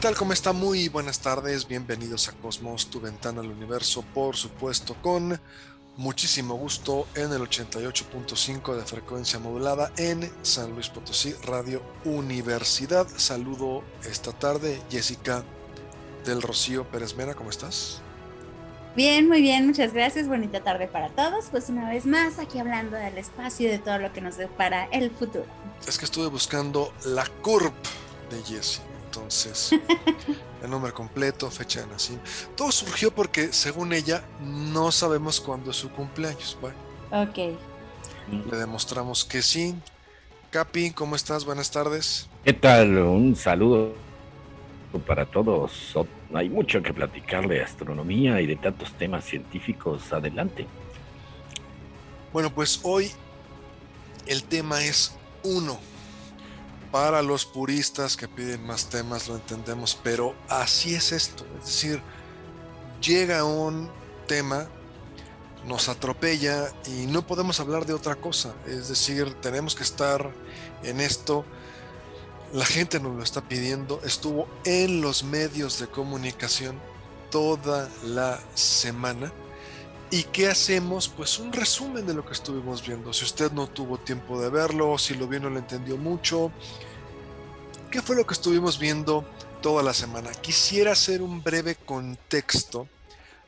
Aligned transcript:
Tal? 0.00 0.16
¿Cómo 0.16 0.32
está? 0.32 0.54
Muy 0.54 0.88
buenas 0.88 1.20
tardes. 1.20 1.68
Bienvenidos 1.68 2.28
a 2.28 2.32
Cosmos, 2.32 2.88
tu 2.88 3.02
ventana 3.02 3.42
al 3.42 3.50
universo, 3.50 4.02
por 4.14 4.34
supuesto, 4.34 4.96
con 5.02 5.38
muchísimo 5.98 6.54
gusto 6.54 7.06
en 7.14 7.30
el 7.32 7.42
88.5 7.42 8.76
de 8.76 8.84
frecuencia 8.86 9.38
modulada 9.38 9.92
en 9.98 10.30
San 10.40 10.72
Luis 10.72 10.88
Potosí, 10.88 11.34
Radio 11.44 11.82
Universidad. 12.06 13.06
Saludo 13.14 13.84
esta 14.08 14.32
tarde, 14.32 14.80
Jessica 14.90 15.44
del 16.24 16.40
Rocío 16.40 16.90
Pérez 16.90 17.14
Mena, 17.14 17.34
¿cómo 17.34 17.50
estás? 17.50 18.00
Bien, 18.96 19.28
muy 19.28 19.42
bien, 19.42 19.66
muchas 19.66 19.92
gracias. 19.92 20.28
Bonita 20.28 20.64
tarde 20.64 20.88
para 20.88 21.10
todos. 21.10 21.46
Pues 21.50 21.68
una 21.68 21.90
vez 21.90 22.06
más 22.06 22.38
aquí 22.38 22.58
hablando 22.58 22.96
del 22.96 23.18
espacio 23.18 23.68
y 23.68 23.70
de 23.72 23.78
todo 23.78 23.98
lo 23.98 24.14
que 24.14 24.22
nos 24.22 24.38
depara 24.38 24.86
el 24.92 25.10
futuro. 25.10 25.44
Es 25.86 25.98
que 25.98 26.06
estuve 26.06 26.28
buscando 26.28 26.90
la 27.04 27.26
CURP 27.42 27.74
de 28.30 28.42
Jessie 28.44 28.90
entonces, 29.10 29.72
el 30.62 30.70
nombre 30.70 30.92
completo, 30.92 31.50
fecha 31.50 31.80
de 31.80 31.88
nacimiento. 31.88 32.30
Todo 32.56 32.70
surgió 32.70 33.12
porque, 33.12 33.52
según 33.52 33.92
ella, 33.92 34.22
no 34.40 34.92
sabemos 34.92 35.40
cuándo 35.40 35.72
es 35.72 35.76
su 35.78 35.90
cumpleaños. 35.90 36.56
Bueno. 36.60 36.76
Ok. 37.10 37.58
Le 38.50 38.56
demostramos 38.56 39.24
que 39.24 39.42
sí. 39.42 39.74
Capi, 40.50 40.92
¿cómo 40.92 41.16
estás? 41.16 41.44
Buenas 41.44 41.72
tardes. 41.72 42.28
¿Qué 42.44 42.52
tal? 42.52 42.98
Un 42.98 43.34
saludo 43.34 43.94
para 45.08 45.26
todos. 45.26 45.92
Hay 46.32 46.48
mucho 46.48 46.80
que 46.80 46.94
platicar 46.94 47.48
de 47.48 47.62
astronomía 47.62 48.40
y 48.40 48.46
de 48.46 48.54
tantos 48.54 48.92
temas 48.92 49.24
científicos. 49.24 50.12
Adelante. 50.12 50.68
Bueno, 52.32 52.54
pues 52.54 52.78
hoy 52.84 53.10
el 54.26 54.44
tema 54.44 54.84
es 54.84 55.16
uno 55.42 55.80
para 56.90 57.22
los 57.22 57.44
puristas 57.46 58.16
que 58.16 58.28
piden 58.28 58.66
más 58.66 58.86
temas 58.86 59.28
lo 59.28 59.36
entendemos, 59.36 59.98
pero 60.02 60.34
así 60.48 60.94
es 60.94 61.12
esto. 61.12 61.44
Es 61.58 61.66
decir, 61.66 62.02
llega 63.00 63.44
un 63.44 63.90
tema, 64.26 64.68
nos 65.66 65.88
atropella 65.88 66.72
y 66.86 67.06
no 67.06 67.26
podemos 67.26 67.60
hablar 67.60 67.86
de 67.86 67.94
otra 67.94 68.16
cosa. 68.16 68.54
Es 68.66 68.88
decir, 68.88 69.34
tenemos 69.40 69.74
que 69.74 69.82
estar 69.82 70.30
en 70.82 71.00
esto. 71.00 71.44
La 72.52 72.64
gente 72.64 72.98
nos 72.98 73.16
lo 73.16 73.22
está 73.22 73.42
pidiendo. 73.42 74.00
Estuvo 74.04 74.48
en 74.64 75.00
los 75.00 75.22
medios 75.22 75.78
de 75.78 75.86
comunicación 75.86 76.80
toda 77.30 77.88
la 78.02 78.40
semana. 78.54 79.32
¿Y 80.12 80.24
qué 80.24 80.48
hacemos? 80.48 81.08
Pues 81.08 81.38
un 81.38 81.52
resumen 81.52 82.04
de 82.04 82.14
lo 82.14 82.26
que 82.26 82.32
estuvimos 82.32 82.84
viendo. 82.84 83.12
Si 83.12 83.24
usted 83.24 83.52
no 83.52 83.68
tuvo 83.68 83.98
tiempo 83.98 84.40
de 84.40 84.50
verlo, 84.50 84.98
si 84.98 85.14
lo 85.14 85.28
vio 85.28 85.38
no 85.38 85.50
lo 85.50 85.58
entendió 85.58 85.96
mucho. 85.96 86.50
¿Qué 87.92 88.02
fue 88.02 88.16
lo 88.16 88.26
que 88.26 88.34
estuvimos 88.34 88.80
viendo 88.80 89.24
toda 89.62 89.84
la 89.84 89.94
semana? 89.94 90.32
Quisiera 90.32 90.92
hacer 90.92 91.22
un 91.22 91.44
breve 91.44 91.76
contexto 91.76 92.88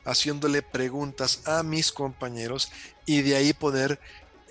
haciéndole 0.05 0.61
preguntas 0.61 1.41
a 1.47 1.63
mis 1.63 1.91
compañeros 1.91 2.71
y 3.05 3.21
de 3.23 3.35
ahí 3.35 3.53
poder 3.53 3.99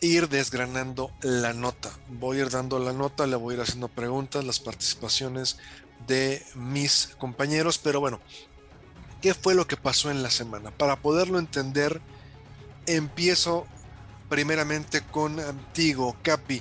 ir 0.03 0.29
desgranando 0.29 1.13
la 1.23 1.55
nota. 1.55 1.91
Voy 2.09 2.39
a 2.39 2.41
ir 2.43 2.51
dando 2.51 2.79
la 2.79 2.93
nota, 2.93 3.27
le 3.27 3.37
voy 3.37 3.55
a 3.55 3.57
ir 3.57 3.63
haciendo 3.63 3.89
preguntas, 3.89 4.45
las 4.45 4.61
participaciones 4.61 5.57
de 6.07 6.45
mis 6.55 7.15
compañeros, 7.19 7.79
pero 7.79 8.01
bueno, 8.01 8.21
qué 9.23 9.33
fue 9.35 9.55
lo 9.55 9.67
que 9.67 9.77
pasó 9.77 10.11
en 10.11 10.23
la 10.23 10.31
semana. 10.31 10.71
Para 10.73 10.97
poderlo 10.97 11.39
entender, 11.39 12.01
empiezo 12.87 13.67
primeramente 14.29 15.01
con 15.11 15.39
Antigo, 15.41 16.17
Capi. 16.23 16.61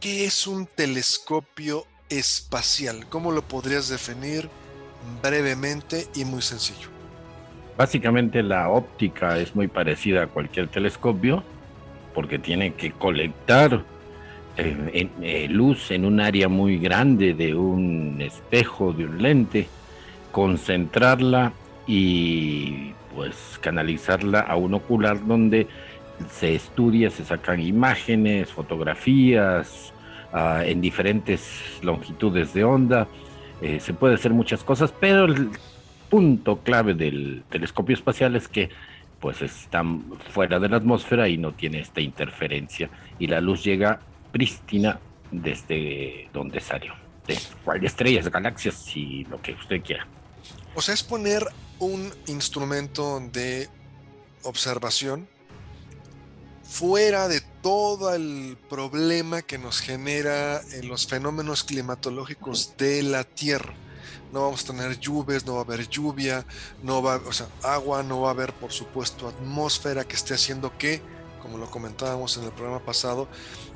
¿Qué 0.00 0.24
es 0.24 0.46
un 0.46 0.66
telescopio 0.66 1.84
espacial? 2.08 3.06
¿Cómo 3.08 3.30
lo 3.30 3.42
podrías 3.42 3.88
definir 3.88 4.48
brevemente 5.22 6.08
y 6.14 6.24
muy 6.24 6.42
sencillo? 6.42 6.88
Básicamente 7.76 8.42
la 8.42 8.70
óptica 8.70 9.38
es 9.38 9.54
muy 9.54 9.68
parecida 9.68 10.22
a 10.22 10.26
cualquier 10.28 10.68
telescopio 10.68 11.44
porque 12.14 12.38
tiene 12.38 12.72
que 12.74 12.92
colectar 12.92 13.84
eh, 14.56 15.10
eh, 15.20 15.48
luz 15.50 15.90
en 15.90 16.06
un 16.06 16.20
área 16.20 16.48
muy 16.48 16.78
grande 16.78 17.34
de 17.34 17.54
un 17.54 18.22
espejo, 18.22 18.94
de 18.94 19.04
un 19.04 19.20
lente, 19.20 19.68
concentrarla 20.32 21.52
y 21.86 22.92
pues 23.14 23.58
canalizarla 23.60 24.40
a 24.40 24.56
un 24.56 24.74
ocular 24.74 25.24
donde 25.26 25.66
se 26.30 26.54
estudia, 26.54 27.10
se 27.10 27.24
sacan 27.24 27.60
imágenes, 27.60 28.50
fotografías 28.50 29.92
uh, 30.32 30.62
en 30.62 30.80
diferentes 30.80 31.62
longitudes 31.82 32.52
de 32.54 32.64
onda. 32.64 33.06
Eh, 33.62 33.80
se 33.80 33.94
puede 33.94 34.14
hacer 34.14 34.32
muchas 34.32 34.62
cosas, 34.64 34.92
pero 34.98 35.24
el 35.24 35.50
punto 36.10 36.58
clave 36.58 36.94
del 36.94 37.42
telescopio 37.48 37.94
espacial 37.94 38.36
es 38.36 38.48
que 38.48 38.70
pues 39.20 39.40
está 39.42 39.82
fuera 40.30 40.58
de 40.58 40.68
la 40.68 40.76
atmósfera 40.76 41.28
y 41.28 41.38
no 41.38 41.52
tiene 41.52 41.80
esta 41.80 42.00
interferencia 42.00 42.90
y 43.18 43.26
la 43.26 43.40
luz 43.40 43.64
llega 43.64 43.98
prístina 44.30 45.00
desde 45.30 46.28
donde 46.32 46.60
salió, 46.60 46.94
de 47.26 47.38
estrellas, 47.86 48.28
galaxias 48.30 48.94
y 48.94 49.24
lo 49.24 49.40
que 49.40 49.52
usted 49.52 49.82
quiera. 49.82 50.06
O 50.74 50.82
sea, 50.82 50.94
es 50.94 51.02
poner 51.02 51.42
un 51.78 52.12
instrumento 52.26 53.20
de 53.32 53.68
observación 54.42 55.28
fuera 56.62 57.28
de 57.28 57.40
todo 57.62 58.12
el 58.14 58.58
problema 58.68 59.42
que 59.42 59.58
nos 59.58 59.80
genera 59.80 60.60
en 60.72 60.88
los 60.88 61.06
fenómenos 61.06 61.64
climatológicos 61.64 62.76
de 62.76 63.02
la 63.02 63.24
Tierra. 63.24 63.74
No 64.32 64.42
vamos 64.42 64.64
a 64.64 64.66
tener 64.68 64.98
lluvias, 64.98 65.46
no 65.46 65.54
va 65.54 65.60
a 65.60 65.64
haber 65.64 65.88
lluvia, 65.88 66.44
no 66.82 67.02
va, 67.02 67.16
o 67.16 67.32
sea, 67.32 67.48
agua, 67.62 68.02
no 68.02 68.22
va 68.22 68.28
a 68.28 68.32
haber, 68.32 68.52
por 68.52 68.72
supuesto, 68.72 69.28
atmósfera 69.28 70.04
que 70.04 70.16
esté 70.16 70.34
haciendo 70.34 70.76
que, 70.76 71.00
como 71.40 71.58
lo 71.58 71.70
comentábamos 71.70 72.36
en 72.36 72.44
el 72.44 72.52
programa 72.52 72.84
pasado, 72.84 73.28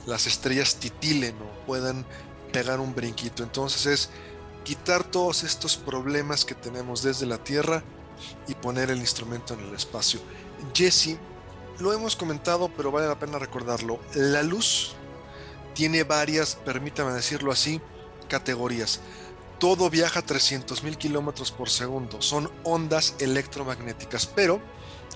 las 0.07 0.27
estrellas 0.27 0.77
titilen 0.77 1.37
o 1.37 1.67
puedan 1.67 2.05
pegar 2.53 2.81
un 2.81 2.95
brinquito. 2.95 3.43
Entonces 3.43 3.87
es 3.87 4.11
quitar 4.65 5.05
todos 5.05 5.43
estos 5.43 5.77
problemas 5.77 6.45
que 6.45 6.55
tenemos 6.55 7.03
desde 7.03 7.27
la 7.27 7.39
Tierra 7.39 7.83
y 8.49 8.55
poner 8.55 8.91
el 8.91 8.99
instrumento 8.99 9.55
en 9.55 9.61
el 9.61 9.75
espacio. 9.75 10.21
Jesse, 10.75 11.17
lo 11.79 11.93
hemos 11.93 12.17
comentado, 12.17 12.71
pero 12.77 12.91
vale 12.91 13.09
la 13.09 13.19
pena 13.19 13.39
recordarlo. 13.39 14.01
La 14.15 14.43
luz 14.43 14.93
tiene 15.75 16.05
varias, 16.05 16.57
permítame 16.57 17.13
decirlo 17.13 17.53
así, 17.53 17.81
categorías. 18.29 19.01
Todo 19.59 19.91
viaja 19.91 20.21
a 20.21 20.27
300 20.27 20.83
mil 20.83 20.97
kilómetros 20.97 21.51
por 21.53 21.71
segundo. 21.71 22.23
Son 22.23 22.51
ondas 22.65 23.15
electromagnéticas, 23.19 24.27
pero 24.27 24.61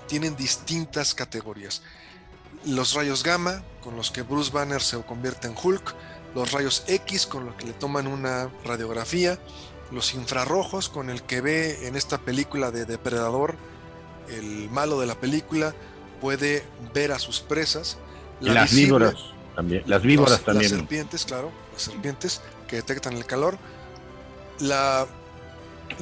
tienen 0.07 0.37
distintas 0.37 1.15
categorías. 1.15 1.83
Los 2.65 2.95
rayos 2.95 3.23
gamma, 3.23 3.63
con 3.83 3.97
los 3.97 4.11
que 4.11 4.23
Bruce 4.23 4.51
Banner 4.51 4.83
se 4.83 5.01
convierte 5.03 5.49
en 5.49 5.55
Hulk, 5.63 5.95
los 6.35 6.53
rayos 6.53 6.85
X 6.87 7.27
con 7.27 7.47
los 7.47 7.55
que 7.55 7.67
le 7.67 7.73
toman 7.73 8.07
una 8.07 8.51
radiografía, 8.65 9.39
los 9.91 10.15
infrarrojos 10.15 10.89
con 10.89 11.11
el 11.11 11.23
que 11.23 11.41
ve 11.41 11.87
en 11.87 11.97
esta 11.97 12.19
película 12.19 12.71
de 12.71 12.85
Depredador, 12.85 13.57
el 14.29 14.69
malo 14.71 14.99
de 14.99 15.07
la 15.07 15.15
película, 15.15 15.75
puede 16.21 16.65
ver 16.93 17.13
a 17.13 17.19
sus 17.19 17.41
presas. 17.41 17.99
las 18.41 18.75
víboras 18.75 19.15
también. 19.55 19.85
Las 19.87 20.03
víboras 20.03 20.41
también. 20.43 20.71
Las 20.71 20.81
serpientes, 20.81 21.25
claro, 21.25 21.53
las 21.73 21.83
serpientes 21.83 22.41
que 22.67 22.77
detectan 22.77 23.15
el 23.15 23.25
calor. 23.25 23.59
La 24.61 25.07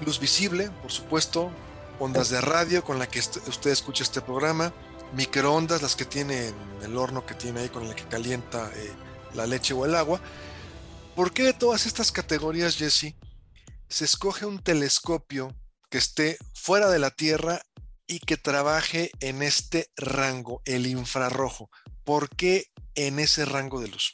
luz 0.04 0.18
visible, 0.18 0.70
por 0.80 0.90
supuesto, 0.90 1.50
ondas 1.98 2.30
de 2.30 2.40
radio 2.40 2.84
con 2.84 2.98
la 2.98 3.06
que 3.06 3.18
usted 3.18 3.70
escucha 3.70 4.02
este 4.04 4.20
programa, 4.20 4.72
microondas, 5.14 5.82
las 5.82 5.96
que 5.96 6.04
tiene 6.04 6.48
en 6.48 6.54
el 6.84 6.96
horno 6.96 7.26
que 7.26 7.34
tiene 7.34 7.60
ahí 7.60 7.68
con 7.68 7.84
el 7.84 7.94
que 7.94 8.04
calienta 8.04 8.70
eh, 8.74 8.92
la 9.34 9.46
leche 9.46 9.74
o 9.74 9.84
el 9.84 9.94
agua. 9.94 10.20
¿Por 11.14 11.32
qué 11.32 11.42
de 11.42 11.52
todas 11.52 11.86
estas 11.86 12.10
categorías, 12.12 12.76
Jesse, 12.76 13.14
se 13.88 14.04
escoge 14.04 14.46
un 14.46 14.62
telescopio 14.62 15.54
que 15.90 15.98
esté 15.98 16.38
fuera 16.54 16.88
de 16.90 16.98
la 16.98 17.10
Tierra 17.10 17.60
y 18.06 18.18
que 18.20 18.36
trabaje 18.36 19.10
en 19.20 19.42
este 19.42 19.86
rango, 19.96 20.62
el 20.64 20.86
infrarrojo. 20.86 21.70
¿Por 22.04 22.28
qué 22.30 22.64
en 22.94 23.18
ese 23.18 23.44
rango 23.44 23.80
de 23.80 23.88
luz? 23.88 24.12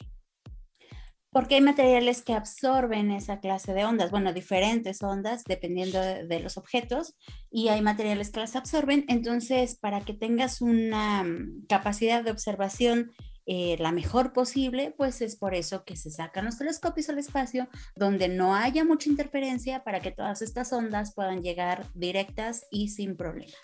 Porque 1.31 1.55
hay 1.55 1.61
materiales 1.61 2.23
que 2.23 2.33
absorben 2.33 3.11
esa 3.11 3.39
clase 3.39 3.73
de 3.73 3.85
ondas, 3.85 4.09
bueno, 4.09 4.33
diferentes 4.33 5.03
ondas 5.03 5.43
dependiendo 5.43 6.01
de, 6.01 6.39
los 6.39 6.57
objetos, 6.57 7.15
y 7.51 7.67
hay 7.67 7.81
materiales 7.81 8.31
que 8.31 8.39
las 8.39 8.55
absorben. 8.55 9.05
Entonces, 9.07 9.75
para 9.75 10.01
que 10.01 10.13
tengas 10.13 10.59
una 10.59 11.23
mm, 11.23 11.67
capacidad 11.67 12.23
de 12.23 12.31
observación 12.31 13.11
eh, 13.51 13.77
la 13.79 13.91
mejor 13.91 14.31
posible, 14.31 14.93
pues 14.95 15.23
es 15.23 15.35
por 15.35 15.55
eso 15.55 15.83
que 15.83 15.95
se 15.95 16.11
sacan 16.11 16.45
los 16.45 16.59
telescopios 16.59 17.09
al 17.09 17.17
espacio, 17.17 17.67
donde 17.95 18.27
no 18.27 18.53
haya 18.53 18.85
mucha 18.85 19.09
interferencia 19.09 19.83
para 19.83 20.01
que 20.01 20.11
todas 20.11 20.43
estas 20.43 20.71
ondas 20.71 21.15
puedan 21.15 21.41
llegar 21.41 21.87
directas 21.95 22.67
y 22.69 22.89
sin 22.89 23.17
problema. 23.17 23.55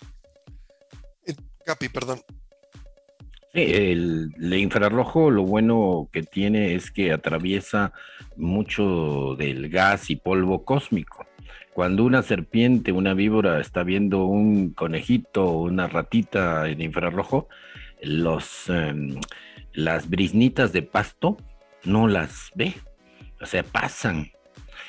Eh, 1.24 1.36
Capi, 1.64 1.88
perdón. 1.88 2.18
Sí, 3.54 3.62
el, 3.62 4.32
infrarrojo 4.54 5.30
lo 5.30 5.44
bueno 5.44 6.08
que 6.12 6.24
tiene 6.24 6.74
es 6.74 6.90
que 6.90 7.12
atraviesa 7.12 7.92
mucho 8.36 9.36
del 9.36 9.68
gas 9.68 10.10
y 10.10 10.16
polvo 10.16 10.64
cósmico. 10.64 11.26
Cuando 11.72 12.02
una 12.02 12.22
serpiente, 12.22 12.90
una 12.90 13.14
víbora 13.14 13.60
está 13.60 13.84
viendo 13.84 14.24
un 14.24 14.70
conejito 14.70 15.44
o 15.44 15.62
una 15.62 15.86
ratita 15.86 16.68
en 16.68 16.80
infrarrojo, 16.80 17.48
los, 18.02 18.68
em, 18.68 19.14
las 19.76 20.08
brisnitas 20.08 20.72
de 20.72 20.82
pasto 20.82 21.36
no 21.84 22.08
las 22.08 22.50
ve, 22.54 22.74
o 23.40 23.46
sea, 23.46 23.62
pasan. 23.62 24.32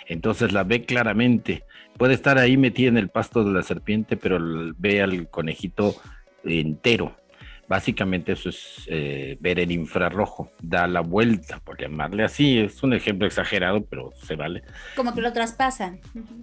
Entonces 0.08 0.54
la 0.54 0.64
ve 0.64 0.86
claramente. 0.86 1.64
Puede 1.98 2.14
estar 2.14 2.38
ahí 2.38 2.58
metida 2.58 2.88
en 2.88 2.98
el 2.98 3.10
pasto 3.10 3.44
de 3.44 3.52
la 3.52 3.64
serpiente, 3.64 4.16
pero 4.16 4.40
ve 4.78 5.02
al 5.02 5.30
conejito 5.30 5.96
entero. 6.44 7.18
Básicamente 7.68 8.32
eso 8.32 8.48
es 8.50 8.84
eh, 8.88 9.38
ver 9.42 9.60
el 9.60 9.72
infrarrojo, 9.72 10.52
da 10.62 10.88
la 10.88 11.02
vuelta, 11.02 11.60
por 11.60 11.80
llamarle 11.80 12.24
así. 12.24 12.60
Es 12.60 12.82
un 12.82 12.94
ejemplo 12.94 13.28
exagerado, 13.28 13.84
pero 13.84 14.12
se 14.26 14.36
vale. 14.36 14.64
Como 14.96 15.14
que 15.14 15.20
lo 15.20 15.34
traspasa. 15.34 15.98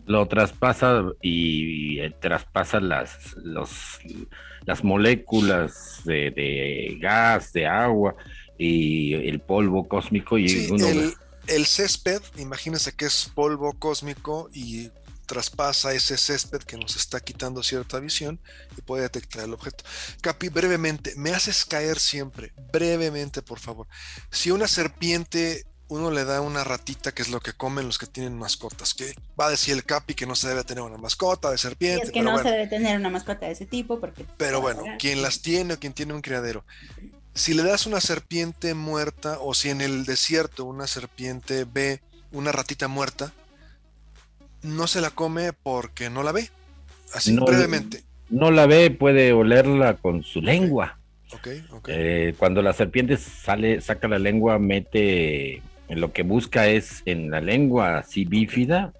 Lo 0.04 0.26
traspasa 0.26 1.02
y, 1.22 1.98
eh, 2.00 2.14
traspasa 2.20 2.78
las, 2.78 3.34
los, 3.42 3.98
las 4.66 4.84
moléculas 4.84 6.02
de, 6.04 6.98
gas, 7.00 7.54
de 7.54 7.66
agua 7.66 8.14
y 8.58 9.14
el 9.14 9.40
polvo 9.40 9.88
cósmico. 9.88 10.36
Y 10.36 10.46
el, 10.46 11.14
el 11.46 11.64
césped, 11.64 12.20
imagínense 12.36 12.92
que 12.94 13.06
es 13.06 13.30
polvo 13.34 13.72
cósmico 13.78 14.50
y 14.52 14.90
traspasa 15.24 15.92
ese 15.92 16.16
césped 16.16 16.60
que 16.60 16.76
nos 16.76 16.96
está 16.96 17.20
quitando 17.20 17.62
cierta 17.62 17.98
visión 18.00 18.40
y 18.76 18.82
puede 18.82 19.02
detectar 19.02 19.44
el 19.44 19.54
objeto. 19.54 19.84
Capi, 20.20 20.48
brevemente, 20.48 21.14
me 21.16 21.30
haces 21.30 21.64
caer 21.64 21.98
siempre, 21.98 22.52
brevemente, 22.72 23.42
por 23.42 23.58
favor. 23.58 23.86
Si 24.30 24.50
una 24.50 24.68
serpiente 24.68 25.66
uno 25.88 26.10
le 26.10 26.24
da 26.24 26.40
una 26.40 26.64
ratita, 26.64 27.12
que 27.12 27.22
es 27.22 27.28
lo 27.28 27.40
que 27.40 27.52
comen 27.52 27.86
los 27.86 27.98
que 27.98 28.06
tienen 28.06 28.38
mascotas, 28.38 28.94
que 28.94 29.14
va 29.38 29.46
a 29.46 29.50
decir 29.50 29.74
el 29.74 29.84
Capi 29.84 30.14
que 30.14 30.26
no 30.26 30.34
se 30.34 30.48
debe 30.48 30.64
tener 30.64 30.82
una 30.82 30.96
mascota 30.96 31.50
de 31.50 31.58
serpiente. 31.58 32.06
es 32.06 32.10
que 32.10 32.22
no 32.22 32.38
se 32.42 32.50
debe 32.50 32.66
tener 32.66 32.98
una 32.98 33.10
mascota 33.10 33.46
de 33.46 33.52
ese 33.52 33.66
tipo 33.66 34.00
porque... 34.00 34.26
Pero 34.36 34.60
bueno, 34.60 34.82
quien 34.98 35.22
las 35.22 35.42
tiene 35.42 35.74
o 35.74 35.78
quien 35.78 35.92
tiene 35.92 36.14
un 36.14 36.22
criadero. 36.22 36.64
Si 37.34 37.52
le 37.52 37.62
das 37.62 37.86
una 37.86 38.00
serpiente 38.00 38.74
muerta 38.74 39.38
o 39.40 39.54
si 39.54 39.70
en 39.70 39.80
el 39.80 40.04
desierto 40.04 40.64
una 40.64 40.86
serpiente 40.86 41.64
ve 41.64 42.00
una 42.32 42.52
ratita 42.52 42.88
muerta, 42.88 43.32
no 44.64 44.86
se 44.86 45.00
la 45.00 45.10
come 45.10 45.52
porque 45.52 46.10
no 46.10 46.22
la 46.22 46.32
ve. 46.32 46.50
Así 47.12 47.36
brevemente. 47.36 48.02
No 48.30 48.50
la 48.50 48.66
ve, 48.66 48.90
puede 48.90 49.32
olerla 49.32 49.94
con 49.94 50.24
su 50.24 50.40
lengua. 50.40 50.98
Okay, 51.32 51.64
eh, 51.88 52.34
cuando 52.38 52.62
la 52.62 52.72
serpiente 52.72 53.16
sale, 53.16 53.80
saca 53.80 54.08
la 54.08 54.18
lengua, 54.18 54.58
mete 54.58 55.62
lo 55.88 56.12
que 56.12 56.22
busca 56.22 56.68
es 56.68 57.02
en 57.04 57.30
la 57.30 57.40
lengua 57.40 57.98
así 57.98 58.24
bífida. 58.24 58.92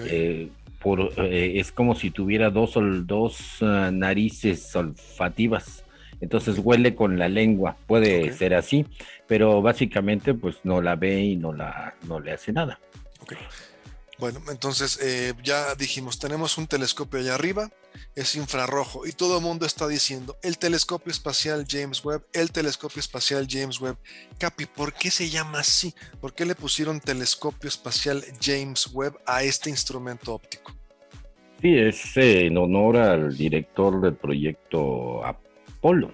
Eh, 0.00 0.48
por, 0.80 1.12
eh, 1.16 1.54
es 1.56 1.72
como 1.72 1.94
si 1.94 2.10
tuviera 2.10 2.50
dos, 2.50 2.74
dos 3.04 3.58
ah, 3.62 3.90
narices 3.92 4.74
olfativas. 4.74 5.84
Entonces 6.20 6.58
huele 6.58 6.94
con 6.94 7.18
la 7.18 7.28
lengua, 7.28 7.76
puede 7.86 8.32
ser 8.32 8.54
así, 8.54 8.86
pero 9.26 9.60
básicamente 9.60 10.34
pues 10.34 10.56
no 10.62 10.80
la 10.80 10.94
ve 10.94 11.20
y 11.20 11.36
no, 11.36 11.52
la, 11.52 11.94
no 12.06 12.20
le 12.20 12.32
hace 12.32 12.52
nada. 12.52 12.78
Bueno, 14.22 14.38
entonces 14.52 15.00
eh, 15.02 15.34
ya 15.42 15.74
dijimos, 15.74 16.20
tenemos 16.20 16.56
un 16.56 16.68
telescopio 16.68 17.18
allá 17.18 17.34
arriba, 17.34 17.70
es 18.14 18.36
infrarrojo 18.36 19.04
y 19.04 19.10
todo 19.10 19.38
el 19.38 19.42
mundo 19.42 19.66
está 19.66 19.88
diciendo 19.88 20.36
el 20.44 20.58
telescopio 20.58 21.10
espacial 21.10 21.66
James 21.68 22.04
Webb, 22.04 22.22
el 22.32 22.52
telescopio 22.52 23.00
espacial 23.00 23.48
James 23.50 23.80
Webb. 23.80 23.96
Capi, 24.38 24.66
¿por 24.66 24.92
qué 24.92 25.10
se 25.10 25.28
llama 25.28 25.58
así? 25.58 25.92
¿Por 26.20 26.34
qué 26.34 26.46
le 26.46 26.54
pusieron 26.54 27.00
telescopio 27.00 27.66
espacial 27.66 28.22
James 28.40 28.90
Webb 28.92 29.18
a 29.26 29.42
este 29.42 29.70
instrumento 29.70 30.34
óptico? 30.34 30.72
Sí, 31.60 31.76
es 31.76 32.16
en 32.16 32.56
honor 32.58 32.98
al 32.98 33.36
director 33.36 34.00
del 34.00 34.14
proyecto 34.14 35.26
Apolo, 35.26 36.12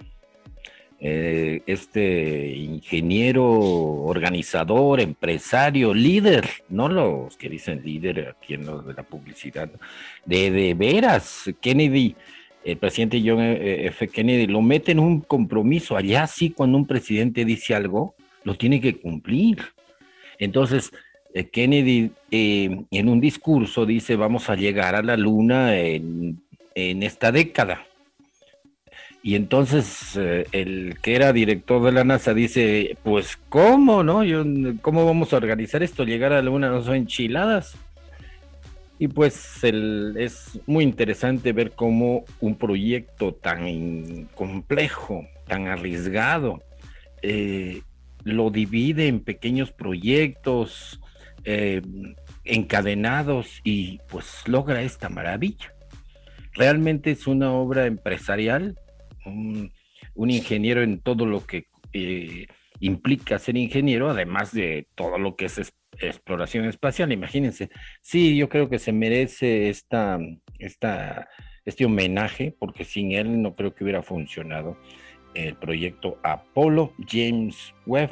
eh, 1.01 1.61
este 1.65 2.47
ingeniero, 2.57 3.45
organizador, 3.45 4.99
empresario, 4.99 5.93
líder, 5.93 6.49
no 6.67 6.89
los 6.89 7.37
que 7.37 7.47
dicen 7.47 7.81
líder 7.85 8.35
aquí 8.37 8.55
en 8.55 8.65
lo 8.65 8.81
de 8.81 8.93
la 8.93 9.03
publicidad, 9.03 9.69
de, 10.25 10.75
veras, 10.77 11.49
Kennedy, 11.61 12.15
el 12.65 12.77
presidente 12.77 13.23
John 13.25 13.39
F. 13.39 14.09
Kennedy, 14.09 14.47
lo 14.47 14.61
mete 14.61 14.91
en 14.91 14.99
un 14.99 15.21
compromiso. 15.21 15.95
Allá 15.95 16.27
sí, 16.27 16.49
cuando 16.49 16.77
un 16.77 16.85
presidente 16.85 17.45
dice 17.45 17.73
algo, 17.73 18.13
lo 18.43 18.55
tiene 18.55 18.81
que 18.81 18.97
cumplir. 18.97 19.59
Entonces, 20.37 20.91
eh, 21.33 21.45
Kennedy 21.45 22.11
eh, 22.29 22.83
en 22.91 23.07
un 23.07 23.21
discurso 23.21 23.85
dice, 23.85 24.17
vamos 24.17 24.49
a 24.49 24.55
llegar 24.55 24.95
a 24.95 25.01
la 25.01 25.15
luna 25.15 25.77
en 25.77 26.43
esta 26.75 27.31
década 27.31 27.85
y 29.21 29.35
entonces 29.35 30.15
eh, 30.15 30.45
el 30.53 30.97
que 31.01 31.15
era 31.15 31.33
director 31.33 31.83
de 31.83 31.91
la 31.91 32.03
NASA 32.03 32.33
dice, 32.33 32.97
pues 33.03 33.37
¿cómo, 33.49 34.01
no? 34.01 34.23
Yo, 34.23 34.45
¿Cómo 34.81 35.05
vamos 35.05 35.33
a 35.33 35.37
organizar 35.37 35.83
esto? 35.83 36.05
Llegar 36.05 36.31
a 36.31 36.37
la 36.37 36.43
luna 36.43 36.69
no 36.69 36.81
son 36.81 36.95
enchiladas. 36.95 37.75
Y 38.97 39.07
pues 39.07 39.63
es 39.63 40.59
muy 40.67 40.83
interesante 40.83 41.53
ver 41.53 41.71
cómo 41.71 42.25
un 42.41 42.55
proyecto 42.55 43.33
tan 43.33 44.25
complejo, 44.35 45.25
tan 45.47 45.67
arriesgado, 45.67 46.61
eh, 47.21 47.81
lo 48.23 48.49
divide 48.49 49.07
en 49.07 49.21
pequeños 49.21 49.71
proyectos 49.71 50.99
eh, 51.45 51.81
encadenados 52.43 53.61
y 53.63 53.99
pues 54.09 54.47
logra 54.47 54.81
esta 54.81 55.07
maravilla. 55.07 55.73
Realmente 56.53 57.11
es 57.11 57.25
una 57.25 57.53
obra 57.53 57.85
empresarial 57.85 58.77
un, 59.29 59.71
ingeniero 60.15 60.83
en 60.83 60.99
todo 60.99 61.25
lo 61.25 61.45
que 61.45 61.67
eh, 61.93 62.47
implica 62.79 63.39
ser 63.39 63.57
ingeniero, 63.57 64.09
además 64.09 64.51
de 64.51 64.87
todo 64.95 65.17
lo 65.17 65.35
que 65.35 65.45
es 65.45 65.73
exploración 65.99 66.65
espacial, 66.65 67.11
imagínense. 67.11 67.69
Sí, 68.01 68.35
yo 68.37 68.49
creo 68.49 68.69
que 68.69 68.79
se 68.79 68.91
merece 68.91 69.69
esta, 69.69 70.19
esta, 70.57 71.29
este 71.65 71.85
homenaje, 71.85 72.55
porque 72.57 72.85
sin 72.85 73.11
él 73.11 73.41
no 73.41 73.55
creo 73.55 73.73
que 73.73 73.83
hubiera 73.83 74.01
funcionado 74.01 74.77
el 75.33 75.55
proyecto 75.55 76.17
Apolo, 76.23 76.93
James 77.07 77.73
Webb, 77.85 78.11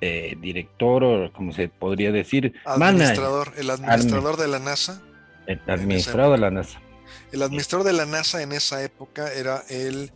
eh, 0.00 0.36
director, 0.40 1.32
como 1.32 1.52
se 1.52 1.68
podría 1.68 2.12
decir, 2.12 2.54
administrador, 2.64 3.52
el 3.56 3.70
administrador 3.70 4.36
de 4.36 4.48
la 4.48 4.58
NASA. 4.58 5.02
El 5.46 5.60
administrador 5.66 6.32
de 6.32 6.38
la 6.38 6.50
NASA. 6.50 6.80
El 7.32 7.42
administrador 7.42 7.86
de 7.86 7.92
la 7.94 8.06
NASA 8.06 8.42
en 8.42 8.52
esa 8.52 8.82
época 8.82 9.32
era 9.32 9.62
el 9.70 10.12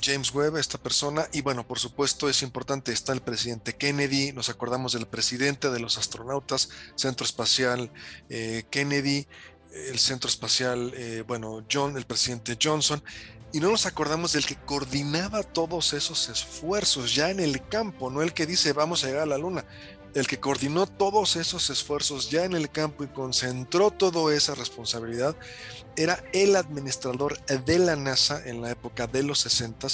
James 0.00 0.32
Webb, 0.32 0.56
esta 0.56 0.78
persona, 0.78 1.28
y 1.32 1.40
bueno, 1.40 1.66
por 1.66 1.78
supuesto 1.78 2.28
es 2.28 2.42
importante, 2.42 2.92
está 2.92 3.12
el 3.12 3.20
presidente 3.20 3.74
Kennedy, 3.74 4.32
nos 4.32 4.48
acordamos 4.48 4.92
del 4.92 5.06
presidente 5.06 5.70
de 5.70 5.80
los 5.80 5.98
astronautas, 5.98 6.70
Centro 6.94 7.24
Espacial 7.24 7.90
eh, 8.28 8.64
Kennedy, 8.70 9.26
el 9.72 9.98
Centro 9.98 10.28
Espacial, 10.28 10.92
eh, 10.96 11.22
bueno, 11.26 11.64
John, 11.70 11.96
el 11.96 12.06
presidente 12.06 12.58
Johnson, 12.60 13.02
y 13.52 13.60
no 13.60 13.70
nos 13.70 13.86
acordamos 13.86 14.32
del 14.32 14.44
que 14.44 14.56
coordinaba 14.56 15.42
todos 15.42 15.94
esos 15.94 16.28
esfuerzos 16.28 17.14
ya 17.14 17.30
en 17.30 17.40
el 17.40 17.66
campo, 17.66 18.10
no 18.10 18.22
el 18.22 18.34
que 18.34 18.46
dice 18.46 18.72
vamos 18.72 19.02
a 19.02 19.06
llegar 19.06 19.22
a 19.22 19.26
la 19.26 19.38
luna, 19.38 19.64
el 20.14 20.26
que 20.26 20.38
coordinó 20.38 20.86
todos 20.86 21.36
esos 21.36 21.70
esfuerzos 21.70 22.30
ya 22.30 22.44
en 22.44 22.54
el 22.54 22.70
campo 22.70 23.04
y 23.04 23.08
concentró 23.08 23.90
toda 23.90 24.34
esa 24.34 24.54
responsabilidad, 24.54 25.36
era 25.96 26.22
el 26.32 26.56
administrador 26.56 27.38
de 27.46 27.78
la 27.78 27.96
NASA 27.96 28.42
en 28.46 28.62
la 28.62 28.70
época 28.70 29.06
de 29.06 29.22
los 29.22 29.40
60, 29.40 29.88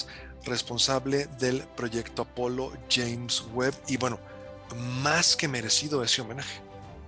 responsable 0.45 1.27
del 1.39 1.63
proyecto 1.77 2.23
Apolo 2.23 2.73
James 2.91 3.45
Webb. 3.55 3.75
Y 3.89 3.97
bueno, 3.97 4.19
más 5.03 5.37
que 5.37 5.49
merecido 5.49 6.03
ese 6.03 6.23
homenaje. 6.23 6.61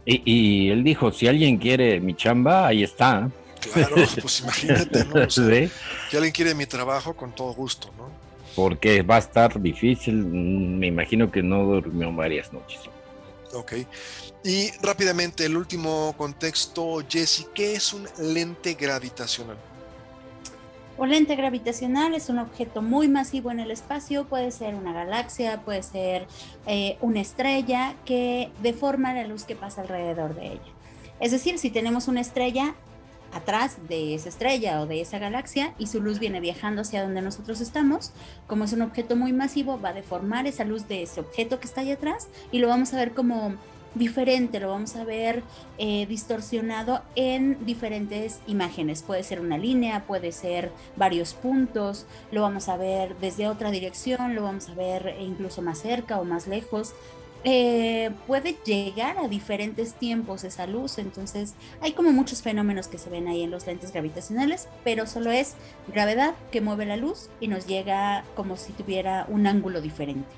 Y, 0.05 0.71
él 0.71 0.85
dijo, 0.85 1.11
si 1.11 1.27
alguien 1.27 1.59
quiere 1.59 1.99
mi 1.99 2.15
chamba, 2.15 2.69
ahí 2.69 2.85
está. 2.85 3.29
Claro, 3.73 3.97
pues 4.21 4.41
imagínate, 4.41 5.05
¿no? 5.05 5.29
Si 5.29 6.17
alguien 6.17 6.33
quiere 6.33 6.55
mi 6.55 6.67
trabajo, 6.67 7.15
con 7.15 7.35
todo 7.35 7.53
gusto, 7.53 7.91
¿no? 7.99 8.09
Porque 8.55 9.03
va 9.03 9.17
a 9.17 9.19
estar 9.19 9.61
difícil, 9.61 10.15
mm, 10.15 10.79
me 10.79 10.87
imagino 10.87 11.31
que 11.31 11.43
no 11.43 11.65
durmió 11.65 12.13
varias 12.13 12.53
noches. 12.53 12.81
Ok. 13.57 13.73
Y 14.45 14.71
rápidamente, 14.83 15.47
el 15.47 15.57
último 15.57 16.15
contexto, 16.17 17.03
Jesse, 17.09 17.49
¿qué 17.55 17.75
es 17.75 17.93
un 17.93 18.07
lente 18.19 18.75
gravitacional? 18.75 19.57
Un 20.99 21.11
lente 21.11 21.37
gravitacional 21.37 22.15
es 22.15 22.29
un 22.29 22.39
objeto 22.39 22.81
muy 22.81 23.09
masivo 23.09 23.51
en 23.51 23.61
el 23.61 23.71
espacio, 23.71 24.27
puede 24.27 24.51
ser 24.51 24.75
una 24.75 24.93
galaxia, 24.93 25.63
puede 25.63 25.83
ser 25.83 26.27
eh, 26.67 26.97
una 27.01 27.21
estrella 27.21 27.95
que 28.07 28.51
deforma 28.63 29.13
la 29.13 29.27
luz 29.27 29.45
que 29.45 29.57
pasa 29.57 29.83
alrededor 29.83 30.35
de 30.35 30.53
ella. 30.53 30.73
Es 31.21 31.33
decir, 31.33 31.59
si 31.59 31.71
tenemos 31.71 32.09
una 32.09 32.21
estrella 32.21 32.75
atrás 33.33 33.79
de 33.89 34.15
esa 34.15 34.29
estrella 34.29 34.81
o 34.81 34.87
de 34.87 35.01
esa 35.01 35.19
galaxia 35.19 35.75
y 35.79 35.87
su 35.87 36.01
luz 36.01 36.19
viene 36.19 36.41
viajando 36.41 36.83
hacia 36.83 37.03
donde 37.03 37.23
nosotros 37.23 37.61
estamos, 37.61 38.13
como 38.47 38.65
es 38.65 38.73
un 38.73 38.83
objeto 38.83 39.17
muy 39.17 39.33
masivo, 39.33 39.81
va 39.81 39.91
a 39.91 39.95
deformar 39.95 40.47
esa 40.47 40.65
luz 40.65 40.89
de 40.89 41.03
ese 41.03 41.21
objeto 41.21 41.61
que 41.61 41.67
está 41.67 41.81
ahí 41.83 41.93
atrás 41.93 42.29
y 42.53 42.59
lo 42.59 42.69
vamos 42.69 42.93
a 42.95 42.97
ver 42.97 43.13
como 43.13 43.55
diferente, 43.97 44.61
lo 44.61 44.69
vamos 44.69 44.95
a 44.97 45.05
ver 45.05 45.43
eh, 45.79 46.07
distorsionado 46.07 47.03
en 47.15 47.65
diferentes 47.65 48.41
imágenes. 48.47 49.03
Puede 49.03 49.23
ser 49.23 49.41
una 49.41 49.59
línea, 49.59 50.05
puede 50.07 50.33
ser 50.33 50.71
varios 50.97 51.35
puntos, 51.35 52.07
lo 52.31 52.43
vamos 52.43 52.69
a 52.69 52.77
ver 52.77 53.17
desde 53.19 53.49
otra 53.49 53.71
dirección, 53.71 54.35
lo 54.35 54.43
vamos 54.43 54.69
a 54.69 54.75
ver 54.75 55.17
incluso 55.21 55.63
más 55.63 55.79
cerca 55.79 56.21
o 56.21 56.25
más 56.25 56.47
lejos. 56.47 56.95
Eh, 57.49 58.11
puede 58.27 58.57
llegar 58.65 59.19
a 59.19 59.29
diferentes 59.29 59.95
tiempos 59.95 60.43
esa 60.43 60.67
luz, 60.67 60.99
entonces 60.99 61.55
hay 61.81 61.93
como 61.93 62.11
muchos 62.11 62.43
fenómenos 62.43 62.89
que 62.89 62.99
se 62.99 63.09
ven 63.09 63.29
ahí 63.29 63.45
en 63.45 63.53
los 63.53 63.69
lentes 63.69 63.93
gravitacionales, 63.93 64.67
pero 64.83 65.07
solo 65.07 65.31
es 65.31 65.55
gravedad 65.87 66.35
que 66.51 66.61
mueve 66.61 66.87
la 66.87 66.97
luz 66.97 67.29
y 67.39 67.47
nos 67.47 67.69
llega 67.69 68.25
como 68.35 68.57
si 68.57 68.73
tuviera 68.73 69.27
un 69.29 69.47
ángulo 69.47 69.81
diferente. 69.81 70.29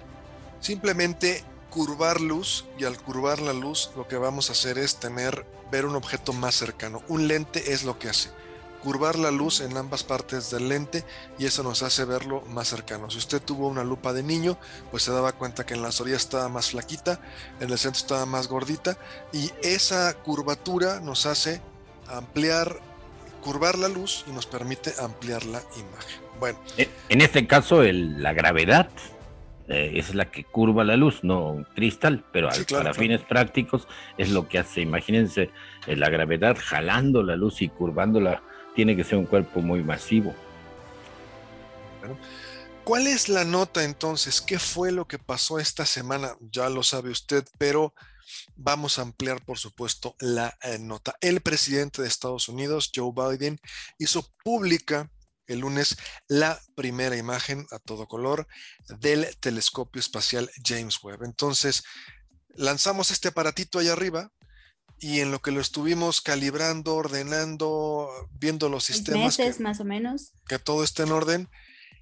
Simplemente 0.61 1.43
curvar 1.71 2.21
luz 2.21 2.67
y 2.79 2.85
al 2.85 2.99
curvar 2.99 3.41
la 3.41 3.55
luz 3.55 3.91
lo 3.97 4.07
que 4.07 4.19
vamos 4.19 4.51
a 4.51 4.53
hacer 4.53 4.77
es 4.77 4.97
tener 4.97 5.47
ver 5.73 5.87
un 5.87 5.97
objeto 5.97 6.35
más 6.35 6.57
cercano. 6.57 7.01
Un 7.09 7.27
lente 7.27 7.73
es 7.73 7.85
lo 7.85 7.99
que 7.99 8.11
hace. 8.11 8.29
Curvar 8.83 9.19
la 9.19 9.31
luz 9.31 9.61
en 9.61 9.77
ambas 9.77 10.05
partes 10.05 10.51
del 10.51 10.69
lente 10.69 11.05
y 11.39 11.47
eso 11.47 11.63
nos 11.63 11.83
hace 11.83 12.05
verlo 12.05 12.43
más 12.49 12.69
cercano. 12.69 13.11
Si 13.11 13.19
usted 13.19 13.43
tuvo 13.43 13.69
una 13.69 13.85
lupa 13.85 14.13
de 14.13 14.23
niño, 14.23 14.57
pues 14.91 15.03
se 15.03 15.13
daba 15.13 15.33
cuenta 15.33 15.67
que 15.67 15.75
en 15.75 15.83
las 15.83 16.01
orillas 16.01 16.23
estaba 16.23 16.49
más 16.49 16.71
flaquita, 16.71 17.21
en 17.61 17.71
el 17.71 17.79
centro 17.79 18.01
estaba 18.01 18.27
más 18.27 18.49
gordita 18.49 18.97
y 19.33 19.51
esa 19.63 20.15
curvatura 20.15 21.01
nos 21.01 21.27
hace 21.27 21.61
ampliar, 22.09 22.79
curvar 23.43 23.79
la 23.79 23.89
luz 23.89 24.25
y 24.29 24.33
nos 24.33 24.47
permite 24.47 24.93
ampliar 25.01 25.45
la 25.45 25.61
imagen. 25.77 26.29
Bueno. 26.39 26.59
En 27.09 27.21
este 27.21 27.47
caso, 27.47 27.83
la 27.83 28.33
gravedad 28.33 28.89
eh, 29.69 29.93
es 29.97 30.15
la 30.15 30.31
que 30.31 30.45
curva 30.45 30.83
la 30.83 30.97
luz, 30.97 31.23
no 31.23 31.67
cristal, 31.75 32.25
pero 32.33 32.49
para 32.71 32.95
fines 32.95 33.21
prácticos 33.21 33.87
es 34.17 34.31
lo 34.31 34.49
que 34.49 34.59
hace. 34.59 34.81
Imagínense 34.81 35.51
eh, 35.87 35.97
la 35.97 36.09
gravedad 36.09 36.57
jalando 36.59 37.23
la 37.23 37.37
luz 37.37 37.61
y 37.61 37.69
curvándola, 37.69 38.43
tiene 38.79 38.95
que 38.95 39.03
ser 39.03 39.19
un 39.19 39.27
cuerpo 39.27 39.61
muy 39.61 39.83
masivo. 39.83 40.37
¿Cuál 42.85 43.09
es 43.09 43.29
la 43.29 43.43
nota 43.43 43.83
entonces? 43.83 44.41
¿Qué 44.41 44.61
fue 44.61 44.93
lo 44.93 45.09
que 45.09 45.19
pasó 45.19 45.59
esta 45.59 45.85
semana? 45.85 46.37
Ya 46.53 46.69
lo 46.69 46.85
sabe 46.85 47.11
usted, 47.11 47.45
pero 47.59 47.93
vamos 48.55 49.01
a 49.01 49.03
ampliar, 49.03 49.45
por 49.45 49.59
supuesto, 49.59 50.15
la 50.21 50.57
eh, 50.63 50.79
nota. 50.79 51.17
El 51.21 51.41
presidente 51.41 52.03
de 52.03 52.07
Estados 52.07 52.49
Unidos, 52.49 52.93
Joe 52.95 53.11
Biden, 53.13 53.59
hizo 53.99 54.25
pública 54.45 55.11
el 55.49 55.59
lunes 55.59 55.97
la 56.29 56.61
primera 56.77 57.17
imagen 57.17 57.67
a 57.73 57.81
todo 57.81 58.07
color 58.07 58.47
del 59.01 59.27
telescopio 59.41 59.99
espacial 59.99 60.49
James 60.65 61.03
Webb. 61.03 61.25
Entonces, 61.25 61.83
lanzamos 62.51 63.11
este 63.11 63.27
aparatito 63.27 63.81
allá 63.81 63.95
arriba 63.95 64.31
y 65.01 65.21
en 65.21 65.31
lo 65.31 65.41
que 65.41 65.51
lo 65.51 65.61
estuvimos 65.61 66.21
calibrando, 66.21 66.95
ordenando, 66.95 68.11
viendo 68.39 68.69
los 68.69 68.85
sistemas. 68.85 69.39
Meses, 69.39 69.61
más 69.61 69.81
o 69.81 69.85
menos. 69.85 70.33
Que 70.47 70.59
todo 70.59 70.83
esté 70.83 71.05
en 71.05 71.13
orden. 71.13 71.49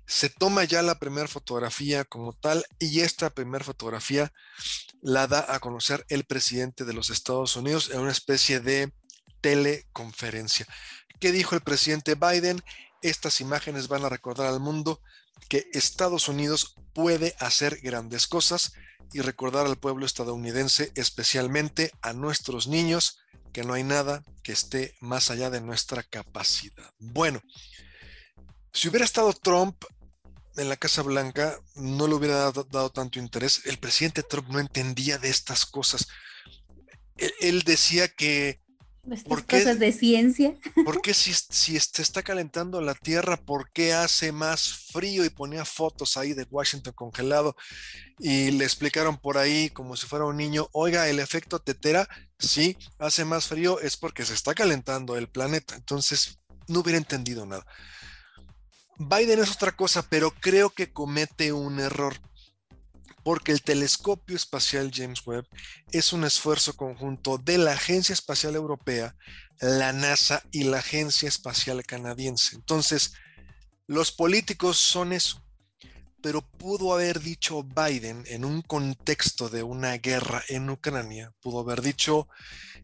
Se 0.07 0.29
toma 0.29 0.65
ya 0.65 0.83
la 0.83 0.99
primera 0.99 1.27
fotografía 1.27 2.05
como 2.05 2.33
tal 2.33 2.65
y 2.79 3.01
esta 3.01 3.31
primera 3.31 3.65
fotografía 3.65 4.33
la 5.03 5.27
da 5.27 5.45
a 5.53 5.59
conocer 5.59 6.07
el 6.09 6.25
presidente 6.25 6.85
de 6.85 6.93
los 6.93 7.11
Estados 7.11 7.57
Unidos 7.57 7.91
en 7.93 8.01
una 8.01 8.13
especie 8.13 8.61
de 8.61 8.93
teleconferencia. 9.41 10.67
¿Qué 11.19 11.33
dijo 11.33 11.55
el 11.55 11.63
presidente 11.63 12.15
Biden? 12.15 12.63
Estas 13.03 13.41
imágenes 13.41 13.89
van 13.89 14.05
a 14.05 14.09
recordar 14.09 14.47
al 14.47 14.61
mundo 14.61 15.01
que 15.49 15.69
Estados 15.73 16.29
Unidos 16.29 16.77
puede 16.95 17.35
hacer 17.39 17.81
grandes 17.83 18.27
cosas 18.27 18.73
y 19.13 19.21
recordar 19.21 19.67
al 19.67 19.77
pueblo 19.77 20.07
estadounidense, 20.07 20.93
especialmente 20.95 21.93
a 22.03 22.13
nuestros 22.13 22.67
niños, 22.67 23.19
que 23.53 23.65
no 23.65 23.75
hay 23.75 23.85
nada 23.85 24.23
que 24.43 24.53
esté 24.53 24.95
más 25.01 25.31
allá 25.31 25.51
de 25.51 25.61
nuestra 25.61 26.03
capacidad. 26.03 26.91
Bueno, 26.99 27.41
si 28.73 28.89
hubiera 28.89 29.05
estado 29.05 29.33
Trump 29.33 29.83
en 30.57 30.69
la 30.69 30.77
Casa 30.77 31.03
Blanca, 31.03 31.59
no 31.75 32.07
le 32.07 32.15
hubiera 32.15 32.53
dado, 32.53 32.91
tanto 32.91 33.19
interés. 33.19 33.63
El 33.65 33.79
presidente 33.79 34.23
Trump 34.23 34.49
no 34.49 34.59
entendía 34.59 35.19
de 35.19 35.31
estas 35.31 35.67
cosas. 35.67 36.09
él 37.17 37.63
decía 37.63 38.09
que 38.09 38.61
estas 39.15 39.43
cosas 39.43 39.79
de 39.79 39.93
ciencia. 39.93 40.55
¿Por 40.85 41.01
qué 41.01 41.15
si, 41.15 41.33
si 41.33 41.79
se 41.79 42.03
está 42.03 42.23
calentando 42.23 42.81
la 42.81 42.95
Tierra, 42.95 43.37
por 43.37 43.71
qué 43.71 43.93
hace 43.93 44.33
más 44.33 44.91
frío? 44.93 45.25
Y 45.25 45.31
ponía 45.31 45.65
fotos 45.65 46.17
ahí 46.17 46.33
de 46.33 46.47
Washington 46.51 46.93
congelado 46.95 47.57
y 48.19 48.51
le 48.51 48.65
explicaron 48.65 49.19
por 49.19 49.39
ahí 49.39 49.71
como 49.71 49.97
si 49.97 50.07
fuera 50.07 50.25
un 50.25 50.37
niño, 50.37 50.69
oiga, 50.73 51.09
el 51.09 51.21
efecto 51.21 51.59
tetera, 51.59 52.09
sí, 52.39 52.77
hace 52.99 53.25
más 53.25 53.47
frío, 53.47 53.81
es 53.81 53.97
porque 53.97 54.25
se 54.25 54.35
está 54.35 54.55
calentando 54.55 55.17
el 55.17 55.29
planeta. 55.29 55.75
Entonces, 55.75 56.39
no 56.69 56.81
hubiera 56.81 56.99
entendido 56.99 57.47
nada. 57.47 57.67
Biden 58.99 59.41
es 59.41 59.53
otra 59.53 59.73
cosa, 59.73 60.03
pero 60.09 60.31
creo 60.31 60.71
que 60.71 60.93
comete 60.93 61.53
un 61.53 61.81
error 61.81 62.17
porque 63.27 63.51
el 63.51 63.61
telescopio 63.61 64.37
espacial 64.37 64.93
James 64.95 65.27
Webb 65.27 65.49
es 65.91 66.13
un 66.13 66.23
esfuerzo 66.23 66.77
conjunto 66.77 67.39
de 67.39 67.59
la 67.59 67.73
Agencia 67.73 68.13
Espacial 68.13 68.55
Europea, 68.55 69.17
la 69.61 69.93
NASA 69.93 70.45
y 70.53 70.63
la 70.63 70.79
Agencia 70.79 71.29
Espacial 71.29 71.85
Canadiense. 71.85 72.55
Entonces, 72.55 73.15
los 73.89 74.13
políticos 74.13 74.77
son 74.77 75.13
eso, 75.13 75.45
pero 76.23 76.41
pudo 76.41 76.95
haber 76.95 77.19
dicho 77.19 77.65
Biden 77.65 78.23
en 78.29 78.45
un 78.45 78.63
contexto 78.63 79.49
de 79.49 79.65
una 79.65 79.99
guerra 79.99 80.45
en 80.49 80.71
Ucrania, 80.71 81.33
pudo 81.41 81.59
haber 81.59 81.83
dicho, 81.83 82.29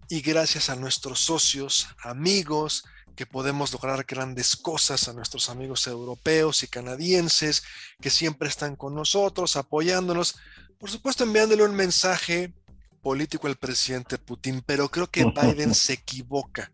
y 0.09 0.23
gracias 0.23 0.71
a 0.71 0.75
nuestros 0.75 1.21
socios, 1.21 1.87
amigos, 2.03 2.83
que 3.15 3.27
podemos 3.27 3.73
lograr 3.73 4.05
grandes 4.05 4.57
cosas 4.57 5.09
a 5.09 5.13
nuestros 5.13 5.49
amigos 5.49 5.87
europeos 5.87 6.63
y 6.63 6.69
canadienses 6.69 7.63
que 8.01 8.11
siempre 8.11 8.49
están 8.49 8.77
con 8.77 8.95
nosotros, 8.95 9.57
apoyándonos. 9.57 10.37
Por 10.79 10.91
supuesto, 10.91 11.25
enviándole 11.25 11.65
un 11.65 11.75
mensaje 11.75 12.55
político 13.03 13.47
al 13.49 13.57
presidente 13.57 14.19
Putin, 14.19 14.63
pero 14.65 14.89
creo 14.89 15.11
que 15.11 15.25
Biden 15.25 15.75
se 15.75 15.95
equivoca 15.95 16.73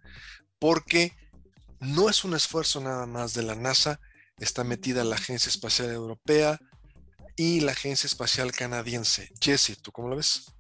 porque 0.59 1.17
no 1.81 2.09
es 2.09 2.25
un 2.25 2.35
esfuerzo 2.35 2.81
nada 2.81 3.07
más 3.07 3.35
de 3.35 3.43
la 3.43 3.55
NASA, 3.55 4.01
está 4.39 4.65
metida 4.65 5.05
la 5.05 5.17
Agencia 5.17 5.49
Espacial 5.49 5.91
Europea 5.91 6.61
y 7.37 7.61
la 7.61 7.73
Agencia 7.73 8.07
Espacial 8.07 8.53
Canadiense. 8.53 9.31
Jesse, 9.41 9.79
¿tú 9.81 9.93
cómo 9.93 10.09
lo 10.09 10.17
ves? 10.17 10.53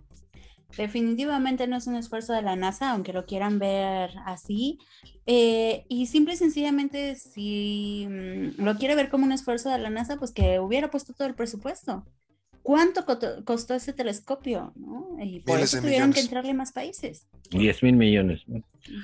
Definitivamente 0.77 1.67
no 1.67 1.77
es 1.77 1.87
un 1.87 1.97
esfuerzo 1.97 2.33
de 2.33 2.43
la 2.43 2.57
NASA, 2.57 2.91
aunque 2.91 3.13
lo 3.13 3.27
quieran 3.27 3.59
ver 3.59 4.11
así. 4.27 4.79
Eh, 5.27 5.85
y 5.89 6.07
simple 6.07 6.35
y 6.35 6.37
sencillamente, 6.37 7.17
si 7.17 8.07
mm, 8.09 8.63
lo 8.63 8.77
quiere 8.77 8.95
ver 8.95 9.09
como 9.09 9.25
un 9.25 9.33
esfuerzo 9.33 9.71
de 9.71 9.79
la 9.79 9.91
NASA, 9.91 10.19
pues 10.19 10.33
que 10.33 10.61
hubiera 10.61 10.91
puesto 10.91 11.15
todo 11.15 11.27
el 11.27 11.35
presupuesto. 11.35 12.07
¿Cuánto 12.63 13.07
costó 13.47 13.75
ese 13.75 13.95
telescopio? 13.95 14.75
Y 15.23 15.41
por 15.41 15.59
eso 15.59 15.81
tuvieron 15.81 16.13
que 16.13 16.21
entrarle 16.21 16.53
más 16.53 16.73
países. 16.73 17.27
10 17.51 17.83
mil 17.83 17.97
millones, 17.97 18.43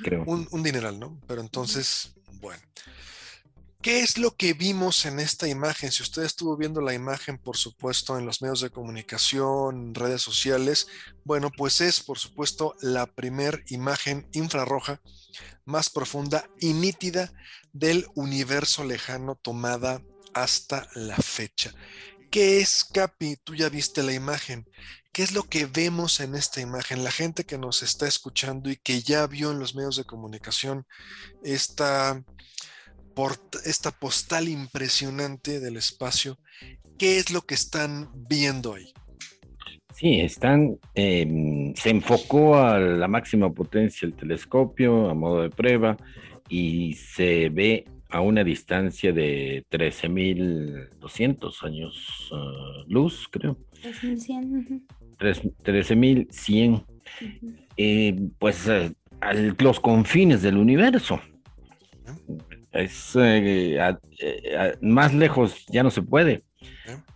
creo. 0.02 0.24
Un, 0.26 0.46
un 0.50 0.62
dineral, 0.62 1.00
¿no? 1.00 1.18
Pero 1.26 1.40
entonces, 1.40 2.14
bueno. 2.40 2.60
¿Qué 3.84 4.00
es 4.00 4.16
lo 4.16 4.34
que 4.34 4.54
vimos 4.54 5.04
en 5.04 5.20
esta 5.20 5.46
imagen? 5.46 5.92
Si 5.92 6.02
usted 6.02 6.22
estuvo 6.22 6.56
viendo 6.56 6.80
la 6.80 6.94
imagen, 6.94 7.36
por 7.36 7.58
supuesto, 7.58 8.18
en 8.18 8.24
los 8.24 8.40
medios 8.40 8.62
de 8.62 8.70
comunicación, 8.70 9.94
redes 9.94 10.22
sociales, 10.22 10.86
bueno, 11.22 11.50
pues 11.54 11.82
es, 11.82 12.00
por 12.00 12.18
supuesto, 12.18 12.74
la 12.80 13.04
primer 13.04 13.62
imagen 13.68 14.26
infrarroja 14.32 15.02
más 15.66 15.90
profunda 15.90 16.48
y 16.58 16.72
nítida 16.72 17.30
del 17.74 18.06
universo 18.14 18.84
lejano 18.84 19.34
tomada 19.34 20.00
hasta 20.32 20.88
la 20.94 21.16
fecha. 21.16 21.74
¿Qué 22.30 22.62
es, 22.62 22.84
Capi? 22.84 23.36
Tú 23.36 23.54
ya 23.54 23.68
viste 23.68 24.02
la 24.02 24.14
imagen. 24.14 24.66
¿Qué 25.12 25.22
es 25.22 25.32
lo 25.32 25.42
que 25.42 25.66
vemos 25.66 26.20
en 26.20 26.36
esta 26.36 26.62
imagen? 26.62 27.04
La 27.04 27.12
gente 27.12 27.44
que 27.44 27.58
nos 27.58 27.82
está 27.82 28.08
escuchando 28.08 28.70
y 28.70 28.76
que 28.76 29.02
ya 29.02 29.26
vio 29.26 29.50
en 29.50 29.58
los 29.58 29.74
medios 29.74 29.96
de 29.96 30.04
comunicación 30.04 30.86
esta, 31.42 32.24
esta 33.64 33.90
postal 33.90 34.48
impresionante 34.48 35.60
del 35.60 35.76
espacio, 35.76 36.38
¿qué 36.98 37.18
es 37.18 37.30
lo 37.30 37.42
que 37.42 37.54
están 37.54 38.10
viendo 38.28 38.74
ahí? 38.74 38.92
Sí, 39.94 40.20
están, 40.20 40.78
em, 40.94 41.72
se 41.74 41.90
enfocó 41.90 42.56
a 42.56 42.78
la 42.80 43.06
máxima 43.06 43.52
potencia 43.52 44.06
el 44.06 44.14
telescopio 44.14 45.08
a 45.08 45.14
modo 45.14 45.42
de 45.42 45.50
prueba 45.50 45.96
y 46.48 46.94
se 46.94 47.48
ve 47.48 47.84
a 48.10 48.20
una 48.20 48.42
distancia 48.42 49.12
de 49.12 49.64
13.200 49.70 51.62
años 51.62 52.32
uh, 52.32 52.84
luz, 52.88 53.28
creo. 53.30 53.56
13.100. 53.82 54.82
13.100. 55.18 56.84
Eh, 57.76 58.16
pues 58.38 58.68
a 58.68 58.90
los 59.32 59.80
confines 59.80 60.42
del 60.42 60.56
universo. 60.56 61.20
Es 62.74 63.14
eh, 63.16 63.78
eh, 64.20 64.74
más 64.80 65.14
lejos 65.14 65.64
ya 65.66 65.82
no 65.82 65.90
se 65.90 66.02
puede. 66.02 66.42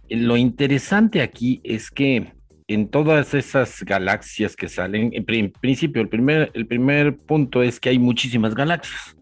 Lo 0.08 0.36
interesante 0.36 1.20
aquí 1.20 1.60
es 1.64 1.90
que 1.90 2.32
en 2.68 2.88
todas 2.88 3.34
esas 3.34 3.82
galaxias 3.82 4.54
que 4.54 4.68
salen, 4.68 5.10
en 5.12 5.52
principio, 5.52 6.02
el 6.02 6.08
primer, 6.08 6.50
el 6.54 6.66
primer 6.66 7.16
punto 7.16 7.62
es 7.62 7.80
que 7.80 7.88
hay 7.88 7.98
muchísimas 7.98 8.54
galaxias, 8.54 9.16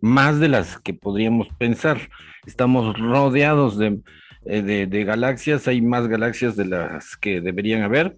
más 0.00 0.38
de 0.38 0.48
las 0.48 0.78
que 0.78 0.94
podríamos 0.94 1.48
pensar. 1.58 1.98
Estamos 2.46 2.98
rodeados 2.98 3.78
de, 3.78 4.00
eh, 4.44 4.86
de, 4.86 5.04
galaxias, 5.04 5.66
hay 5.66 5.80
más 5.80 6.08
galaxias 6.08 6.56
de 6.56 6.66
las 6.66 7.16
que 7.16 7.40
deberían 7.40 7.82
haber. 7.82 8.16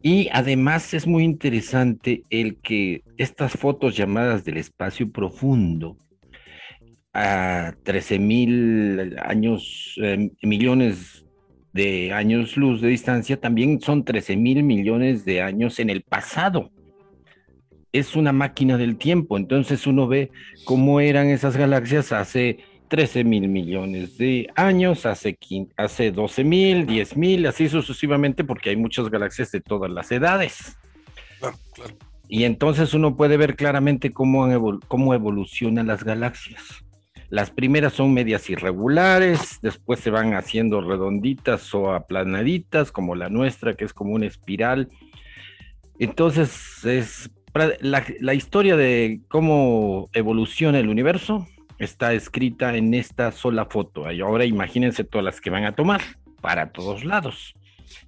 Y 0.00 0.28
además 0.32 0.94
es 0.94 1.06
muy 1.06 1.24
interesante 1.24 2.22
el 2.30 2.56
que 2.60 3.02
estas 3.16 3.52
fotos 3.52 3.96
llamadas 3.96 4.44
del 4.44 4.58
espacio 4.58 5.10
profundo, 5.10 5.96
a 7.14 7.74
13 7.84 8.18
mil 8.18 9.16
años, 9.22 9.94
eh, 10.02 10.30
millones 10.42 11.24
de 11.72 12.12
años 12.12 12.56
luz 12.56 12.80
de 12.80 12.88
distancia, 12.88 13.40
también 13.40 13.80
son 13.80 14.04
13 14.04 14.36
mil 14.36 14.62
millones 14.64 15.24
de 15.24 15.40
años 15.40 15.78
en 15.78 15.90
el 15.90 16.02
pasado. 16.02 16.70
Es 17.92 18.16
una 18.16 18.32
máquina 18.32 18.76
del 18.76 18.96
tiempo, 18.96 19.36
entonces 19.36 19.86
uno 19.86 20.08
ve 20.08 20.30
cómo 20.64 20.98
eran 21.00 21.28
esas 21.28 21.56
galaxias 21.56 22.10
hace 22.12 22.58
13 22.88 23.22
mil 23.24 23.48
millones 23.48 24.18
de 24.18 24.48
años, 24.56 25.06
hace, 25.06 25.38
hace 25.76 26.10
12 26.10 26.44
mil, 26.44 26.86
10 26.86 27.16
mil, 27.16 27.46
así 27.46 27.68
sucesivamente, 27.68 28.42
porque 28.42 28.70
hay 28.70 28.76
muchas 28.76 29.08
galaxias 29.08 29.52
de 29.52 29.60
todas 29.60 29.90
las 29.90 30.10
edades. 30.10 30.76
Y 32.28 32.44
entonces 32.44 32.94
uno 32.94 33.16
puede 33.16 33.36
ver 33.36 33.54
claramente 33.54 34.10
cómo, 34.10 34.48
cómo 34.88 35.14
evolucionan 35.14 35.86
las 35.86 36.02
galaxias. 36.02 36.83
Las 37.34 37.50
primeras 37.50 37.94
son 37.94 38.14
medias 38.14 38.48
irregulares, 38.48 39.58
después 39.60 39.98
se 39.98 40.10
van 40.10 40.34
haciendo 40.34 40.80
redonditas 40.80 41.74
o 41.74 41.92
aplanaditas, 41.92 42.92
como 42.92 43.16
la 43.16 43.28
nuestra, 43.28 43.74
que 43.74 43.84
es 43.84 43.92
como 43.92 44.12
una 44.12 44.26
espiral. 44.26 44.88
Entonces, 45.98 46.84
es 46.84 47.32
la, 47.80 48.34
historia 48.34 48.76
de 48.76 49.18
cómo 49.26 50.08
evoluciona 50.12 50.78
el 50.78 50.88
universo 50.88 51.48
está 51.80 52.12
escrita 52.12 52.76
en 52.76 52.94
esta 52.94 53.32
sola 53.32 53.64
foto. 53.64 54.06
ahora 54.06 54.44
imagínense 54.44 55.02
todas 55.02 55.24
las 55.24 55.40
que 55.40 55.50
van 55.50 55.64
a 55.64 55.74
tomar 55.74 56.02
para 56.40 56.70
todos 56.70 57.04
lados. 57.04 57.56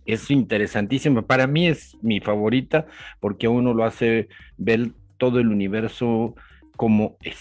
Es 0.04 0.30
interesantísimo. 0.30 1.26
Para 1.26 1.48
mí 1.48 1.66
es 1.66 1.96
mi 2.00 2.20
favorita 2.20 2.86
porque 3.18 3.48
uno 3.48 3.74
lo 3.74 3.82
hace 3.82 4.28
ver 4.56 4.92
todo 5.18 5.40
el 5.40 5.48
universo 5.48 6.36
como 6.76 7.16
es 7.22 7.40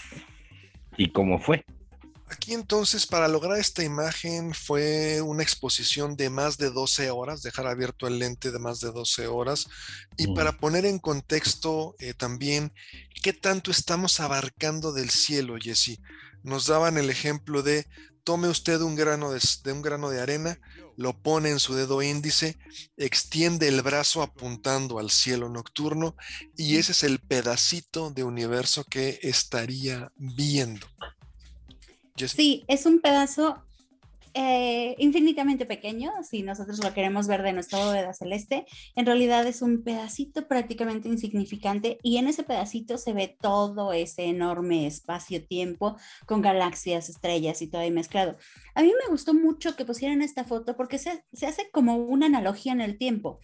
y 0.96 1.10
como 1.10 1.38
fue. 1.38 1.64
Aquí 2.28 2.54
entonces 2.54 3.06
para 3.06 3.28
lograr 3.28 3.58
esta 3.58 3.84
imagen 3.84 4.52
fue 4.52 5.20
una 5.20 5.44
exposición 5.44 6.16
de 6.16 6.28
más 6.28 6.58
de 6.58 6.70
12 6.70 7.10
horas, 7.10 7.42
dejar 7.42 7.68
abierto 7.68 8.08
el 8.08 8.18
lente 8.18 8.50
de 8.50 8.58
más 8.58 8.80
de 8.80 8.90
12 8.90 9.28
horas 9.28 9.68
y 10.16 10.34
para 10.34 10.58
poner 10.58 10.86
en 10.86 10.98
contexto 10.98 11.94
eh, 12.00 12.14
también 12.14 12.72
qué 13.22 13.32
tanto 13.32 13.70
estamos 13.70 14.18
abarcando 14.18 14.92
del 14.92 15.10
cielo, 15.10 15.56
Jesse. 15.60 16.00
Nos 16.42 16.66
daban 16.66 16.98
el 16.98 17.10
ejemplo 17.10 17.62
de 17.62 17.86
tome 18.24 18.48
usted 18.48 18.80
un 18.80 18.96
grano 18.96 19.30
de, 19.30 19.40
de 19.62 19.72
un 19.72 19.82
grano 19.82 20.10
de 20.10 20.20
arena, 20.20 20.58
lo 20.96 21.22
pone 21.22 21.50
en 21.50 21.60
su 21.60 21.74
dedo 21.74 22.02
índice, 22.02 22.58
extiende 22.96 23.68
el 23.68 23.82
brazo 23.82 24.22
apuntando 24.22 24.98
al 24.98 25.10
cielo 25.10 25.48
nocturno 25.48 26.16
y 26.56 26.78
ese 26.78 26.90
es 26.90 27.04
el 27.04 27.20
pedacito 27.20 28.10
de 28.10 28.24
universo 28.24 28.82
que 28.82 29.20
estaría 29.22 30.10
viendo. 30.16 30.88
Sí, 32.16 32.64
es 32.68 32.86
un 32.86 33.00
pedazo 33.00 33.62
eh, 34.38 34.94
infinitamente 34.98 35.64
pequeño, 35.64 36.12
si 36.22 36.42
nosotros 36.42 36.84
lo 36.84 36.92
queremos 36.92 37.26
ver 37.26 37.42
de 37.42 37.54
nuestra 37.54 37.82
bóveda 37.82 38.12
celeste, 38.12 38.66
en 38.94 39.06
realidad 39.06 39.46
es 39.46 39.62
un 39.62 39.82
pedacito 39.82 40.46
prácticamente 40.46 41.08
insignificante 41.08 41.96
y 42.02 42.18
en 42.18 42.28
ese 42.28 42.42
pedacito 42.42 42.98
se 42.98 43.14
ve 43.14 43.34
todo 43.40 43.94
ese 43.94 44.24
enorme 44.24 44.86
espacio-tiempo 44.86 45.96
con 46.26 46.42
galaxias, 46.42 47.08
estrellas 47.08 47.62
y 47.62 47.68
todo 47.68 47.80
ahí 47.80 47.90
mezclado. 47.90 48.36
A 48.74 48.82
mí 48.82 48.88
me 48.88 49.10
gustó 49.10 49.32
mucho 49.32 49.74
que 49.74 49.86
pusieran 49.86 50.20
esta 50.20 50.44
foto 50.44 50.76
porque 50.76 50.98
se, 50.98 51.24
se 51.32 51.46
hace 51.46 51.70
como 51.72 51.96
una 51.96 52.26
analogía 52.26 52.72
en 52.72 52.82
el 52.82 52.98
tiempo. 52.98 53.40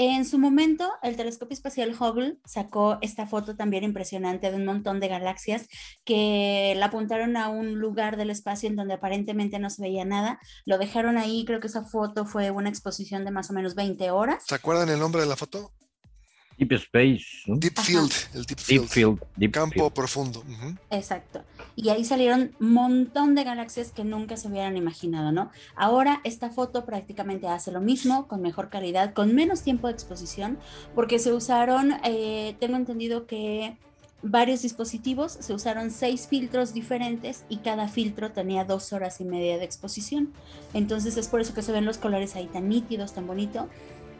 En 0.00 0.24
su 0.24 0.38
momento, 0.38 0.92
el 1.02 1.16
telescopio 1.16 1.54
espacial 1.54 1.92
Hubble 1.98 2.38
sacó 2.44 2.98
esta 3.00 3.26
foto 3.26 3.56
también 3.56 3.82
impresionante 3.82 4.48
de 4.48 4.56
un 4.56 4.64
montón 4.64 5.00
de 5.00 5.08
galaxias 5.08 5.66
que 6.04 6.72
la 6.76 6.86
apuntaron 6.86 7.36
a 7.36 7.48
un 7.48 7.80
lugar 7.80 8.16
del 8.16 8.30
espacio 8.30 8.68
en 8.68 8.76
donde 8.76 8.94
aparentemente 8.94 9.58
no 9.58 9.70
se 9.70 9.82
veía 9.82 10.04
nada. 10.04 10.38
Lo 10.64 10.78
dejaron 10.78 11.18
ahí, 11.18 11.44
creo 11.44 11.58
que 11.58 11.66
esa 11.66 11.84
foto 11.84 12.26
fue 12.26 12.52
una 12.52 12.68
exposición 12.68 13.24
de 13.24 13.32
más 13.32 13.50
o 13.50 13.54
menos 13.54 13.74
20 13.74 14.12
horas. 14.12 14.44
¿Se 14.46 14.54
acuerdan 14.54 14.88
el 14.88 15.00
nombre 15.00 15.20
de 15.20 15.26
la 15.26 15.34
foto? 15.34 15.72
Deep 16.58 16.72
Space. 16.72 17.26
Deep 17.46 17.78
Field, 17.78 18.12
el 18.34 18.44
Deep 18.44 18.58
Field. 18.88 19.20
Campo 19.52 19.90
profundo. 19.90 20.42
Exacto. 20.90 21.42
Y 21.76 21.90
ahí 21.90 22.04
salieron 22.04 22.54
un 22.60 22.72
montón 22.72 23.34
de 23.36 23.44
galaxias 23.44 23.92
que 23.92 24.04
nunca 24.04 24.36
se 24.36 24.48
hubieran 24.48 24.76
imaginado, 24.76 25.30
¿no? 25.30 25.50
Ahora 25.76 26.20
esta 26.24 26.50
foto 26.50 26.84
prácticamente 26.84 27.46
hace 27.46 27.70
lo 27.70 27.80
mismo, 27.80 28.26
con 28.26 28.42
mejor 28.42 28.68
calidad, 28.68 29.14
con 29.14 29.34
menos 29.34 29.62
tiempo 29.62 29.86
de 29.86 29.92
exposición, 29.92 30.58
porque 30.94 31.20
se 31.20 31.32
usaron, 31.32 31.94
eh, 32.04 32.56
tengo 32.58 32.76
entendido 32.76 33.26
que 33.26 33.76
varios 34.22 34.62
dispositivos, 34.62 35.32
se 35.32 35.54
usaron 35.54 35.92
seis 35.92 36.26
filtros 36.26 36.74
diferentes 36.74 37.44
y 37.48 37.58
cada 37.58 37.86
filtro 37.86 38.32
tenía 38.32 38.64
dos 38.64 38.92
horas 38.92 39.20
y 39.20 39.24
media 39.24 39.58
de 39.58 39.64
exposición. 39.64 40.32
Entonces 40.74 41.16
es 41.16 41.28
por 41.28 41.40
eso 41.40 41.54
que 41.54 41.62
se 41.62 41.70
ven 41.70 41.84
los 41.84 41.98
colores 41.98 42.34
ahí 42.34 42.46
tan 42.46 42.68
nítidos, 42.68 43.12
tan 43.12 43.28
bonito 43.28 43.68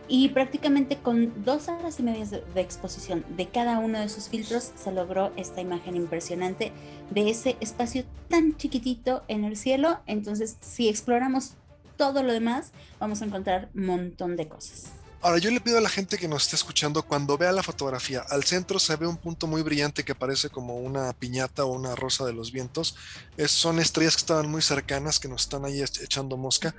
y 0.08 0.30
prácticamente 0.30 0.96
con 0.96 1.44
dos 1.44 1.68
horas 1.68 2.00
y 2.00 2.02
media 2.02 2.24
de, 2.26 2.60
exposición 2.60 3.24
de 3.36 3.46
cada 3.48 3.78
uno 3.78 3.98
de 3.98 4.06
esos 4.06 4.28
filtros 4.28 4.72
se 4.74 4.90
logró 4.90 5.32
esta 5.36 5.60
imagen 5.60 5.96
impresionante 5.96 6.72
de 7.10 7.30
ese 7.30 7.56
espacio 7.60 8.04
tan 8.28 8.56
chiquitito 8.56 9.22
en 9.28 9.44
el 9.44 9.56
cielo. 9.56 10.00
Entonces, 10.06 10.56
si 10.60 10.88
exploramos 10.88 11.52
todo 11.96 12.22
lo 12.22 12.32
demás, 12.32 12.72
vamos 12.98 13.20
a 13.20 13.26
encontrar 13.26 13.68
un 13.74 13.86
montón 13.86 14.36
de 14.36 14.48
cosas. 14.48 14.92
Ahora, 15.20 15.38
yo 15.38 15.50
le 15.50 15.60
pido 15.60 15.78
a 15.78 15.80
la 15.80 15.88
gente 15.88 16.16
que 16.16 16.28
nos 16.28 16.44
esté 16.44 16.54
escuchando, 16.54 17.02
cuando 17.02 17.36
vea 17.36 17.50
la 17.50 17.64
fotografía, 17.64 18.24
al 18.30 18.44
centro 18.44 18.78
se 18.78 18.94
ve 18.94 19.04
un 19.06 19.16
punto 19.16 19.48
muy 19.48 19.62
brillante 19.62 20.04
que 20.04 20.14
parece 20.14 20.48
como 20.48 20.76
una 20.78 21.12
piñata 21.12 21.64
o 21.64 21.72
una 21.72 21.96
rosa 21.96 22.24
de 22.24 22.32
los 22.32 22.52
vientos. 22.52 22.94
son 23.46 23.80
estrellas 23.80 24.14
que 24.14 24.20
estaban 24.20 24.48
muy 24.48 24.62
cercanas, 24.62 25.18
que 25.18 25.26
nos 25.26 25.42
están 25.42 25.64
ahí 25.64 25.82
echando 25.82 26.36
mosca. 26.36 26.72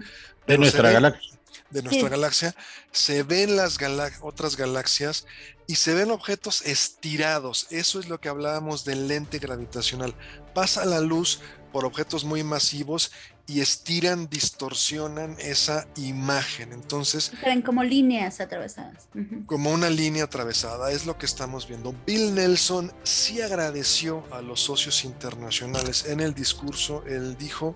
De 0.48 0.58
nuestra 0.58 0.90
galaxia 0.90 1.39
de 1.70 1.84
nuestra 1.84 2.10
galaxia, 2.10 2.56
se 2.92 3.24
ven 3.24 3.56
las 3.56 3.78
otras 4.22 4.56
galaxias 4.56 5.26
y 5.68 5.76
se 5.76 5.94
ven 5.94 6.12
objetos 6.12 6.62
estirados. 6.62 7.68
Eso 7.70 8.00
es 8.00 8.10
lo 8.10 8.20
que 8.20 8.30
hablábamos 8.30 8.86
del 8.86 9.08
lente 9.08 9.40
gravitacional. 9.40 10.16
Pasa 10.54 10.86
la 10.86 11.00
luz 11.00 11.42
por 11.72 11.86
objetos 11.86 12.24
muy 12.24 12.44
masivos 12.44 13.12
y 13.50 13.62
estiran, 13.62 14.30
distorsionan 14.30 15.36
esa 15.40 15.88
imagen. 15.96 16.72
Entonces... 16.72 17.32
ven 17.44 17.64
como 17.64 17.84
líneas 17.84 18.40
atravesadas. 18.40 19.08
Como 19.48 19.72
una 19.72 19.90
línea 19.90 20.26
atravesada, 20.26 20.92
es 20.92 21.08
lo 21.08 21.18
que 21.18 21.26
estamos 21.26 21.68
viendo. 21.68 21.96
Bill 22.06 22.36
Nelson 22.36 22.94
sí 23.04 23.42
agradeció 23.42 24.24
a 24.32 24.42
los 24.42 24.62
socios 24.62 25.04
internacionales 25.04 26.06
en 26.06 26.20
el 26.20 26.36
discurso. 26.36 27.04
Él 27.08 27.38
dijo, 27.38 27.76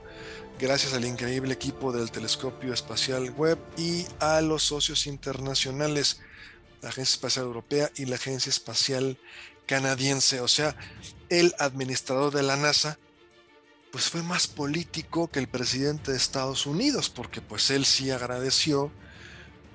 gracias 0.60 0.94
al 0.94 1.06
increíble 1.06 1.56
equipo 1.56 1.92
del 1.92 2.12
Telescopio 2.12 2.72
Espacial 2.72 3.32
Webb 3.32 3.58
y 3.76 4.06
a 4.20 4.42
los 4.42 4.62
socios 4.62 5.08
internacionales, 5.08 6.22
la 6.84 6.90
Agencia 6.90 7.16
Espacial 7.16 7.46
Europea 7.46 7.90
y 7.96 8.06
la 8.06 8.16
Agencia 8.16 8.52
Espacial 8.52 9.18
Canadiense. 9.66 10.40
O 10.40 10.48
sea, 10.48 10.76
el 11.30 11.56
administrador 11.58 12.32
de 12.32 12.44
la 12.44 12.58
NASA, 12.58 13.00
pues 13.94 14.10
fue 14.10 14.24
más 14.24 14.48
político 14.48 15.30
que 15.30 15.38
el 15.38 15.48
presidente 15.48 16.10
de 16.10 16.18
Estados 16.18 16.66
Unidos, 16.66 17.12
porque 17.12 17.42
pues 17.42 17.70
él 17.70 17.86
sí 17.86 18.10
agradeció 18.10 18.92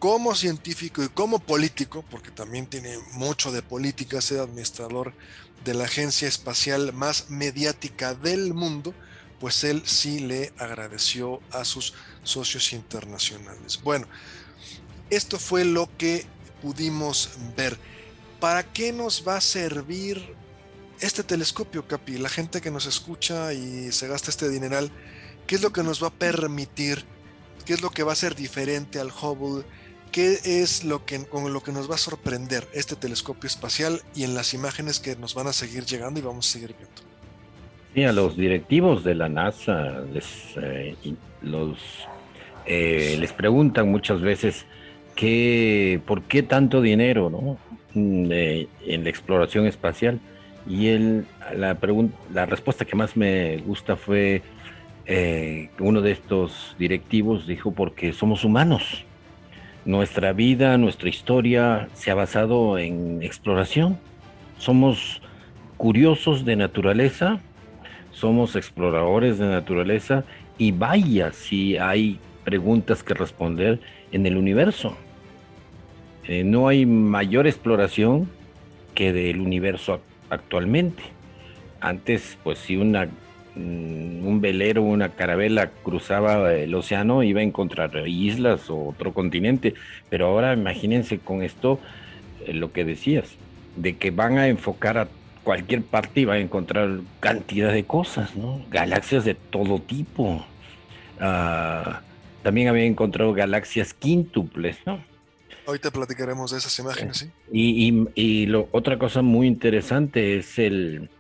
como 0.01 0.35
científico 0.35 1.05
y 1.05 1.09
como 1.09 1.39
político, 1.39 2.05
porque 2.11 2.33
también 2.33 2.67
tiene 2.67 2.99
mucho 3.13 3.53
de 3.53 3.63
política, 3.63 4.21
ser 4.21 4.41
administrador 4.41 5.15
de 5.65 5.73
la 5.75 5.85
agencia 5.85 6.27
espacial 6.27 6.93
más 6.93 7.31
mediática 7.31 8.15
del 8.15 8.55
mundo, 8.55 8.93
pues 9.39 9.63
él 9.63 9.85
sí 9.87 10.19
le 10.19 10.53
agradeció 10.59 11.41
a 11.53 11.65
sus 11.65 11.95
socios 12.25 12.73
internacionales. 12.73 13.81
Bueno, 13.85 14.09
esto 15.11 15.39
fue 15.39 15.65
lo 15.65 15.89
que 15.97 16.27
pudimos 16.61 17.31
ver. 17.57 17.79
¿Para 18.41 18.65
qué 18.65 18.93
nos 18.93 19.23
va 19.27 19.37
a 19.37 19.41
servir 19.41 20.35
este 21.01 21.23
telescopio, 21.23 21.87
Capi? 21.87 22.19
La 22.19 22.29
gente 22.29 22.61
que 22.61 22.71
nos 22.71 22.87
escucha 22.87 23.53
y 23.53 23.93
se 23.93 24.09
gasta 24.09 24.31
este 24.31 24.49
dineral, 24.49 24.91
¿qué 25.47 25.55
es 25.55 25.63
lo 25.63 25.73
que 25.73 25.83
nos 25.83 26.03
va 26.03 26.09
a 26.09 26.13
permitir? 26.13 27.05
¿Qué 27.65 27.75
es 27.75 27.83
lo 27.83 27.91
que 27.91 28.03
va 28.03 28.13
a 28.13 28.17
ser 28.17 28.35
diferente 28.35 28.99
al 28.99 29.09
Hubble? 29.09 29.65
¿Qué 30.13 30.39
es 30.45 30.85
lo 30.85 31.05
que, 31.05 31.25
con 31.27 31.53
lo 31.53 31.63
que 31.63 31.73
nos 31.73 31.91
va 31.91 31.97
a 31.97 31.99
sorprender 31.99 32.67
este 32.73 32.97
telescopio 32.97 33.47
espacial 33.47 34.01
y 34.15 34.25
en 34.25 34.35
las 34.35 34.55
imágenes 34.55 35.01
que 35.01 35.17
nos 35.17 35.35
van 35.35 35.49
a 35.49 35.53
seguir 35.53 35.85
llegando 35.85 36.19
y 36.19 36.23
vamos 36.23 36.49
a 36.49 36.53
seguir 36.53 36.75
viendo? 36.77 37.03
Sí, 37.95 38.05
a 38.05 38.13
los 38.13 38.37
directivos 38.37 39.05
de 39.05 39.15
la 39.15 39.29
NASA 39.29 40.01
les, 40.13 40.27
eh, 40.57 40.95
los, 41.43 41.79
eh, 42.65 43.17
les 43.19 43.33
preguntan 43.33 43.91
muchas 43.91 44.21
veces 44.21 44.65
qué, 45.15 46.01
por 46.07 46.23
qué 46.23 46.43
tanto 46.43 46.81
dinero 46.81 47.29
¿no? 47.29 47.59
Mm, 47.95 48.31
en 48.33 49.05
la 49.05 49.11
exploración 49.11 49.67
espacial. 49.67 50.21
Y 50.67 50.89
él, 50.89 51.27
la, 51.57 51.79
la 52.33 52.47
respuesta 52.47 52.85
que 52.85 52.97
más 52.97 53.17
me 53.17 53.59
gusta 53.59 53.97
fue 53.97 54.43
eh, 55.11 55.71
uno 55.79 56.03
de 56.03 56.11
estos 56.11 56.77
directivos 56.79 57.47
dijo 57.47 57.73
porque 57.73 58.13
somos 58.13 58.45
humanos. 58.45 59.05
Nuestra 59.87 60.35
vida, 60.35 60.77
nuestra 60.77 61.09
historia 61.09 61.89
se 61.95 62.11
ha 62.11 62.15
basado 62.15 62.79
en 62.79 63.23
exploración. 63.23 63.99
Somos 64.59 65.23
curiosos 65.79 66.45
de 66.45 66.57
naturaleza, 66.57 67.41
somos 68.13 68.55
exploradores 68.55 69.39
de 69.39 69.47
naturaleza 69.47 70.25
y 70.59 70.73
vaya 70.73 71.33
si 71.33 71.79
hay 71.79 72.19
preguntas 72.45 73.03
que 73.03 73.15
responder 73.15 73.81
en 74.13 74.27
el 74.27 74.37
universo. 74.37 74.95
Eh, 76.25 76.45
no 76.45 76.69
hay 76.69 76.85
mayor 76.85 77.47
exploración 77.47 78.29
que 78.95 79.15
del 79.15 79.41
universo 79.41 79.95
actualmente. 80.31 81.03
Antes, 81.81 82.39
pues 82.43 82.59
si 82.59 82.77
mm, 82.77 84.27
un 84.27 84.41
velero, 84.41 84.83
una 84.83 85.11
carabela 85.11 85.71
cruzaba 85.83 86.53
el 86.55 86.75
océano, 86.75 87.23
iba 87.23 87.41
a 87.41 87.45
encontrar 87.45 87.91
islas 88.07 88.69
o 88.71 88.89
otro 88.89 89.13
continente. 89.13 89.75
Pero 90.11 90.27
ahora 90.27 90.53
imagínense 90.53 91.19
con 91.19 91.43
esto 91.43 91.79
eh, 92.47 92.53
lo 92.53 92.73
que 92.73 92.85
decías, 92.85 93.37
de 93.77 93.97
que 93.97 94.11
van 94.11 94.39
a 94.39 94.49
enfocar 94.49 94.99
a 94.99 95.09
cualquier 95.45 95.83
parte 95.83 96.21
y 96.21 96.25
van 96.25 96.39
a 96.39 96.41
encontrar 96.41 97.01
cantidad 97.21 97.73
de 97.73 97.85
cosas, 97.85 98.37
¿no? 98.37 98.61
Galaxias 98.71 99.25
de 99.25 99.35
todo 99.35 99.79
tipo. 99.79 100.45
Ah, 101.21 102.03
también 102.43 102.69
había 102.69 102.85
encontrado 102.85 103.33
galaxias 103.33 103.95
quíntuples, 103.95 104.79
¿no? 104.87 105.01
Ahorita 105.69 105.91
platicaremos 105.91 106.51
de 106.51 106.57
esas 106.57 106.79
imágenes, 106.79 107.19
¿sí? 107.19 107.31
Y, 107.53 108.47
lo, 108.47 108.71
otra 108.73 108.99
cosa 108.99 109.21
muy 109.21 109.47
interesante 109.47 110.39
es 110.39 110.59
el, 110.59 111.11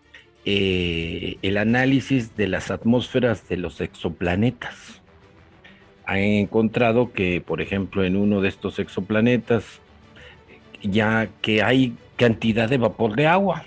eh, 0.46 1.36
el 1.42 1.58
análisis 1.58 2.34
de 2.34 2.48
las 2.48 2.70
atmósferas 2.70 3.46
de 3.50 3.58
los 3.58 3.82
exoplanetas. 3.82 5.02
Han 6.06 6.20
encontrado 6.20 7.12
que, 7.12 7.42
por 7.42 7.60
ejemplo, 7.60 8.04
en 8.04 8.16
uno 8.16 8.40
de 8.40 8.48
estos 8.48 8.78
exoplanetas, 8.78 9.82
ya 10.82 11.28
que 11.42 11.62
hay 11.62 11.94
cantidad 12.16 12.70
de 12.70 12.78
vapor 12.78 13.16
de 13.16 13.26
agua. 13.26 13.66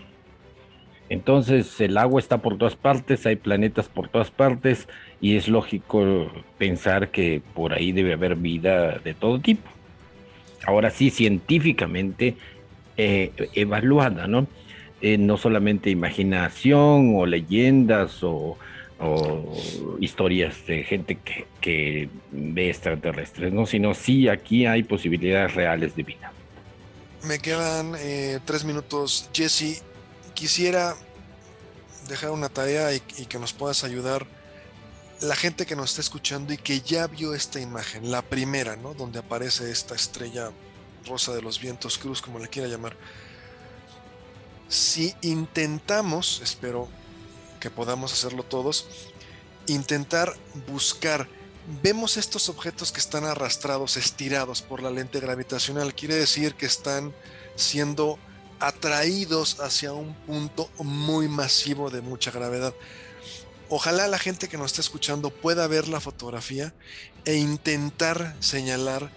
Entonces 1.10 1.80
el 1.80 1.96
agua 1.96 2.20
está 2.20 2.40
por 2.40 2.58
todas 2.58 2.76
partes, 2.76 3.28
hay 3.28 3.36
planetas 3.36 3.88
por 3.88 4.10
todas 4.10 4.32
partes 4.32 4.88
y 5.20 5.36
es 5.36 5.48
lógico 5.48 6.32
pensar 6.58 7.12
que 7.12 7.44
por 7.54 7.72
ahí 7.72 7.92
debe 7.92 8.14
haber 8.14 8.36
vida 8.36 8.98
de 8.98 9.14
todo 9.14 9.40
tipo 9.40 9.70
ahora 10.66 10.90
sí 10.90 11.10
científicamente 11.10 12.36
eh, 12.98 13.32
evaluada, 13.54 14.28
¿no? 14.28 14.48
Eh, 15.02 15.18
no 15.18 15.38
solamente 15.38 15.90
imaginación 15.90 17.14
o 17.16 17.26
leyendas 17.26 18.24
o, 18.24 18.58
historias 20.00 20.68
de 20.68 20.84
gente 20.84 21.18
que, 21.60 22.08
ve 22.32 22.70
extraterrestres, 22.70 23.52
¿no? 23.52 23.66
Sino 23.66 23.96
sí 23.96 24.28
aquí 24.28 24.68
hay 24.68 24.84
posibilidades 24.84 25.56
reales 25.56 25.96
de 25.96 26.04
vida. 26.04 26.32
Me 27.28 27.40
quedan 27.40 27.96
eh, 27.98 28.40
tres 28.46 28.64
minutos. 28.64 29.28
Jesse, 29.34 29.82
quisiera 30.36 30.94
dejar 32.08 32.30
una 32.30 32.50
tarea 32.50 32.94
y 32.94 33.00
que 33.00 33.40
nos 33.40 33.54
puedas 33.54 33.84
ayudar 33.84 34.28
la 35.22 35.36
gente 35.36 35.66
que 35.66 35.76
nos 35.76 35.92
está 35.92 36.02
escuchando 36.02 36.52
y 36.52 36.58
que 36.58 36.82
ya 36.82 37.08
vio 37.08 37.34
esta 37.34 37.60
imagen, 37.60 38.12
la 38.12 38.24
primera, 38.24 38.76
¿no? 38.76 38.94
Donde 38.94 39.20
aparece 39.20 39.70
esta 39.72 39.96
estrella 39.96 40.52
rosa 41.06 41.34
de 41.34 41.42
los 41.42 41.60
vientos, 41.60 41.98
cruz, 41.98 42.22
como 42.22 42.40
le 42.40 42.48
quiera 42.48 42.68
llamar. 42.68 42.96
Si 44.68 45.14
intentamos, 45.22 46.42
espero 46.44 46.88
que 47.60 47.70
podamos 47.70 48.14
hacerlo 48.14 48.44
todos, 48.44 48.88
intentar 49.68 50.36
buscar, 50.68 51.28
vemos 51.84 52.18
estos 52.18 52.50
objetos 52.50 52.92
que 52.92 53.00
están 53.00 53.26
arrastrados, 53.26 53.98
estirados 53.98 54.64
por 54.64 54.82
la 54.82 54.90
lente 54.90 55.20
gravitacional, 55.20 55.94
quiere 55.94 56.16
decir 56.16 56.56
que 56.56 56.66
están 56.66 57.14
siendo 57.56 58.18
atraídos 58.60 59.60
hacia 59.60 59.94
un 59.94 60.16
punto 60.26 60.70
muy 60.80 61.28
masivo 61.28 61.92
de 61.92 62.02
mucha 62.02 62.32
gravedad. 62.32 62.74
Ojalá 63.74 64.10
la 64.10 64.20
gente 64.20 64.50
que 64.50 64.58
nos 64.58 64.72
está 64.72 64.82
escuchando 64.82 65.30
pueda 65.30 65.66
ver 65.66 65.88
la 65.88 66.02
fotografía 66.02 66.74
e 67.24 67.36
intentar 67.36 68.36
señalar 68.42 69.10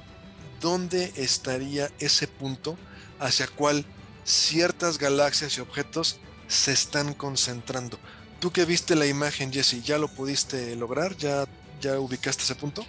dónde 0.60 1.12
estaría 1.16 1.90
ese 1.98 2.28
punto 2.28 2.78
hacia 3.18 3.48
cual 3.48 3.84
ciertas 4.22 4.98
galaxias 4.98 5.58
y 5.58 5.60
objetos 5.60 6.20
se 6.46 6.70
están 6.70 7.14
concentrando. 7.14 7.98
Tú 8.38 8.52
que 8.52 8.64
viste 8.64 8.94
la 8.94 9.06
imagen, 9.06 9.52
Jesse, 9.52 9.82
¿ya 9.82 9.98
lo 9.98 10.06
pudiste 10.06 10.76
lograr? 10.76 11.16
¿Ya, 11.16 11.46
ya 11.80 11.98
ubicaste 11.98 12.44
ese 12.44 12.54
punto? 12.54 12.86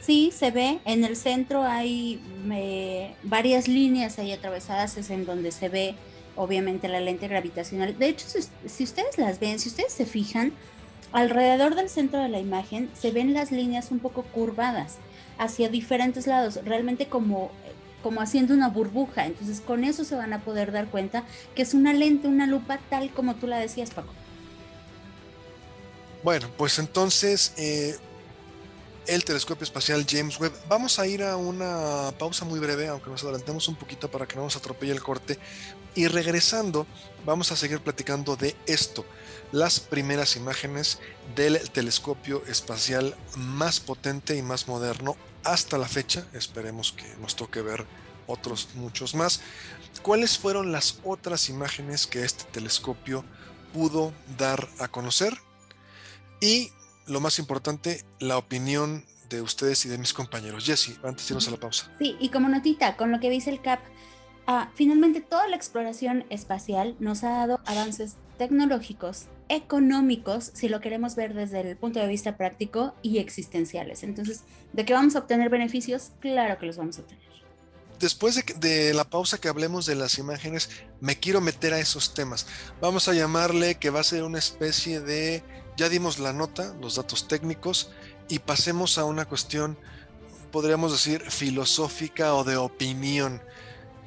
Sí, 0.00 0.32
se 0.32 0.52
ve. 0.52 0.78
En 0.84 1.02
el 1.02 1.16
centro 1.16 1.64
hay 1.64 2.22
varias 3.24 3.66
líneas 3.66 4.20
ahí 4.20 4.30
atravesadas, 4.30 4.96
es 4.96 5.10
en 5.10 5.26
donde 5.26 5.50
se 5.50 5.68
ve 5.68 5.96
obviamente 6.36 6.86
la 6.86 7.00
lente 7.00 7.26
gravitacional. 7.26 7.98
De 7.98 8.10
hecho, 8.10 8.26
si 8.66 8.84
ustedes 8.84 9.18
las 9.18 9.40
ven, 9.40 9.58
si 9.58 9.68
ustedes 9.68 9.92
se 9.92 10.06
fijan, 10.06 10.52
Alrededor 11.14 11.76
del 11.76 11.88
centro 11.88 12.20
de 12.20 12.28
la 12.28 12.40
imagen 12.40 12.90
se 13.00 13.12
ven 13.12 13.34
las 13.34 13.52
líneas 13.52 13.92
un 13.92 14.00
poco 14.00 14.24
curvadas 14.24 14.96
hacia 15.38 15.68
diferentes 15.68 16.26
lados, 16.26 16.58
realmente 16.64 17.06
como, 17.06 17.52
como 18.02 18.20
haciendo 18.20 18.52
una 18.52 18.68
burbuja. 18.68 19.24
Entonces 19.24 19.60
con 19.60 19.84
eso 19.84 20.04
se 20.04 20.16
van 20.16 20.32
a 20.32 20.40
poder 20.40 20.72
dar 20.72 20.88
cuenta 20.88 21.22
que 21.54 21.62
es 21.62 21.72
una 21.72 21.92
lente, 21.92 22.26
una 22.26 22.48
lupa 22.48 22.80
tal 22.90 23.12
como 23.12 23.36
tú 23.36 23.46
la 23.46 23.60
decías, 23.60 23.90
Paco. 23.90 24.12
Bueno, 26.24 26.48
pues 26.56 26.80
entonces 26.80 27.52
eh, 27.58 27.96
el 29.06 29.24
telescopio 29.24 29.62
espacial 29.62 30.04
James 30.08 30.40
Webb. 30.40 30.52
Vamos 30.68 30.98
a 30.98 31.06
ir 31.06 31.22
a 31.22 31.36
una 31.36 32.12
pausa 32.18 32.44
muy 32.44 32.58
breve, 32.58 32.88
aunque 32.88 33.08
nos 33.08 33.22
adelantemos 33.22 33.68
un 33.68 33.76
poquito 33.76 34.10
para 34.10 34.26
que 34.26 34.34
no 34.34 34.42
nos 34.42 34.56
atropelle 34.56 34.90
el 34.90 35.00
corte. 35.00 35.38
Y 35.94 36.08
regresando, 36.08 36.88
vamos 37.24 37.52
a 37.52 37.56
seguir 37.56 37.78
platicando 37.78 38.34
de 38.34 38.56
esto 38.66 39.04
las 39.54 39.78
primeras 39.78 40.34
imágenes 40.34 40.98
del 41.36 41.70
telescopio 41.70 42.42
espacial 42.48 43.14
más 43.36 43.78
potente 43.78 44.36
y 44.36 44.42
más 44.42 44.66
moderno 44.66 45.16
hasta 45.44 45.78
la 45.78 45.86
fecha. 45.86 46.26
Esperemos 46.32 46.90
que 46.90 47.04
nos 47.20 47.36
toque 47.36 47.62
ver 47.62 47.86
otros 48.26 48.70
muchos 48.74 49.14
más. 49.14 49.42
¿Cuáles 50.02 50.38
fueron 50.38 50.72
las 50.72 50.98
otras 51.04 51.48
imágenes 51.48 52.08
que 52.08 52.24
este 52.24 52.42
telescopio 52.50 53.24
pudo 53.72 54.12
dar 54.36 54.68
a 54.80 54.88
conocer? 54.88 55.34
Y 56.40 56.72
lo 57.06 57.20
más 57.20 57.38
importante, 57.38 58.04
la 58.18 58.38
opinión 58.38 59.04
de 59.28 59.40
ustedes 59.40 59.86
y 59.86 59.88
de 59.88 59.98
mis 59.98 60.12
compañeros. 60.12 60.64
Jesse, 60.64 60.98
antes 61.04 61.28
de 61.28 61.32
irnos 61.32 61.46
a 61.46 61.52
la 61.52 61.58
pausa. 61.58 61.92
Sí, 62.00 62.16
y 62.18 62.30
como 62.30 62.48
notita, 62.48 62.96
con 62.96 63.12
lo 63.12 63.20
que 63.20 63.30
dice 63.30 63.50
el 63.50 63.62
CAP, 63.62 63.78
ah, 64.48 64.72
finalmente 64.74 65.20
toda 65.20 65.46
la 65.46 65.54
exploración 65.54 66.26
espacial 66.28 66.96
nos 66.98 67.22
ha 67.22 67.30
dado 67.30 67.60
avances 67.66 68.16
tecnológicos, 68.36 69.28
económicos, 69.48 70.50
si 70.54 70.68
lo 70.68 70.80
queremos 70.80 71.14
ver 71.14 71.34
desde 71.34 71.60
el 71.60 71.76
punto 71.76 72.00
de 72.00 72.08
vista 72.08 72.36
práctico, 72.36 72.94
y 73.02 73.18
existenciales. 73.18 74.02
Entonces, 74.02 74.42
¿de 74.72 74.84
qué 74.84 74.92
vamos 74.92 75.16
a 75.16 75.20
obtener 75.20 75.50
beneficios? 75.50 76.12
Claro 76.20 76.58
que 76.58 76.66
los 76.66 76.76
vamos 76.76 76.98
a 76.98 77.02
obtener. 77.02 77.24
Después 78.00 78.42
de, 78.58 78.92
la 78.92 79.04
pausa 79.04 79.38
que 79.38 79.48
hablemos 79.48 79.86
de 79.86 79.94
las 79.94 80.18
imágenes, 80.18 80.70
me 81.00 81.18
quiero 81.18 81.40
meter 81.40 81.72
a 81.72 81.78
esos 81.78 82.12
temas. 82.12 82.46
Vamos 82.80 83.08
a 83.08 83.14
llamarle 83.14 83.76
que 83.76 83.90
va 83.90 84.00
a 84.00 84.04
ser 84.04 84.24
una 84.24 84.38
especie 84.38 85.00
de, 85.00 85.42
ya 85.76 85.88
dimos 85.88 86.18
la 86.18 86.32
nota, 86.32 86.74
los 86.80 86.96
datos 86.96 87.28
técnicos, 87.28 87.92
y 88.28 88.40
pasemos 88.40 88.98
a 88.98 89.04
una 89.04 89.26
cuestión 89.26 89.78
podríamos 90.54 90.92
decir 90.92 91.20
filosófica 91.32 92.32
o 92.34 92.44
de 92.44 92.56
opinión. 92.56 93.42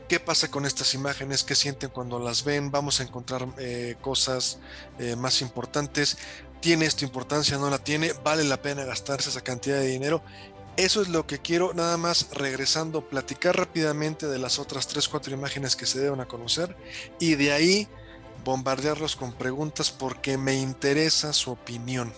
¿Qué 0.08 0.22
pasa 0.22 0.50
con 0.50 0.66
estas 0.66 0.94
imágenes? 0.94 1.44
¿Qué 1.44 1.54
sienten 1.54 1.90
cuando 1.90 2.18
las 2.18 2.46
ven? 2.46 2.72
¿Vamos 2.72 3.02
a 3.02 3.04
encontrar 3.04 3.46
eh, 3.58 3.98
cosas 4.00 4.58
eh, 5.00 5.18
más 5.18 5.42
importantes? 5.42 6.18
¿Tiene 6.62 6.86
esto 6.86 7.04
importancia? 7.04 7.58
¿No 7.58 7.70
la 7.70 7.78
tiene? 7.78 8.14
¿Vale 8.24 8.46
la 8.46 8.62
pena 8.62 8.86
gastarse 8.86 9.30
esa 9.30 9.42
cantidad 9.42 9.80
de 9.80 9.88
dinero? 9.88 10.22
Eso 10.78 11.02
es 11.02 11.10
lo 11.10 11.28
que 11.28 11.40
quiero, 11.40 11.74
nada 11.74 11.98
más 11.98 12.30
regresando, 12.32 13.10
platicar 13.10 13.58
rápidamente 13.58 14.28
de 14.28 14.40
las 14.40 14.60
otras 14.60 14.88
3, 14.88 15.10
4 15.10 15.34
imágenes 15.34 15.76
que 15.76 15.86
se 15.86 16.00
deben 16.00 16.22
a 16.22 16.28
conocer 16.28 16.78
y 17.20 17.36
de 17.36 17.52
ahí 17.52 17.90
bombardearlos 18.46 19.18
con 19.18 19.34
preguntas 19.34 19.92
porque 19.92 20.38
me 20.38 20.56
interesa 20.56 21.34
su 21.34 21.52
opinión 21.52 22.14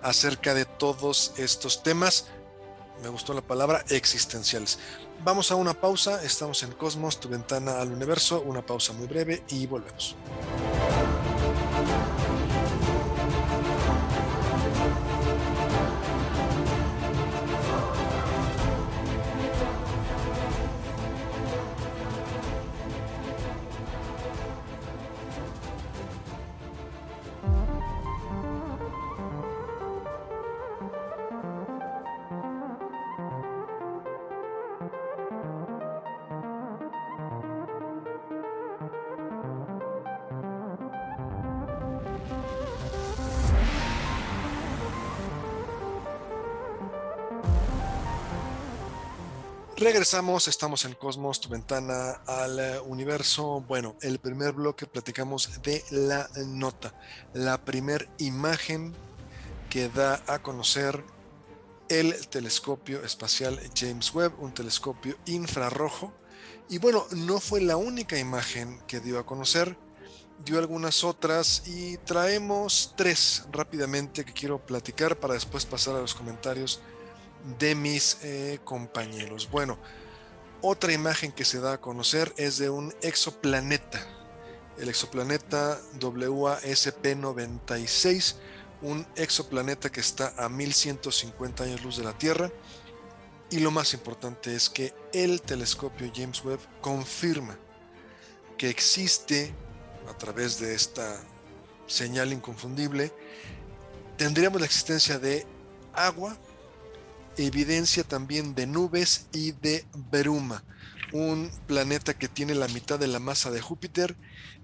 acerca 0.00 0.54
de 0.54 0.64
todos 0.64 1.32
estos 1.38 1.82
temas. 1.82 2.26
Me 3.02 3.08
gustó 3.08 3.34
la 3.34 3.42
palabra 3.42 3.84
existenciales. 3.88 4.78
Vamos 5.26 5.50
a 5.50 5.56
una 5.56 5.74
pausa, 5.74 6.22
estamos 6.22 6.62
en 6.62 6.70
Cosmos, 6.70 7.18
tu 7.18 7.28
ventana 7.28 7.80
al 7.80 7.90
universo, 7.90 8.44
una 8.46 8.64
pausa 8.64 8.92
muy 8.92 9.08
breve 9.08 9.42
y 9.48 9.66
volvemos. 9.66 10.14
Regresamos, 49.86 50.48
estamos 50.48 50.84
en 50.84 50.94
Cosmos, 50.94 51.40
tu 51.40 51.48
ventana 51.48 52.20
al 52.26 52.58
eh, 52.58 52.80
universo. 52.80 53.60
Bueno, 53.68 53.94
el 54.02 54.18
primer 54.18 54.52
bloque 54.52 54.84
platicamos 54.84 55.62
de 55.62 55.84
la 55.92 56.28
nota, 56.44 56.92
la 57.34 57.64
primer 57.64 58.08
imagen 58.18 58.96
que 59.70 59.88
da 59.88 60.24
a 60.26 60.42
conocer 60.42 61.04
el 61.88 62.26
telescopio 62.26 63.04
espacial 63.04 63.60
James 63.76 64.12
Webb, 64.12 64.32
un 64.40 64.52
telescopio 64.52 65.18
infrarrojo. 65.24 66.12
Y 66.68 66.78
bueno, 66.78 67.06
no 67.12 67.38
fue 67.38 67.60
la 67.60 67.76
única 67.76 68.18
imagen 68.18 68.80
que 68.88 68.98
dio 68.98 69.20
a 69.20 69.24
conocer, 69.24 69.78
dio 70.44 70.58
algunas 70.58 71.04
otras 71.04 71.62
y 71.64 71.96
traemos 71.98 72.92
tres 72.96 73.44
rápidamente 73.52 74.24
que 74.24 74.32
quiero 74.32 74.58
platicar 74.66 75.20
para 75.20 75.34
después 75.34 75.64
pasar 75.64 75.94
a 75.94 76.00
los 76.00 76.16
comentarios 76.16 76.82
de 77.58 77.74
mis 77.74 78.18
eh, 78.22 78.60
compañeros. 78.64 79.48
Bueno, 79.50 79.78
otra 80.60 80.92
imagen 80.92 81.32
que 81.32 81.44
se 81.44 81.60
da 81.60 81.72
a 81.74 81.80
conocer 81.80 82.32
es 82.36 82.58
de 82.58 82.70
un 82.70 82.92
exoplaneta, 83.02 84.04
el 84.78 84.88
exoplaneta 84.88 85.80
WASP-96, 86.00 88.36
un 88.82 89.06
exoplaneta 89.16 89.90
que 89.90 90.00
está 90.00 90.32
a 90.36 90.48
1150 90.48 91.64
años 91.64 91.82
luz 91.82 91.96
de 91.96 92.04
la 92.04 92.16
Tierra. 92.18 92.52
Y 93.48 93.60
lo 93.60 93.70
más 93.70 93.94
importante 93.94 94.56
es 94.56 94.68
que 94.68 94.92
el 95.12 95.40
telescopio 95.40 96.10
James 96.14 96.44
Webb 96.44 96.58
confirma 96.80 97.56
que 98.58 98.68
existe, 98.68 99.54
a 100.08 100.18
través 100.18 100.58
de 100.58 100.74
esta 100.74 101.22
señal 101.86 102.32
inconfundible, 102.32 103.12
tendríamos 104.16 104.60
la 104.60 104.66
existencia 104.66 105.20
de 105.20 105.46
agua 105.92 106.36
evidencia 107.36 108.04
también 108.04 108.54
de 108.54 108.66
nubes 108.66 109.26
y 109.32 109.52
de 109.52 109.84
bruma, 110.10 110.64
un 111.12 111.50
planeta 111.66 112.14
que 112.14 112.28
tiene 112.28 112.54
la 112.54 112.68
mitad 112.68 112.98
de 112.98 113.06
la 113.06 113.18
masa 113.18 113.50
de 113.50 113.60
Júpiter 113.60 114.16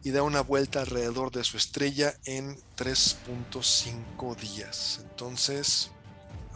y 0.02 0.11
da 0.11 0.22
una 0.22 0.40
vuelta 0.40 0.80
alrededor 0.80 1.30
de 1.30 1.44
su 1.44 1.56
estrella 1.56 2.14
en 2.24 2.56
3.5 2.76 4.37
días. 4.37 5.00
Entonces, 5.02 5.90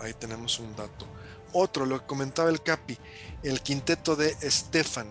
ahí 0.00 0.14
tenemos 0.14 0.58
un 0.58 0.74
dato. 0.74 1.06
Otro, 1.52 1.86
lo 1.86 2.00
que 2.00 2.06
comentaba 2.06 2.50
el 2.50 2.62
Capi, 2.62 2.98
el 3.42 3.60
quinteto 3.60 4.16
de 4.16 4.34
Stefan. 4.50 5.08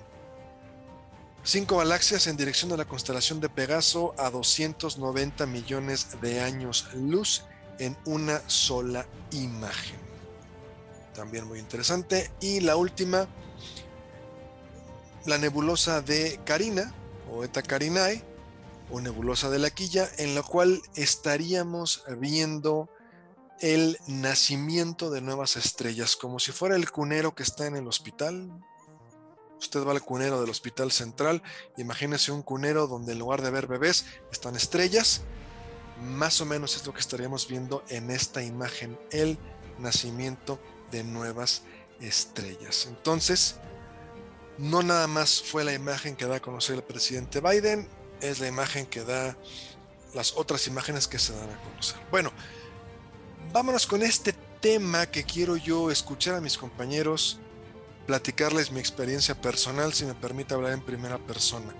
Cinco 1.43 1.77
galaxias 1.77 2.27
en 2.27 2.37
dirección 2.37 2.71
a 2.71 2.77
la 2.77 2.85
constelación 2.85 3.39
de 3.39 3.49
Pegaso 3.49 4.15
a 4.17 4.31
290 4.31 5.45
millones 5.45 6.19
de 6.21 6.41
años 6.41 6.87
luz 6.95 7.43
en 7.79 7.95
una 8.05 8.41
sola 8.49 9.05
imagen 9.31 10.04
también 11.15 11.47
muy 11.47 11.59
interesante. 11.59 12.29
Y 12.39 12.59
la 12.59 12.75
última, 12.75 13.27
la 15.25 15.37
nebulosa 15.37 16.01
de 16.01 16.39
Carina, 16.45 16.93
o 17.31 17.43
Eta 17.43 17.63
Carinae, 17.63 18.23
o 18.91 19.01
nebulosa 19.01 19.49
de 19.49 19.59
la 19.59 19.71
quilla, 19.71 20.07
en 20.17 20.35
la 20.35 20.43
cual 20.43 20.81
estaríamos 20.95 22.03
viendo 22.19 22.89
el 23.61 23.97
nacimiento 24.07 25.09
de 25.09 25.21
nuevas 25.21 25.55
estrellas, 25.55 26.15
como 26.15 26.39
si 26.39 26.51
fuera 26.51 26.75
el 26.75 26.91
cunero 26.91 27.33
que 27.33 27.43
está 27.43 27.65
en 27.65 27.75
el 27.75 27.87
hospital. 27.87 28.51
Usted 29.57 29.83
va 29.85 29.93
al 29.93 30.03
cunero 30.03 30.41
del 30.41 30.49
hospital 30.49 30.91
central, 30.91 31.41
imagínese 31.77 32.31
un 32.31 32.43
cunero 32.43 32.87
donde 32.87 33.13
en 33.13 33.19
lugar 33.19 33.41
de 33.41 33.49
ver 33.49 33.67
bebés 33.67 34.05
están 34.31 34.55
estrellas. 34.55 35.21
Más 36.03 36.41
o 36.41 36.45
menos 36.45 36.75
es 36.75 36.85
lo 36.85 36.93
que 36.93 36.99
estaríamos 36.99 37.47
viendo 37.47 37.83
en 37.87 38.11
esta 38.11 38.43
imagen, 38.43 38.99
el 39.11 39.39
nacimiento 39.79 40.59
de 40.91 41.03
nuevas 41.03 41.63
estrellas. 41.99 42.87
Entonces, 42.87 43.55
no 44.57 44.83
nada 44.83 45.07
más 45.07 45.41
fue 45.41 45.63
la 45.63 45.73
imagen 45.73 46.15
que 46.15 46.25
da 46.25 46.37
a 46.37 46.41
conocer 46.41 46.75
el 46.75 46.83
presidente 46.83 47.41
Biden, 47.41 47.87
es 48.21 48.39
la 48.39 48.47
imagen 48.47 48.85
que 48.85 49.03
da 49.03 49.37
las 50.13 50.33
otras 50.37 50.67
imágenes 50.67 51.07
que 51.07 51.19
se 51.19 51.33
dan 51.33 51.49
a 51.49 51.61
conocer. 51.61 51.97
Bueno, 52.09 52.31
vámonos 53.51 53.85
con 53.85 54.01
este 54.01 54.33
tema 54.61 55.05
que 55.05 55.23
quiero 55.23 55.57
yo 55.57 55.91
escuchar 55.91 56.35
a 56.35 56.41
mis 56.41 56.57
compañeros, 56.57 57.39
platicarles 58.07 58.71
mi 58.71 58.79
experiencia 58.79 59.39
personal, 59.39 59.93
si 59.93 60.05
me 60.05 60.15
permite 60.15 60.53
hablar 60.53 60.71
en 60.71 60.81
primera 60.81 61.17
persona. 61.17 61.73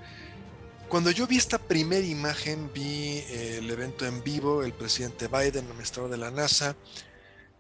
Cuando 0.89 1.10
yo 1.12 1.26
vi 1.26 1.38
esta 1.38 1.58
primera 1.58 2.06
imagen, 2.06 2.72
vi 2.74 3.24
eh, 3.30 3.58
el 3.60 3.70
evento 3.72 4.06
en 4.06 4.24
vivo, 4.24 4.63
el 4.63 4.74
presidente 4.74 5.28
Biden, 5.28 5.65
el 5.65 5.72
administrador 5.72 6.12
de 6.12 6.18
la 6.18 6.30
NASA, 6.30 6.76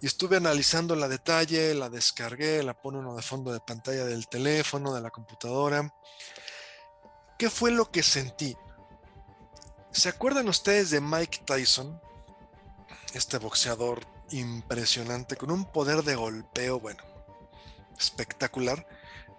y 0.01 0.07
estuve 0.07 0.37
analizando 0.37 0.95
la 0.95 1.07
detalle, 1.07 1.73
la 1.73 1.89
descargué, 1.89 2.63
la 2.63 2.73
pone 2.73 2.99
uno 2.99 3.15
de 3.15 3.21
fondo 3.21 3.51
de 3.51 3.59
pantalla 3.59 4.05
del 4.05 4.27
teléfono, 4.27 4.93
de 4.93 5.01
la 5.01 5.09
computadora. 5.09 5.93
¿Qué 7.37 7.49
fue 7.49 7.71
lo 7.71 7.91
que 7.91 8.03
sentí? 8.03 8.55
¿Se 9.91 10.09
acuerdan 10.09 10.49
ustedes 10.49 10.89
de 10.89 11.01
Mike 11.01 11.43
Tyson? 11.45 12.01
Este 13.13 13.37
boxeador 13.37 14.05
impresionante, 14.31 15.37
con 15.37 15.51
un 15.51 15.65
poder 15.65 16.03
de 16.03 16.15
golpeo, 16.15 16.79
bueno, 16.79 17.03
espectacular. 17.97 18.85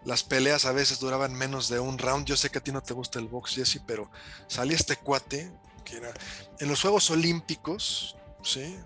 Las 0.05 0.23
peleas 0.23 0.65
a 0.65 0.73
veces 0.73 1.01
duraban 1.01 1.35
menos 1.35 1.69
de 1.69 1.81
un 1.81 1.99
round. 1.99 2.27
Yo 2.27 2.37
sé 2.37 2.49
que 2.51 2.59
a 2.59 2.65
ti 2.65 2.73
no 2.73 2.83
te 2.83 2.95
gusta 2.95 3.19
el 3.19 3.29
box, 3.29 3.57
Jesse, 3.57 3.83
pero 3.87 4.11
salía 4.47 4.77
este 4.77 4.97
cuate, 4.97 5.53
que 5.85 5.97
era 5.97 6.13
en 6.59 6.69
los 6.69 6.81
Juegos 6.81 7.11
Olímpicos, 7.11 8.17
¿sí? 8.43 8.79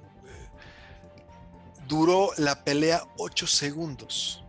Duró 1.90 2.30
la 2.36 2.62
pelea 2.62 3.04
8 3.18 3.48
segundos. 3.48 4.44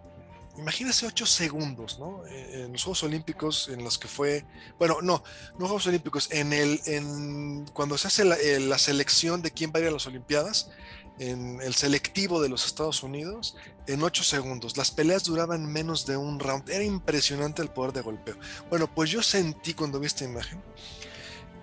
Imagínese 0.58 1.08
8 1.08 1.26
segundos, 1.26 1.98
¿no? 1.98 2.24
En 2.28 2.72
los 2.72 2.84
Juegos 2.84 3.04
Olímpicos, 3.04 3.68
en 3.68 3.84
los 3.84 3.98
que 3.98 4.08
fue, 4.08 4.46
bueno, 4.78 5.02
no, 5.02 5.24
no 5.58 5.66
Juegos 5.66 5.88
Olímpicos, 5.88 6.30
en 6.32 6.54
el, 6.54 6.80
en, 6.86 7.66
cuando 7.74 7.98
se 7.98 8.08
hace 8.08 8.22
eh, 8.22 8.60
la, 8.60 8.78
selección 8.78 9.42
de 9.42 9.50
quién 9.50 9.72
va 9.74 9.80
a 9.80 9.82
ir 9.82 9.88
a 9.88 9.92
las 9.92 10.06
Olimpiadas, 10.06 10.70
en 11.18 11.60
el 11.62 11.74
selectivo 11.74 12.42
de 12.42 12.50
los 12.50 12.68
Estados 12.68 13.02
Unidos, 13.02 13.56
en 13.88 14.04
8 14.04 14.24
segundos. 14.24 14.78
Las 14.78 14.92
peleas 14.92 15.24
duraban 15.24 15.66
menos 15.66 16.06
de 16.06 16.18
un 16.18 16.40
round. 16.40 16.70
Era 16.70 16.84
impresionante 16.84 17.64
el 17.64 17.70
poder 17.70 17.92
de 17.92 18.02
golpeo. 18.02 18.36
Bueno, 18.70 18.94
pues 18.94 19.10
yo 19.10 19.24
sentí 19.24 19.74
cuando 19.74 20.00
vi 20.00 20.06
esta 20.06 20.26
imagen 20.26 20.62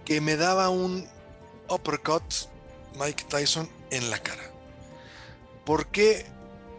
que 0.04 0.20
me 0.20 0.36
daba 0.36 0.70
un 0.70 1.06
uppercut 1.68 2.24
Mike 2.98 3.26
Tyson 3.28 3.68
en 3.90 4.10
la 4.10 4.18
cara. 4.18 4.57
¿Por 5.68 5.88
qué? 5.88 6.24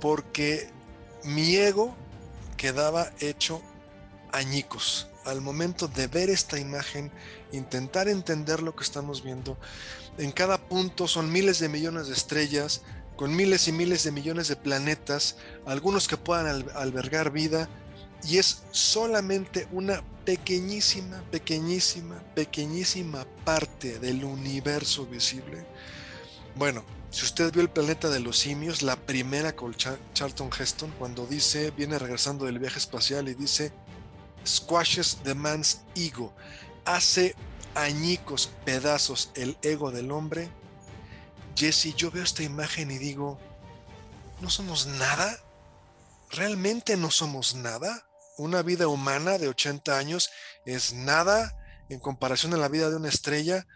Porque 0.01 0.67
mi 1.23 1.55
ego 1.55 1.95
quedaba 2.57 3.11
hecho 3.19 3.61
añicos. 4.31 5.09
Al 5.25 5.41
momento 5.41 5.87
de 5.87 6.07
ver 6.07 6.31
esta 6.31 6.57
imagen, 6.57 7.11
intentar 7.51 8.07
entender 8.07 8.63
lo 8.63 8.75
que 8.75 8.83
estamos 8.83 9.23
viendo, 9.23 9.59
en 10.17 10.31
cada 10.31 10.57
punto 10.57 11.07
son 11.07 11.31
miles 11.31 11.59
de 11.59 11.69
millones 11.69 12.07
de 12.07 12.15
estrellas, 12.15 12.81
con 13.15 13.35
miles 13.35 13.67
y 13.67 13.73
miles 13.73 14.05
de 14.05 14.11
millones 14.11 14.47
de 14.47 14.55
planetas, 14.55 15.35
algunos 15.67 16.07
que 16.07 16.17
puedan 16.17 16.67
albergar 16.73 17.29
vida, 17.29 17.69
y 18.23 18.39
es 18.39 18.63
solamente 18.71 19.67
una 19.71 20.01
pequeñísima, 20.25 21.21
pequeñísima, 21.29 22.23
pequeñísima 22.33 23.27
parte 23.45 23.99
del 23.99 24.23
universo 24.25 25.05
visible. 25.05 25.63
Bueno, 26.55 26.83
si 27.11 27.25
usted 27.25 27.51
vio 27.51 27.61
el 27.61 27.69
planeta 27.69 28.09
de 28.09 28.19
los 28.19 28.37
simios, 28.37 28.81
la 28.81 28.95
primera 28.95 29.55
con 29.55 29.75
Charlton 29.75 30.49
Heston, 30.57 30.91
cuando 30.99 31.25
dice, 31.25 31.71
viene 31.71 31.97
regresando 31.99 32.45
del 32.45 32.59
viaje 32.59 32.79
espacial 32.79 33.27
y 33.29 33.33
dice, 33.33 33.71
squashes 34.45 35.17
the 35.23 35.33
man's 35.33 35.81
ego, 35.95 36.33
hace 36.85 37.35
añicos 37.75 38.51
pedazos 38.65 39.31
el 39.35 39.57
ego 39.61 39.91
del 39.91 40.11
hombre. 40.11 40.49
Jesse, 41.55 41.95
yo 41.95 42.11
veo 42.11 42.23
esta 42.23 42.43
imagen 42.43 42.91
y 42.91 42.97
digo, 42.97 43.39
¿no 44.41 44.49
somos 44.49 44.87
nada? 44.87 45.37
¿Realmente 46.31 46.95
no 46.95 47.11
somos 47.11 47.55
nada? 47.55 48.05
una 48.39 48.61
vida 48.61 48.87
humana 48.87 49.37
de 49.37 49.49
80 49.49 49.97
años 49.97 50.31
es 50.65 50.93
nada 50.93 51.55
en 51.89 51.99
comparación 51.99 52.53
a 52.53 52.57
la 52.57 52.69
vida 52.69 52.89
de 52.89 52.95
una 52.95 53.09
estrella. 53.09 53.67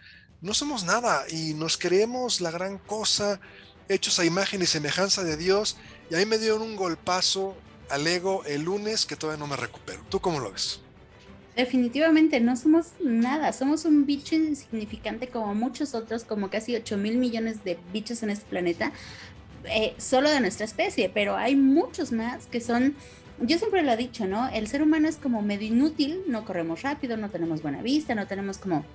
No 0.43 0.53
somos 0.53 0.83
nada 0.83 1.23
y 1.29 1.53
nos 1.53 1.77
creemos 1.77 2.41
la 2.41 2.51
gran 2.51 2.77
cosa, 2.77 3.39
hechos 3.87 4.19
a 4.19 4.25
imagen 4.25 4.61
y 4.61 4.65
semejanza 4.65 5.23
de 5.23 5.37
Dios. 5.37 5.77
Y 6.11 6.15
ahí 6.15 6.25
me 6.25 6.37
dieron 6.37 6.61
un 6.61 6.75
golpazo 6.75 7.55
al 7.89 8.05
ego 8.05 8.43
el 8.43 8.63
lunes 8.63 9.05
que 9.05 9.15
todavía 9.15 9.39
no 9.39 9.47
me 9.47 9.55
recupero. 9.55 10.01
¿Tú 10.09 10.19
cómo 10.19 10.41
lo 10.41 10.51
ves? 10.51 10.81
Definitivamente 11.55 12.41
no 12.41 12.57
somos 12.57 12.87
nada, 13.01 13.53
somos 13.53 13.85
un 13.85 14.05
bicho 14.05 14.35
insignificante 14.35 15.29
como 15.29 15.55
muchos 15.55 15.95
otros, 15.95 16.25
como 16.25 16.49
casi 16.49 16.75
8 16.75 16.97
mil 16.97 17.17
millones 17.17 17.63
de 17.63 17.79
bichos 17.93 18.21
en 18.21 18.29
este 18.29 18.45
planeta, 18.45 18.91
eh, 19.63 19.95
solo 19.97 20.29
de 20.29 20.41
nuestra 20.41 20.65
especie, 20.65 21.07
pero 21.07 21.37
hay 21.37 21.55
muchos 21.55 22.11
más 22.11 22.47
que 22.47 22.59
son 22.59 22.97
yo 23.41 23.57
siempre 23.57 23.81
lo 23.81 23.91
he 23.91 23.97
dicho, 23.97 24.25
¿no? 24.25 24.47
El 24.49 24.67
ser 24.67 24.83
humano 24.83 25.07
es 25.07 25.17
como 25.17 25.41
medio 25.41 25.67
inútil, 25.67 26.21
no 26.27 26.45
corremos 26.45 26.81
rápido, 26.81 27.17
no 27.17 27.29
tenemos 27.29 27.61
buena 27.61 27.81
vista, 27.81 28.13
no 28.13 28.27
tenemos 28.27 28.57
como 28.57 28.85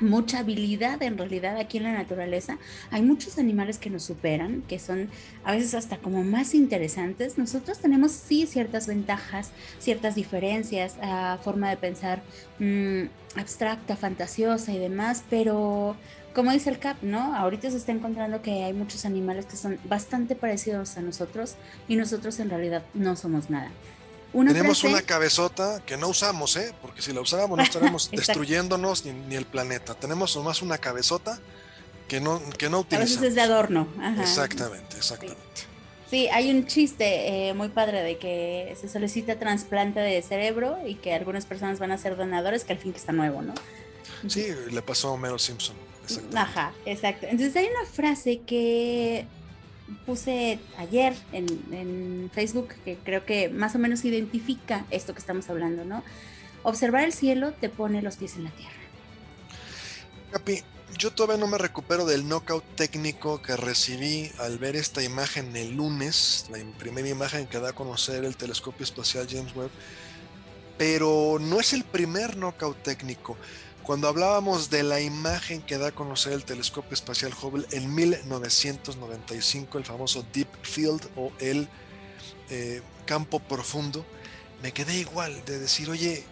mucha 0.00 0.40
habilidad 0.40 1.02
en 1.02 1.16
realidad 1.16 1.56
aquí 1.56 1.78
en 1.78 1.84
la 1.84 1.92
naturaleza. 1.92 2.58
Hay 2.90 3.02
muchos 3.02 3.38
animales 3.38 3.78
que 3.78 3.90
nos 3.90 4.02
superan, 4.02 4.62
que 4.62 4.78
son 4.78 5.08
a 5.44 5.52
veces 5.52 5.74
hasta 5.74 5.98
como 5.98 6.22
más 6.22 6.54
interesantes. 6.54 7.38
Nosotros 7.38 7.78
tenemos 7.78 8.12
sí 8.12 8.46
ciertas 8.46 8.86
ventajas, 8.86 9.50
ciertas 9.78 10.14
diferencias, 10.14 10.96
uh, 11.02 11.42
forma 11.42 11.70
de 11.70 11.76
pensar 11.76 12.22
mmm, 12.58 13.04
abstracta, 13.36 13.96
fantasiosa 13.96 14.72
y 14.72 14.78
demás, 14.78 15.24
pero 15.30 15.96
como 16.34 16.52
dice 16.52 16.68
el 16.68 16.78
CAP, 16.78 17.02
¿no? 17.02 17.34
Ahorita 17.34 17.70
se 17.70 17.78
está 17.78 17.92
encontrando 17.92 18.42
que 18.42 18.64
hay 18.64 18.74
muchos 18.74 19.06
animales 19.06 19.46
que 19.46 19.56
son 19.56 19.78
bastante 19.84 20.34
parecidos 20.34 20.98
a 20.98 21.00
nosotros 21.00 21.56
y 21.88 21.96
nosotros 21.96 22.38
en 22.40 22.50
realidad 22.50 22.82
no 22.92 23.16
somos 23.16 23.48
nada. 23.48 23.70
Tenemos 24.32 24.84
una 24.84 25.02
cabezota 25.02 25.80
que 25.86 25.96
no 25.96 26.08
usamos, 26.08 26.56
¿eh? 26.56 26.74
Porque 26.82 27.00
si 27.02 27.12
la 27.12 27.20
usáramos 27.20 27.56
no 27.56 27.64
estaríamos 27.64 28.10
destruyéndonos 28.12 29.04
ni, 29.04 29.34
el 29.34 29.46
planeta. 29.46 29.94
Tenemos 29.94 30.36
nomás 30.36 30.62
una 30.62 30.78
cabezota 30.78 31.38
que 32.08 32.20
no, 32.20 32.40
que 32.58 32.68
no 32.68 32.80
utilizamos. 32.80 33.18
A 33.18 33.20
veces 33.20 33.28
es 33.28 33.34
de 33.34 33.40
adorno. 33.40 33.88
Exactamente, 34.20 34.96
exactamente. 34.96 35.42
Sí. 36.10 36.28
hay 36.28 36.50
un 36.50 36.66
chiste 36.66 37.48
eh, 37.48 37.54
muy 37.54 37.68
padre 37.68 38.02
de 38.02 38.18
que 38.18 38.76
se 38.80 38.88
solicita 38.88 39.38
trasplante 39.38 40.00
de 40.00 40.22
cerebro 40.22 40.78
y 40.86 40.96
que 40.96 41.14
algunas 41.14 41.46
personas 41.46 41.78
van 41.78 41.90
a 41.90 41.98
ser 41.98 42.16
donadores, 42.16 42.64
que 42.64 42.74
al 42.74 42.78
fin 42.78 42.92
que 42.92 42.98
está 42.98 43.12
nuevo, 43.12 43.42
¿no? 43.42 43.54
Sí, 44.28 44.46
le 44.70 44.82
pasó 44.82 45.08
a 45.08 45.12
Homero 45.12 45.38
Simpson. 45.38 45.76
Ajá, 46.34 46.72
exacto. 46.84 47.26
Entonces 47.28 47.56
hay 47.56 47.66
una 47.66 47.88
frase 47.90 48.40
que 48.46 49.26
puse 50.04 50.58
ayer 50.78 51.14
en, 51.32 52.30
Facebook 52.34 52.74
que 52.84 52.96
creo 52.96 53.24
que 53.24 53.48
más 53.48 53.74
o 53.74 53.78
menos 53.78 54.04
identifica 54.04 54.84
esto 54.90 55.14
que 55.14 55.20
estamos 55.20 55.48
hablando, 55.48 55.84
¿no? 55.84 56.02
Observar 56.62 57.04
el 57.04 57.12
cielo 57.12 57.52
te 57.52 57.68
pone 57.68 58.02
los 58.02 58.16
pies 58.16 58.36
en 58.36 58.44
la 58.44 58.50
tierra. 58.50 58.74
Capi, 60.32 60.62
yo 60.98 61.12
todavía 61.12 61.38
no 61.38 61.46
me 61.46 61.58
recupero 61.58 62.04
del 62.04 62.28
knockout 62.28 62.64
técnico 62.74 63.40
que 63.40 63.56
recibí 63.56 64.30
al 64.38 64.58
ver 64.58 64.76
esta 64.76 65.02
imagen 65.02 65.56
el 65.56 65.76
lunes, 65.76 66.46
la 66.50 66.58
primera 66.78 67.08
imagen 67.08 67.46
que 67.46 67.58
da 67.58 67.70
a 67.70 67.72
conocer 67.72 68.24
el 68.24 68.36
telescopio 68.36 68.84
espacial 68.84 69.26
James 69.30 69.54
Webb, 69.54 69.70
pero 70.78 71.38
no 71.40 71.60
es 71.60 71.72
el 71.72 71.84
primer 71.84 72.36
knockout 72.36 72.82
técnico. 72.82 73.36
Cuando 73.86 74.08
hablábamos 74.08 74.68
de 74.68 74.82
la 74.82 75.00
imagen 75.00 75.62
que 75.62 75.78
da 75.78 75.88
a 75.88 75.92
conocer 75.92 76.32
el 76.32 76.44
telescopio 76.44 76.92
espacial 76.92 77.32
Hubble 77.40 77.68
en 77.70 77.94
1995, 77.94 79.78
el 79.78 79.84
famoso 79.84 80.26
Deep 80.32 80.48
Field 80.62 81.08
o 81.14 81.30
el 81.38 81.68
eh, 82.50 82.82
campo 83.04 83.38
profundo, 83.38 84.04
me 84.60 84.72
quedé 84.72 84.98
igual 84.98 85.44
de 85.44 85.60
decir, 85.60 85.88
oye, 85.88 86.24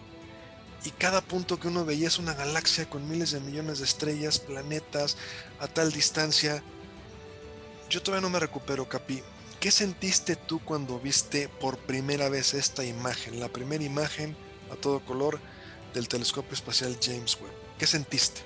y 0.83 0.89
cada 0.91 1.21
punto 1.21 1.57
que 1.57 1.69
uno 1.69 1.85
veía 1.85 2.09
es 2.09 2.19
una 2.19 2.33
galaxia 2.33 2.89
con 2.89 3.07
miles 3.07 3.31
de 3.31 3.39
millones 3.39 3.79
de 3.79 3.85
estrellas, 3.85 4.37
planetas, 4.37 5.15
a 5.61 5.69
tal 5.69 5.93
distancia. 5.93 6.61
Yo 7.89 8.03
todavía 8.03 8.21
no 8.21 8.31
me 8.31 8.41
recupero, 8.41 8.89
Capi. 8.89 9.23
¿Qué 9.61 9.71
sentiste 9.71 10.35
tú 10.35 10.59
cuando 10.59 10.99
viste 10.99 11.47
por 11.47 11.77
primera 11.77 12.27
vez 12.27 12.53
esta 12.53 12.83
imagen? 12.83 13.39
La 13.39 13.47
primera 13.47 13.85
imagen 13.85 14.35
a 14.73 14.75
todo 14.75 14.99
color 15.05 15.39
del 15.95 16.07
telescopio 16.07 16.53
espacial 16.53 16.95
James 17.01 17.37
Webb. 17.41 17.53
¿Qué 17.79 17.87
sentiste? 17.87 18.41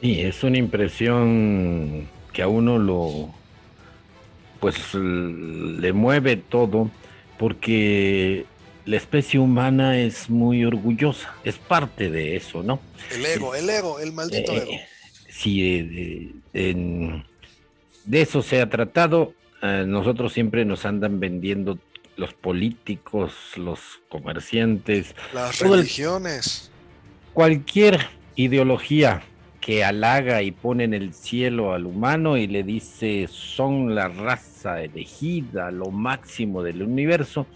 Sí, 0.00 0.20
es 0.20 0.42
una 0.42 0.58
impresión 0.58 2.08
que 2.32 2.42
a 2.42 2.48
uno 2.48 2.78
lo, 2.78 3.32
pues 4.58 4.94
le 4.94 5.92
mueve 5.92 6.36
todo, 6.36 6.90
porque 7.38 8.46
la 8.84 8.96
especie 8.96 9.38
humana 9.38 9.98
es 9.98 10.28
muy 10.28 10.64
orgullosa, 10.64 11.32
es 11.44 11.56
parte 11.58 12.10
de 12.10 12.34
eso, 12.34 12.62
¿no? 12.62 12.80
El 13.12 13.24
ego, 13.24 13.54
el 13.54 13.70
ego, 13.70 14.00
el 14.00 14.12
maldito 14.12 14.52
ego. 14.52 14.72
Sí, 15.28 16.32
de, 16.52 17.22
eso 18.10 18.42
se 18.42 18.60
ha 18.60 18.68
tratado. 18.68 19.34
nosotros 19.62 20.32
siempre 20.32 20.64
nos 20.64 20.84
andan 20.84 21.20
vendiendo 21.20 21.78
los 22.16 22.34
políticos, 22.34 23.34
los 23.56 23.80
comerciantes, 24.08 25.14
las 25.32 25.60
religiones. 25.60 26.70
cualquier 27.32 28.00
ideología 28.36 29.22
que 29.60 29.84
halaga 29.84 30.42
y 30.42 30.50
pone 30.50 30.84
en 30.84 30.92
el 30.92 31.14
cielo 31.14 31.72
al 31.72 31.86
humano 31.86 32.36
y 32.36 32.48
le 32.48 32.64
dice 32.64 33.28
son 33.28 33.94
la 33.94 34.08
raza 34.08 34.82
elegida, 34.82 35.70
lo 35.70 35.90
máximo 35.90 36.62
del 36.62 36.82
universo, 36.82 37.46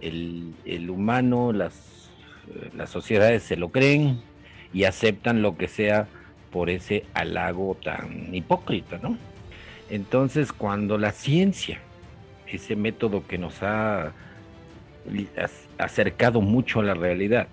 el, 0.00 0.88
humano, 0.88 1.52
las, 1.52 2.10
las 2.74 2.88
sociedades 2.88 3.42
se 3.42 3.56
lo 3.56 3.68
creen 3.68 4.22
y 4.72 4.84
aceptan 4.84 5.42
lo 5.42 5.56
que 5.56 5.68
sea 5.68 6.08
por 6.50 6.70
ese 6.70 7.04
halago 7.14 7.76
tan 7.82 8.34
hipócrita, 8.34 8.98
¿no? 9.02 9.16
Entonces, 9.90 10.52
cuando 10.52 10.98
la 10.98 11.12
ciencia 11.12 11.80
ese 12.56 12.76
método 12.76 13.26
que 13.26 13.38
nos 13.38 13.62
ha 13.62 14.12
acercado 15.78 16.40
mucho 16.40 16.80
a 16.80 16.84
la 16.84 16.94
realidad, 16.94 17.48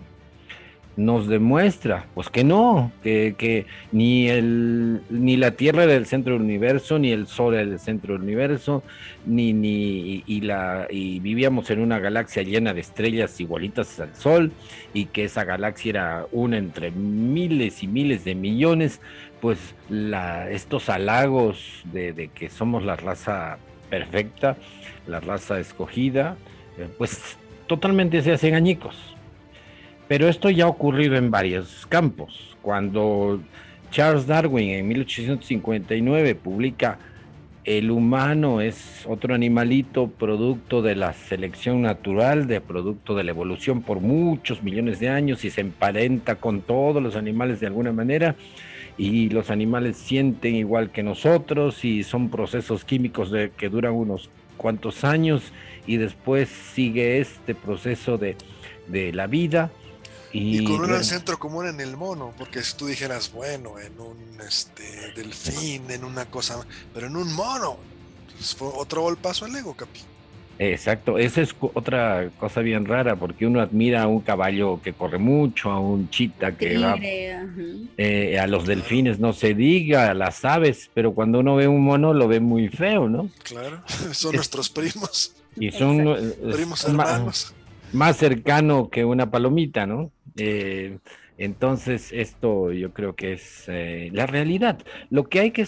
nos 0.97 1.27
demuestra, 1.27 2.07
pues 2.15 2.27
que 2.29 2.43
no, 2.43 2.91
que, 3.03 3.67
ni, 3.91 4.29
el, 4.29 5.01
ni 5.11 5.37
la 5.37 5.51
Tierra 5.51 5.83
era 5.83 5.93
el 5.93 6.07
centro 6.07 6.33
del 6.33 6.41
universo, 6.41 6.97
ni 6.97 7.11
el 7.11 7.27
Sol 7.27 7.53
era 7.53 7.61
el 7.61 7.79
centro 7.79 8.13
del 8.15 8.23
universo, 8.23 8.83
ni, 9.25 9.53
ni 9.53 10.23
y, 10.25 10.41
la, 10.41 10.87
y 10.89 11.19
vivíamos 11.19 11.69
en 11.69 11.81
una 11.81 11.99
galaxia 11.99 12.41
llena 12.41 12.73
de 12.73 12.81
estrellas 12.81 13.39
igualitas 13.39 13.99
al 13.99 14.15
Sol, 14.15 14.51
y 14.91 15.05
que 15.05 15.25
esa 15.25 15.43
galaxia 15.43 15.89
era 15.91 16.25
una 16.31 16.57
entre 16.57 16.89
miles 16.89 17.83
y 17.83 17.87
miles 17.87 18.25
de 18.25 18.33
millones, 18.33 18.99
pues 19.39 19.75
estos 20.49 20.89
halagos 20.89 21.83
de 21.93 22.31
que 22.33 22.49
somos 22.49 22.83
la 22.83 22.95
raza 22.95 23.59
perfecta, 23.89 24.57
la 25.07 25.19
raza 25.19 25.59
escogida, 25.59 26.37
eh, 26.77 26.87
pues 26.97 27.37
totalmente 27.67 28.21
se 28.21 28.31
hacen 28.31 28.55
añicos. 28.55 28.95
Pero 30.07 30.27
esto 30.29 30.49
ya 30.49 30.65
ha 30.65 30.69
ocurrido 30.69 31.15
en 31.15 31.31
varios 31.31 31.85
campos. 31.87 32.55
Cuando 32.61 33.41
Charles 33.91 34.27
Darwin 34.27 34.69
en 34.69 34.87
1859 34.87 36.35
publica 36.35 36.99
El 37.65 37.91
humano 37.91 38.61
es 38.61 39.05
otro 39.05 39.35
animalito 39.35 40.07
producto 40.07 40.81
de 40.81 40.95
la 40.95 41.11
selección 41.11 41.81
natural, 41.81 42.47
de 42.47 42.61
producto 42.61 43.13
de 43.15 43.25
la 43.25 43.31
evolución 43.31 43.81
por 43.81 43.99
muchos 43.99 44.63
millones 44.63 45.01
de 45.01 45.09
años 45.09 45.43
y 45.43 45.49
se 45.49 45.59
emparenta 45.59 46.35
con 46.35 46.61
todos 46.61 47.03
los 47.03 47.17
animales 47.17 47.59
de 47.59 47.67
alguna 47.67 47.91
manera 47.91 48.35
y 48.97 49.29
los 49.29 49.51
animales 49.51 49.97
sienten 49.97 50.55
igual 50.55 50.91
que 50.91 51.03
nosotros 51.03 51.85
y 51.85 52.03
son 52.03 52.29
procesos 52.29 52.83
químicos 52.83 53.29
de, 53.29 53.51
que 53.51 53.69
duran 53.69 53.93
unos 53.93 54.29
cuantos 54.57 55.03
años 55.03 55.53
y 55.85 55.97
después 55.97 56.49
sigue 56.73 57.19
este 57.19 57.53
proceso 57.53 58.17
de, 58.17 58.35
la 59.13 59.27
vida. 59.27 59.71
Y, 60.33 60.63
con 60.65 60.91
un 60.91 61.03
centro 61.03 61.37
común 61.37 61.67
en 61.67 61.79
el 61.79 61.95
mono, 61.95 62.33
porque 62.37 62.61
si 62.63 62.75
tú 62.75 62.87
dijeras, 62.87 63.31
bueno, 63.31 63.79
en 63.79 63.99
un 63.99 64.41
este, 64.45 65.13
delfín, 65.15 65.89
en 65.89 66.03
una 66.03 66.25
cosa, 66.25 66.65
pero 66.93 67.07
en 67.07 67.15
un 67.15 67.31
mono, 67.33 67.77
Pues 68.35 68.55
fue 68.55 68.67
otro 68.67 69.15
paso 69.15 69.45
al 69.45 69.55
ego, 69.55 69.73
Capi. 69.73 70.01
Exacto, 70.59 71.19
esa 71.19 71.41
es 71.41 71.55
otra 71.59 72.29
cosa 72.39 72.61
bien 72.61 72.85
rara, 72.85 73.15
porque 73.15 73.45
uno 73.45 73.61
admira 73.61 74.03
a 74.03 74.07
un 74.07 74.21
caballo 74.21 74.81
que 74.81 74.93
corre 74.93 75.19
mucho, 75.19 75.69
a 75.69 75.79
un 75.79 76.09
chita 76.09 76.53
que 76.53 76.79
va, 76.79 76.97
eh, 76.99 78.39
a 78.39 78.47
los 78.47 78.65
delfines 78.65 79.19
no 79.19 79.33
se 79.33 79.53
diga, 79.53 80.09
a 80.09 80.13
las 80.15 80.43
aves, 80.45 80.89
pero 80.95 81.13
cuando 81.13 81.39
uno 81.39 81.55
ve 81.55 81.67
un 81.67 81.83
mono 81.83 82.13
lo 82.13 82.27
ve 82.27 82.39
muy 82.39 82.69
feo, 82.69 83.07
¿no? 83.07 83.29
Claro, 83.43 83.83
son 84.13 84.35
nuestros 84.35 84.69
primos. 84.69 85.35
Y 85.55 85.71
son 85.71 86.07
eh, 86.07 86.33
primos 86.53 86.83
hermanos. 86.85 87.53
Más, 87.93 88.17
cercano 88.17 88.89
que 88.89 89.05
una 89.05 89.29
palomita, 89.29 89.85
¿no? 89.85 90.11
Eh, 90.37 90.97
entonces, 91.37 92.11
esto 92.11 92.71
yo 92.71 92.93
creo 92.93 93.15
que 93.15 93.33
es 93.33 93.65
la 93.67 94.25
realidad. 94.25 94.79
Lo 95.11 95.29
que 95.29 95.39
hay 95.39 95.51
que, 95.51 95.67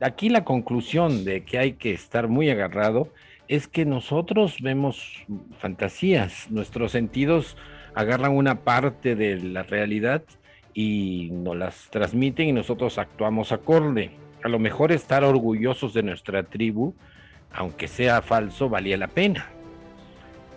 aquí 0.00 0.30
la 0.30 0.44
conclusión 0.44 1.24
de 1.24 1.44
que 1.44 1.58
hay 1.58 1.72
que 1.74 1.92
estar 1.92 2.26
muy 2.26 2.48
agarrado, 2.48 3.12
es 3.50 3.66
que 3.66 3.84
nosotros 3.84 4.58
vemos 4.62 5.26
fantasías, 5.58 6.48
nuestros 6.52 6.92
sentidos 6.92 7.56
agarran 7.96 8.30
una 8.36 8.60
parte 8.60 9.16
de 9.16 9.40
la 9.40 9.64
realidad 9.64 10.22
y 10.72 11.30
nos 11.32 11.56
las 11.56 11.88
transmiten 11.90 12.46
y 12.46 12.52
nosotros 12.52 12.96
actuamos 12.96 13.50
acorde. 13.50 14.12
A 14.44 14.48
lo 14.48 14.60
mejor 14.60 14.92
estar 14.92 15.24
orgullosos 15.24 15.92
de 15.94 16.04
nuestra 16.04 16.44
tribu, 16.44 16.94
aunque 17.52 17.88
sea 17.88 18.22
falso, 18.22 18.68
valía 18.68 18.96
la 18.96 19.08
pena. 19.08 19.48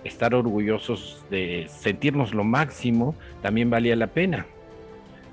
Estar 0.03 0.35
orgullosos 0.35 1.25
de 1.31 1.65
sentirnos 1.69 2.35
lo 2.35 2.43
máximo 2.43 3.15
también 3.41 3.71
valía 3.71 3.95
la 3.95 4.05
pena 4.05 4.45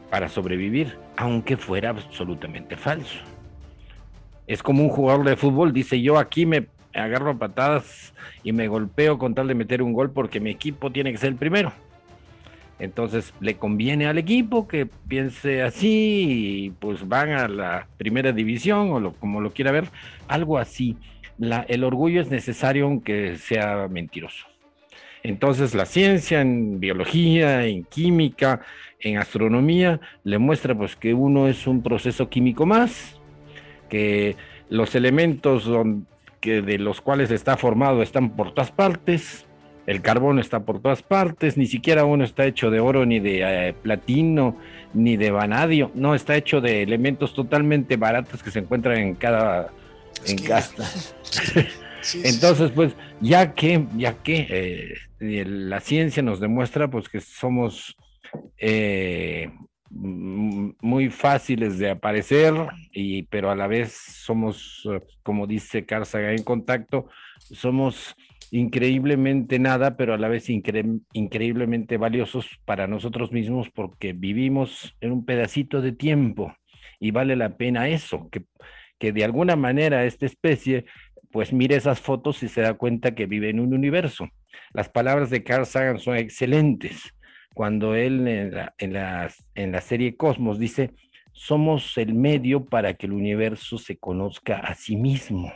para 0.08 0.30
sobrevivir, 0.30 0.96
aunque 1.14 1.58
fuera 1.58 1.90
absolutamente 1.90 2.78
falso. 2.78 3.18
Es 4.46 4.62
como 4.62 4.82
un 4.82 4.88
jugador 4.88 5.26
de 5.26 5.36
fútbol, 5.36 5.74
dice 5.74 6.00
yo 6.00 6.18
aquí 6.18 6.46
me 6.46 6.66
agarro 6.94 7.38
patadas 7.38 8.14
y 8.42 8.52
me 8.52 8.68
golpeo 8.68 9.18
con 9.18 9.34
tal 9.34 9.48
de 9.48 9.54
meter 9.54 9.82
un 9.82 9.92
gol 9.92 10.10
porque 10.10 10.40
mi 10.40 10.50
equipo 10.50 10.90
tiene 10.90 11.12
que 11.12 11.18
ser 11.18 11.30
el 11.30 11.36
primero. 11.36 11.72
Entonces 12.78 13.34
le 13.40 13.56
conviene 13.56 14.06
al 14.06 14.16
equipo 14.16 14.66
que 14.66 14.86
piense 14.86 15.62
así 15.62 16.64
y 16.64 16.70
pues 16.70 17.06
van 17.06 17.30
a 17.32 17.46
la 17.46 17.86
primera 17.98 18.32
división 18.32 18.90
o 18.90 19.00
lo, 19.00 19.12
como 19.12 19.40
lo 19.40 19.52
quiera 19.52 19.70
ver, 19.70 19.84
algo 20.28 20.58
así. 20.58 20.96
La, 21.38 21.64
el 21.68 21.84
orgullo 21.84 22.22
es 22.22 22.30
necesario 22.30 22.86
aunque 22.86 23.36
sea 23.36 23.86
mentiroso. 23.88 24.46
Entonces 25.22 25.74
la 25.74 25.84
ciencia 25.84 26.40
en 26.40 26.80
biología, 26.80 27.66
en 27.66 27.84
química, 27.84 28.62
en 29.00 29.18
astronomía, 29.18 30.00
le 30.24 30.38
muestra 30.38 30.74
pues 30.74 30.96
que 30.96 31.12
uno 31.12 31.48
es 31.48 31.66
un 31.66 31.82
proceso 31.82 32.30
químico 32.30 32.64
más, 32.64 33.20
que 33.90 34.36
los 34.70 34.94
elementos 34.94 35.68
que 36.40 36.62
de 36.62 36.78
los 36.78 37.00
cuales 37.00 37.30
está 37.30 37.56
formado 37.56 38.02
están 38.02 38.30
por 38.30 38.52
todas 38.52 38.72
partes, 38.72 39.46
el 39.86 40.02
carbón 40.02 40.38
está 40.38 40.60
por 40.60 40.80
todas 40.80 41.02
partes, 41.02 41.56
ni 41.56 41.66
siquiera 41.66 42.04
uno 42.04 42.24
está 42.24 42.46
hecho 42.46 42.70
de 42.70 42.80
oro, 42.80 43.06
ni 43.06 43.18
de 43.18 43.40
eh, 43.42 43.74
platino, 43.74 44.56
ni 44.94 45.16
de 45.16 45.30
vanadio, 45.30 45.90
no, 45.94 46.14
está 46.14 46.36
hecho 46.36 46.60
de 46.60 46.82
elementos 46.82 47.34
totalmente 47.34 47.96
baratos 47.96 48.42
que 48.42 48.50
se 48.50 48.60
encuentran 48.60 48.98
en 48.98 49.14
cada... 49.14 49.72
En 50.26 50.36
casa. 50.38 50.84
Entonces, 52.24 52.70
pues, 52.72 52.94
ya 53.20 53.54
que, 53.54 53.86
ya 53.96 54.14
que 54.22 54.94
eh, 55.20 55.44
la 55.46 55.80
ciencia 55.80 56.22
nos 56.22 56.40
demuestra, 56.40 56.88
pues, 56.88 57.08
que 57.08 57.20
somos 57.20 57.96
eh, 58.58 59.50
muy 59.90 61.10
fáciles 61.10 61.78
de 61.78 61.90
aparecer, 61.90 62.54
y, 62.92 63.24
pero 63.24 63.50
a 63.50 63.56
la 63.56 63.66
vez 63.66 63.92
somos, 63.92 64.88
eh, 64.90 65.00
como 65.22 65.46
dice 65.46 65.84
Carzaga 65.84 66.32
en 66.32 66.44
contacto, 66.44 67.08
somos 67.40 68.14
increíblemente 68.52 69.58
nada, 69.58 69.96
pero 69.96 70.14
a 70.14 70.18
la 70.18 70.28
vez 70.28 70.48
increíblemente 70.48 71.96
valiosos 71.96 72.48
para 72.64 72.86
nosotros 72.86 73.32
mismos 73.32 73.70
porque 73.70 74.12
vivimos 74.12 74.96
en 75.00 75.12
un 75.12 75.24
pedacito 75.24 75.80
de 75.80 75.92
tiempo 75.92 76.54
y 76.98 77.12
vale 77.12 77.36
la 77.36 77.56
pena 77.56 77.88
eso, 77.88 78.28
que, 78.30 78.44
que 78.98 79.12
de 79.12 79.24
alguna 79.24 79.56
manera 79.56 80.04
esta 80.04 80.26
especie 80.26 80.84
pues 81.30 81.52
mire 81.52 81.76
esas 81.76 82.00
fotos 82.00 82.42
y 82.42 82.48
se 82.48 82.60
da 82.60 82.74
cuenta 82.74 83.14
que 83.14 83.26
vive 83.26 83.50
en 83.50 83.60
un 83.60 83.72
universo. 83.72 84.28
Las 84.72 84.88
palabras 84.88 85.30
de 85.30 85.44
Carl 85.44 85.64
Sagan 85.64 86.00
son 86.00 86.16
excelentes 86.16 87.14
cuando 87.54 87.94
él 87.94 88.26
en 88.26 88.52
la, 88.52 88.74
en, 88.78 89.72
la, 89.72 89.80
serie 89.80 90.16
Cosmos 90.16 90.58
dice, 90.58 90.92
somos 91.32 91.96
el 91.98 92.14
medio 92.14 92.64
para 92.64 92.94
que 92.94 93.06
el 93.06 93.12
universo 93.12 93.78
se 93.78 93.98
conozca 93.98 94.58
a 94.58 94.74
sí 94.74 94.96
mismo. 94.96 95.52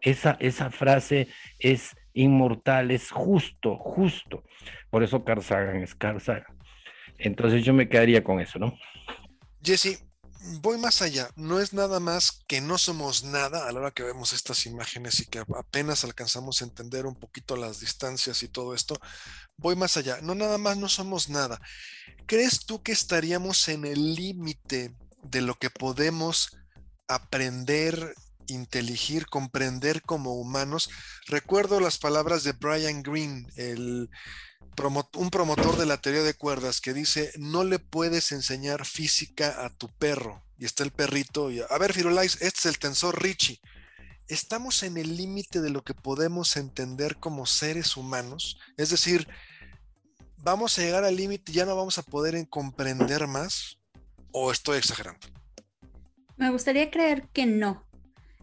Esa, 0.00 0.36
esa 0.40 0.70
frase 0.70 1.28
es 1.58 1.94
inmortal, 2.12 2.90
es 2.90 3.10
justo, 3.10 3.76
justo. 3.76 4.42
Por 4.90 5.02
eso 5.02 5.24
Carl 5.24 5.42
es 5.82 5.94
Carl. 5.94 6.20
Entonces 7.18 7.64
yo 7.64 7.72
me 7.72 7.88
quedaría 7.88 8.24
con 8.24 8.40
eso, 8.40 8.58
¿no? 8.58 8.76
Jesse, 9.62 10.04
voy 10.60 10.78
más 10.78 11.02
allá. 11.02 11.30
No 11.36 11.60
es 11.60 11.72
nada 11.72 12.00
más 12.00 12.42
que 12.46 12.60
no 12.60 12.78
somos 12.78 13.24
nada 13.24 13.66
a 13.68 13.72
la 13.72 13.80
hora 13.80 13.90
que 13.90 14.02
vemos 14.02 14.32
estas 14.32 14.66
imágenes 14.66 15.20
y 15.20 15.26
que 15.26 15.38
apenas 15.56 16.04
alcanzamos 16.04 16.60
a 16.60 16.64
entender 16.64 17.06
un 17.06 17.14
poquito 17.14 17.56
las 17.56 17.80
distancias 17.80 18.42
y 18.42 18.48
todo 18.48 18.74
esto. 18.74 18.96
Voy 19.56 19.76
más 19.76 19.96
allá. 19.96 20.20
No 20.22 20.34
nada 20.34 20.58
más 20.58 20.76
no 20.76 20.88
somos 20.88 21.28
nada. 21.28 21.60
¿Crees 22.26 22.66
tú 22.66 22.82
que 22.82 22.92
estaríamos 22.92 23.68
en 23.68 23.84
el 23.84 24.14
límite 24.14 24.96
de 25.22 25.40
lo 25.40 25.54
que 25.54 25.70
podemos 25.70 26.56
aprender, 27.08 28.14
inteligir, 28.52 29.26
comprender 29.26 30.02
como 30.02 30.34
humanos? 30.34 30.90
Recuerdo 31.26 31.80
las 31.80 31.98
palabras 31.98 32.44
de 32.44 32.52
Brian 32.52 33.02
Greene, 33.02 33.46
el 33.56 34.08
un 35.14 35.30
promotor 35.30 35.76
de 35.76 35.86
la 35.86 35.98
teoría 35.98 36.22
de 36.22 36.34
cuerdas 36.34 36.80
que 36.80 36.94
dice, 36.94 37.32
no 37.36 37.64
le 37.64 37.78
puedes 37.78 38.32
enseñar 38.32 38.86
física 38.86 39.64
a 39.64 39.70
tu 39.70 39.88
perro. 39.88 40.42
Y 40.58 40.64
está 40.64 40.84
el 40.84 40.92
perrito, 40.92 41.50
y 41.50 41.60
a 41.60 41.78
ver, 41.78 41.92
Firulais, 41.92 42.34
este 42.40 42.60
es 42.60 42.66
el 42.66 42.78
tensor 42.78 43.22
Richie. 43.22 43.60
Estamos 44.28 44.82
en 44.82 44.96
el 44.96 45.16
límite 45.16 45.60
de 45.60 45.70
lo 45.70 45.82
que 45.82 45.94
podemos 45.94 46.56
entender 46.56 47.16
como 47.16 47.44
seres 47.46 47.96
humanos. 47.96 48.58
Es 48.76 48.90
decir, 48.90 49.28
vamos 50.38 50.78
a 50.78 50.82
llegar 50.82 51.04
al 51.04 51.16
límite 51.16 51.52
ya 51.52 51.66
no 51.66 51.76
vamos 51.76 51.98
a 51.98 52.02
poder 52.02 52.48
comprender 52.48 53.26
más. 53.26 53.78
¿O 54.32 54.50
estoy 54.50 54.78
exagerando? 54.78 55.26
Me 56.36 56.50
gustaría 56.50 56.90
creer 56.90 57.28
que 57.32 57.44
no. 57.44 57.84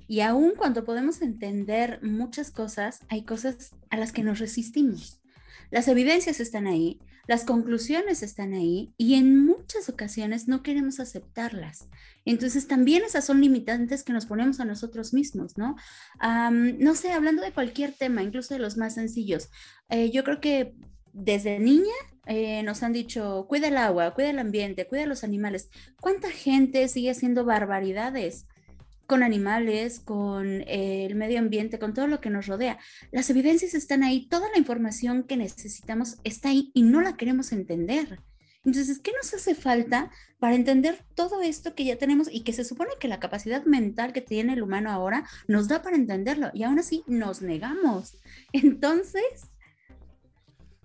Y 0.09 0.21
aun 0.21 0.55
cuando 0.57 0.85
podemos 0.85 1.21
entender 1.21 1.99
muchas 2.01 2.49
cosas, 2.49 3.01
hay 3.09 3.25
cosas 3.25 3.75
a 3.91 3.95
las 3.95 4.11
que 4.11 4.23
nos 4.23 4.39
resistimos. 4.39 5.21
Las 5.69 5.87
evidencias 5.87 6.39
están 6.39 6.65
ahí, 6.65 6.99
las 7.27 7.43
conclusiones 7.45 8.23
están 8.23 8.53
ahí 8.53 8.91
y 8.97 9.13
en 9.13 9.45
muchas 9.45 9.87
ocasiones 9.87 10.47
no 10.47 10.63
queremos 10.63 10.99
aceptarlas. 10.99 11.87
Entonces 12.25 12.67
también 12.67 13.03
esas 13.03 13.23
son 13.23 13.39
limitantes 13.39 14.03
que 14.03 14.11
nos 14.11 14.25
ponemos 14.25 14.59
a 14.59 14.65
nosotros 14.65 15.13
mismos, 15.13 15.59
¿no? 15.59 15.75
no 16.19 16.95
sé, 16.95 17.11
hablando 17.11 17.43
de 17.43 17.51
cualquier 17.51 17.93
tema, 17.93 18.23
incluso 18.23 18.55
de 18.55 18.61
los 18.61 18.77
más 18.77 18.95
sencillos, 18.95 19.49
eh, 19.89 20.09
yo 20.09 20.23
creo 20.23 20.41
que 20.41 20.73
desde 21.13 21.59
niña 21.59 21.93
eh, 22.25 22.63
nos 22.63 22.81
han 22.81 22.93
dicho, 22.93 23.45
cuida 23.47 23.67
el 23.67 23.77
agua, 23.77 24.15
cuida 24.15 24.31
el 24.31 24.39
ambiente, 24.39 24.87
cuida 24.87 25.05
los 25.05 25.23
animales. 25.23 25.69
¿Cuánta 26.01 26.31
gente 26.31 26.87
sigue 26.87 27.11
haciendo 27.11 27.45
barbaridades? 27.45 28.47
Con 29.09 29.23
animales, 29.23 29.99
con 29.99 30.61
eh, 30.61 31.07
el 31.07 31.15
medio 31.15 31.39
ambiente, 31.39 31.79
con 31.79 31.95
todo 31.95 32.05
lo 32.05 32.21
que 32.21 32.29
nos 32.29 32.45
rodea. 32.45 32.77
Las 33.11 33.27
evidencias 33.31 33.73
están 33.73 34.03
ahí, 34.03 34.29
toda 34.29 34.49
la 34.51 34.59
información 34.59 35.23
que 35.23 35.35
necesitamos 35.35 36.17
está 36.23 36.49
ahí 36.49 36.69
y 36.75 36.83
no 36.83 37.01
la 37.01 37.17
queremos 37.17 37.51
entender. 37.51 38.19
Entonces, 38.63 38.99
¿qué 38.99 39.11
nos 39.11 39.33
hace 39.33 39.55
falta 39.55 40.11
para 40.37 40.53
entender 40.53 41.03
todo 41.15 41.41
esto 41.41 41.73
que 41.73 41.85
ya 41.85 41.97
tenemos 41.97 42.27
y 42.31 42.43
que 42.43 42.53
se 42.53 42.63
supone 42.63 42.91
que 42.99 43.07
la 43.07 43.19
capacidad 43.19 43.65
mental 43.65 44.13
que 44.13 44.21
tiene 44.21 44.53
el 44.53 44.61
humano 44.61 44.91
ahora 44.91 45.27
nos 45.47 45.67
da 45.67 45.81
para 45.81 45.95
entenderlo 45.95 46.51
y 46.53 46.61
aún 46.61 46.77
así 46.77 47.03
nos 47.07 47.41
negamos? 47.41 48.15
Entonces... 48.53 49.23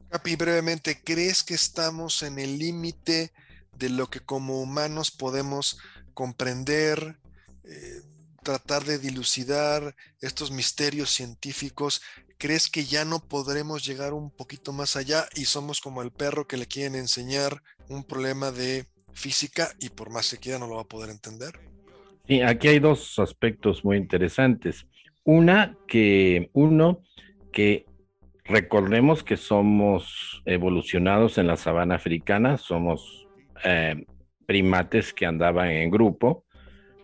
Capi, 0.09 0.37
brevemente, 0.37 0.99
¿crees 1.05 1.43
que 1.43 1.55
estamos 1.55 2.23
en 2.23 2.39
el 2.39 2.59
límite 2.59 3.33
de 3.79 3.91
lo 3.91 4.09
que 4.09 4.21
como 4.21 4.63
humanos 4.63 5.11
podemos 5.11 5.79
comprender, 6.15 7.19
eh, 7.65 8.01
tratar 8.45 8.85
de 8.85 8.99
dilucidar 8.99 9.97
estos 10.21 10.53
misterios 10.53 11.11
científicos, 11.11 12.03
¿crees 12.39 12.71
que 12.71 12.85
ya 12.85 13.05
no 13.05 13.19
podremos 13.19 13.85
llegar 13.85 14.13
un 14.13 14.31
poquito 14.31 14.73
más 14.73 14.95
allá 14.95 15.27
y 15.35 15.47
somos 15.47 15.81
como 15.81 16.03
el 16.03 16.13
perro 16.13 16.47
que 16.47 16.57
le 16.57 16.67
quieren 16.67 16.95
enseñar 16.95 17.63
un 17.89 18.05
problema 18.05 18.53
de 18.53 18.87
física 19.13 19.71
y 19.81 19.89
por 19.89 20.11
más 20.11 20.31
que 20.31 20.39
quiera 20.39 20.59
no 20.59 20.69
lo 20.69 20.77
va 20.77 20.83
a 20.83 20.89
poder 20.89 21.11
entender? 21.11 21.59
Sí, 22.29 22.41
aquí 22.41 22.69
hay 22.69 22.79
dos 22.79 23.19
aspectos 23.19 23.85
muy 23.85 23.97
interesantes. 23.97 24.87
Una 25.25 25.77
que, 25.89 26.51
uno, 26.53 27.03
que 27.53 27.87
recordemos 28.45 29.23
que 29.23 29.37
somos 29.37 30.43
evolucionados 30.45 31.39
en 31.39 31.47
la 31.47 31.57
sabana 31.57 31.97
africana, 31.97 32.59
somos 32.59 33.27
eh, 33.65 34.05
primates 34.47 35.13
que 35.13 35.27
andaban 35.27 35.71
en 35.71 35.91
grupo, 35.91 36.44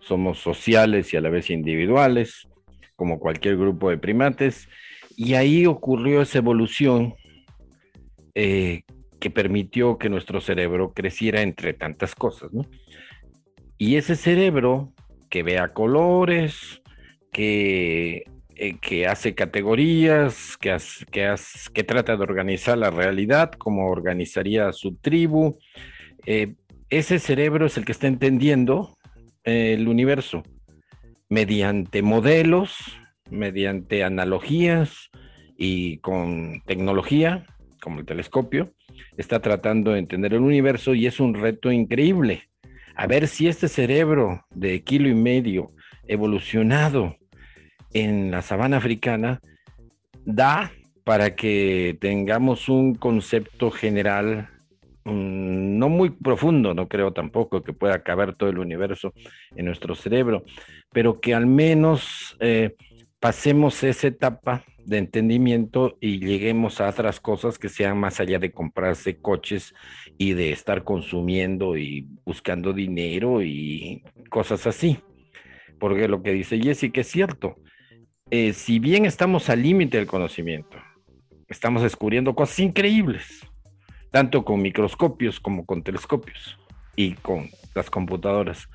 somos 0.01 0.39
sociales 0.39 1.13
y 1.13 1.17
a 1.17 1.21
la 1.21 1.29
vez 1.29 1.49
individuales, 1.49 2.47
como 2.95 3.19
cualquier 3.19 3.57
grupo 3.57 3.89
de 3.89 3.97
primates, 3.97 4.67
y 5.15 5.33
ahí 5.35 5.65
ocurrió 5.65 6.21
esa 6.21 6.39
evolución 6.39 7.15
eh, 8.35 8.83
que 9.19 9.29
permitió 9.29 9.97
que 9.97 10.09
nuestro 10.09 10.41
cerebro 10.41 10.93
creciera 10.93 11.41
entre 11.41 11.73
tantas 11.73 12.15
cosas. 12.15 12.49
Y 13.77 13.95
ese 13.95 14.15
cerebro 14.15 14.93
que 15.29 15.43
vea 15.43 15.69
colores, 15.69 16.81
que, 17.31 18.23
eh, 18.55 18.77
que 18.81 19.07
hace 19.07 19.33
categorías, 19.35 20.57
que, 20.57 20.75
que, 21.11 21.35
que, 21.73 21.83
trata 21.83 22.17
de 22.17 22.23
organizar 22.23 22.77
la 22.77 22.89
realidad, 22.89 23.51
como 23.51 23.89
organizaría 23.89 24.71
su 24.73 24.95
tribu, 24.95 25.57
eh, 26.25 26.55
ese 26.89 27.19
cerebro 27.19 27.65
es 27.67 27.77
el 27.77 27.85
que 27.85 27.93
está 27.93 28.07
entendiendo 28.07 28.97
el 29.43 29.87
universo 29.87 30.43
mediante 31.29 32.01
modelos, 32.01 32.99
mediante 33.29 34.03
analogías 34.03 35.09
y 35.57 35.97
con 35.99 36.61
tecnología, 36.65 37.45
como 37.81 37.99
el 37.99 38.05
telescopio, 38.05 38.73
está 39.17 39.39
tratando 39.39 39.91
de 39.91 39.99
entender 39.99 40.33
el 40.33 40.41
universo 40.41 40.93
y 40.93 41.07
es 41.07 41.19
un 41.19 41.33
reto 41.33 41.71
increíble. 41.71 42.49
A 42.95 43.07
ver 43.07 43.27
si 43.27 43.47
este 43.47 43.67
cerebro 43.67 44.45
de 44.49 44.83
kilo 44.83 45.07
y 45.07 45.15
medio 45.15 45.71
evolucionado 46.07 47.15
en 47.93 48.31
la 48.31 48.41
sabana 48.41 48.77
africana 48.77 49.39
da 50.25 50.71
para 51.03 51.35
que 51.35 51.97
tengamos 51.99 52.69
un 52.69 52.95
concepto 52.95 53.71
general 53.71 54.49
Mm, 55.03 55.79
no 55.79 55.89
muy 55.89 56.11
profundo, 56.11 56.73
no 56.73 56.87
creo 56.87 57.11
tampoco 57.11 57.63
que 57.63 57.73
pueda 57.73 58.03
caber 58.03 58.35
todo 58.35 58.49
el 58.49 58.59
universo 58.59 59.13
en 59.55 59.65
nuestro 59.65 59.95
cerebro, 59.95 60.43
pero 60.91 61.19
que 61.19 61.33
al 61.33 61.47
menos 61.47 62.37
eh, 62.39 62.75
pasemos 63.19 63.83
esa 63.83 64.07
etapa 64.07 64.63
de 64.85 64.99
entendimiento 64.99 65.97
y 66.01 66.19
lleguemos 66.19 66.81
a 66.81 66.89
otras 66.89 67.19
cosas 67.19 67.57
que 67.57 67.69
sean 67.69 67.97
más 67.97 68.19
allá 68.19 68.37
de 68.39 68.51
comprarse 68.51 69.17
coches 69.17 69.73
y 70.17 70.33
de 70.33 70.51
estar 70.51 70.83
consumiendo 70.83 71.77
y 71.77 72.07
buscando 72.25 72.73
dinero 72.73 73.41
y 73.41 74.03
cosas 74.29 74.67
así. 74.67 74.99
Porque 75.79 76.07
lo 76.07 76.21
que 76.21 76.31
dice 76.31 76.59
Jessica 76.59 77.01
es 77.01 77.07
cierto. 77.07 77.55
Eh, 78.29 78.53
si 78.53 78.79
bien 78.79 79.05
estamos 79.05 79.49
al 79.49 79.63
límite 79.63 79.97
del 79.97 80.07
conocimiento, 80.07 80.77
estamos 81.47 81.81
descubriendo 81.81 82.35
cosas 82.35 82.59
increíbles 82.59 83.50
tanto 84.11 84.43
con 84.45 84.61
microscopios 84.61 85.39
como 85.39 85.65
con 85.65 85.83
telescopios 85.83 86.57
y 86.95 87.13
con 87.13 87.49
las 87.73 87.89
computadoras. 87.89 88.69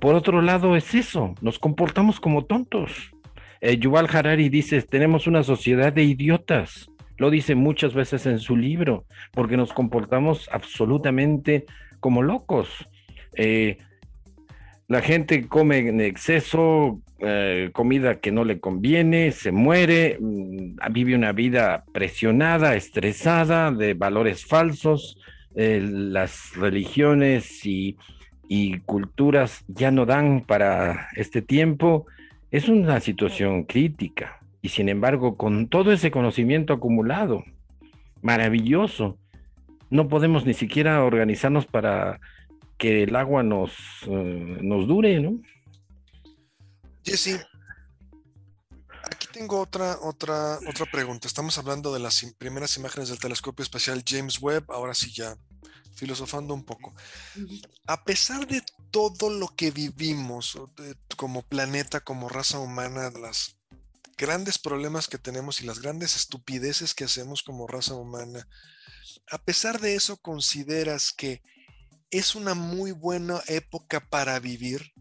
Por 0.00 0.14
otro 0.14 0.42
lado, 0.42 0.76
es 0.76 0.94
eso, 0.94 1.34
nos 1.40 1.58
comportamos 1.58 2.20
como 2.20 2.44
tontos. 2.44 3.12
Eh, 3.60 3.78
Yuval 3.78 4.08
Harari 4.12 4.48
dice, 4.48 4.82
tenemos 4.82 5.26
una 5.26 5.42
sociedad 5.42 5.92
de 5.92 6.04
idiotas. 6.04 6.90
Lo 7.16 7.30
dice 7.30 7.54
muchas 7.54 7.94
veces 7.94 8.26
en 8.26 8.38
su 8.38 8.56
libro, 8.56 9.06
porque 9.32 9.56
nos 9.56 9.72
comportamos 9.72 10.50
absolutamente 10.52 11.64
como 12.00 12.22
locos. 12.22 12.68
Eh, 13.34 13.78
la 14.88 15.02
gente 15.02 15.48
come 15.48 15.78
en 15.78 16.00
exceso, 16.00 17.00
eh, 17.18 17.70
comida 17.72 18.20
que 18.20 18.30
no 18.30 18.44
le 18.44 18.60
conviene, 18.60 19.32
se 19.32 19.50
muere, 19.50 20.18
mm, 20.20 20.76
vive 20.92 21.14
una 21.14 21.32
vida 21.32 21.84
presionada, 21.92 22.76
estresada, 22.76 23.72
de 23.72 23.94
valores 23.94 24.44
falsos. 24.46 25.18
Eh, 25.56 25.80
las 25.82 26.54
religiones 26.54 27.64
y, 27.64 27.96
y 28.46 28.80
culturas 28.80 29.64
ya 29.68 29.90
no 29.90 30.06
dan 30.06 30.42
para 30.42 31.08
este 31.16 31.42
tiempo. 31.42 32.06
Es 32.50 32.68
una 32.68 33.00
situación 33.00 33.64
crítica. 33.64 34.38
Y 34.62 34.68
sin 34.68 34.88
embargo, 34.88 35.36
con 35.36 35.68
todo 35.68 35.92
ese 35.92 36.10
conocimiento 36.10 36.74
acumulado, 36.74 37.44
maravilloso, 38.22 39.18
no 39.90 40.08
podemos 40.08 40.44
ni 40.44 40.54
siquiera 40.54 41.02
organizarnos 41.02 41.66
para 41.66 42.20
que 42.78 43.04
el 43.04 43.16
agua 43.16 43.42
nos, 43.42 43.70
eh, 44.06 44.58
nos 44.62 44.86
dure, 44.86 45.20
¿no? 45.20 45.40
Jesse, 47.04 47.40
aquí 49.02 49.28
tengo 49.32 49.60
otra, 49.60 49.98
otra, 50.02 50.58
otra 50.68 50.86
pregunta. 50.86 51.28
Estamos 51.28 51.56
hablando 51.58 51.92
de 51.92 52.00
las 52.00 52.24
primeras 52.38 52.76
imágenes 52.76 53.08
del 53.08 53.18
telescopio 53.18 53.62
espacial 53.62 54.02
James 54.06 54.40
Webb, 54.40 54.70
ahora 54.70 54.94
sí 54.94 55.12
ya 55.12 55.36
filosofando 55.94 56.54
un 56.54 56.64
poco. 56.64 56.94
A 57.86 58.04
pesar 58.04 58.46
de 58.46 58.62
todo 58.90 59.30
lo 59.30 59.48
que 59.48 59.70
vivimos 59.70 60.58
como 61.16 61.42
planeta, 61.42 62.00
como 62.00 62.28
raza 62.28 62.58
humana, 62.58 63.10
los 63.10 63.56
grandes 64.18 64.58
problemas 64.58 65.08
que 65.08 65.18
tenemos 65.18 65.60
y 65.60 65.66
las 65.66 65.80
grandes 65.80 66.16
estupideces 66.16 66.94
que 66.94 67.04
hacemos 67.04 67.42
como 67.42 67.66
raza 67.66 67.94
humana, 67.94 68.46
a 69.30 69.38
pesar 69.38 69.80
de 69.80 69.94
eso, 69.94 70.18
¿consideras 70.18 71.12
que 71.12 71.42
es 72.10 72.34
una 72.34 72.54
muy 72.54 72.92
buena 72.92 73.42
época 73.46 74.00
para 74.00 74.38
vivir 74.38 74.92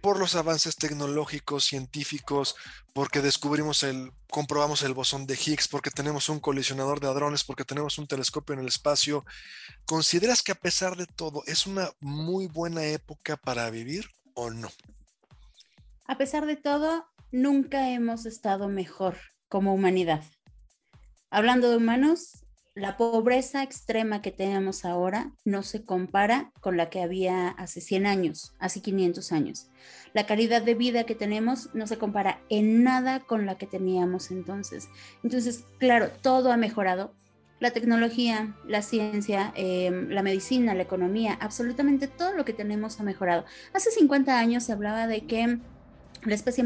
por 0.00 0.18
los 0.18 0.34
avances 0.34 0.76
tecnológicos, 0.76 1.64
científicos, 1.64 2.56
porque 2.92 3.20
descubrimos 3.20 3.82
el, 3.82 4.12
comprobamos 4.30 4.82
el 4.82 4.94
bosón 4.94 5.26
de 5.26 5.34
Higgs, 5.34 5.68
porque 5.68 5.90
tenemos 5.90 6.28
un 6.28 6.40
colisionador 6.40 7.00
de 7.00 7.08
hadrones, 7.08 7.44
porque 7.44 7.64
tenemos 7.64 7.98
un 7.98 8.06
telescopio 8.06 8.54
en 8.54 8.60
el 8.60 8.68
espacio. 8.68 9.24
¿Consideras 9.84 10.42
que 10.42 10.52
a 10.52 10.56
pesar 10.56 10.96
de 10.96 11.06
todo 11.06 11.42
es 11.46 11.66
una 11.66 11.90
muy 12.00 12.46
buena 12.46 12.84
época 12.84 13.36
para 13.36 13.68
vivir 13.70 14.08
o 14.34 14.50
no? 14.50 14.70
A 16.06 16.16
pesar 16.16 16.46
de 16.46 16.56
todo, 16.56 17.06
nunca 17.30 17.90
hemos 17.90 18.26
estado 18.26 18.68
mejor 18.68 19.16
como 19.48 19.74
humanidad. 19.74 20.24
Hablando 21.30 21.70
de 21.70 21.76
humanos, 21.76 22.39
la 22.74 22.96
pobreza 22.96 23.62
extrema 23.62 24.22
que 24.22 24.30
tenemos 24.30 24.84
ahora 24.84 25.32
no 25.44 25.62
se 25.62 25.84
compara 25.84 26.52
con 26.60 26.76
la 26.76 26.88
que 26.88 27.02
había 27.02 27.48
hace 27.48 27.80
100 27.80 28.06
años, 28.06 28.54
hace 28.58 28.80
500 28.80 29.32
años. 29.32 29.68
La 30.12 30.26
calidad 30.26 30.62
de 30.62 30.74
vida 30.74 31.04
que 31.04 31.14
tenemos 31.14 31.74
no 31.74 31.86
se 31.86 31.98
compara 31.98 32.40
en 32.48 32.84
nada 32.84 33.20
con 33.20 33.44
la 33.44 33.58
que 33.58 33.66
teníamos 33.66 34.30
entonces. 34.30 34.88
Entonces, 35.24 35.64
claro, 35.78 36.10
todo 36.22 36.52
ha 36.52 36.56
mejorado. 36.56 37.12
La 37.58 37.72
tecnología, 37.72 38.56
la 38.66 38.82
ciencia, 38.82 39.52
em, 39.56 40.08
la 40.08 40.22
medicina, 40.22 40.74
la 40.74 40.82
economía, 40.82 41.36
absolutamente 41.40 42.08
todo 42.08 42.32
lo 42.32 42.44
que 42.44 42.54
tenemos 42.54 43.00
ha 43.00 43.02
mejorado. 43.02 43.44
Hace 43.74 43.90
50 43.90 44.38
años 44.38 44.64
se 44.64 44.72
hablaba 44.72 45.06
de 45.06 45.26
que 45.26 45.58
la 46.24 46.34
especie 46.34 46.64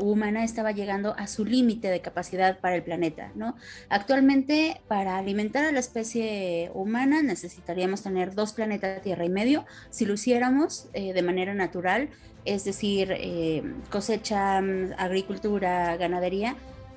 humana, 0.00 0.44
estaba 0.44 0.72
llegando 0.72 1.14
a 1.18 1.26
su 1.26 1.44
límite 1.44 1.88
de 1.88 2.00
capacidad 2.00 2.58
para 2.60 2.76
el 2.76 2.82
planeta, 2.82 3.32
¿no? 3.34 3.56
Actualmente, 3.88 4.80
para 4.88 5.18
alimentar 5.18 5.64
a 5.64 5.72
la 5.72 5.80
especie 5.80 6.70
humana 6.74 7.22
necesitaríamos 7.22 8.02
tener 8.02 8.34
dos 8.34 8.52
planetas 8.52 9.02
Tierra 9.02 9.24
y 9.24 9.28
medio. 9.28 9.64
Si 9.90 10.06
lo 10.06 10.14
hiciéramos 10.14 10.88
eh, 10.92 11.12
de 11.12 11.22
manera 11.22 11.54
natural, 11.54 12.08
es 12.44 12.64
decir, 12.64 13.08
eh, 13.12 13.62
cosecha, 13.90 14.58
agricultura, 14.98 15.96
ganadería, 15.96 16.56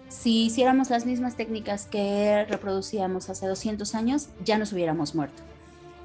si 0.09 0.45
hiciéramos 0.45 0.89
las 0.89 1.05
mismas 1.05 1.35
técnicas 1.35 1.85
que 1.85 2.45
reproducíamos 2.47 3.29
hace 3.29 3.47
200 3.47 3.93
años, 3.95 4.29
ya 4.43 4.57
nos 4.57 4.71
hubiéramos 4.71 5.15
muerto. 5.15 5.43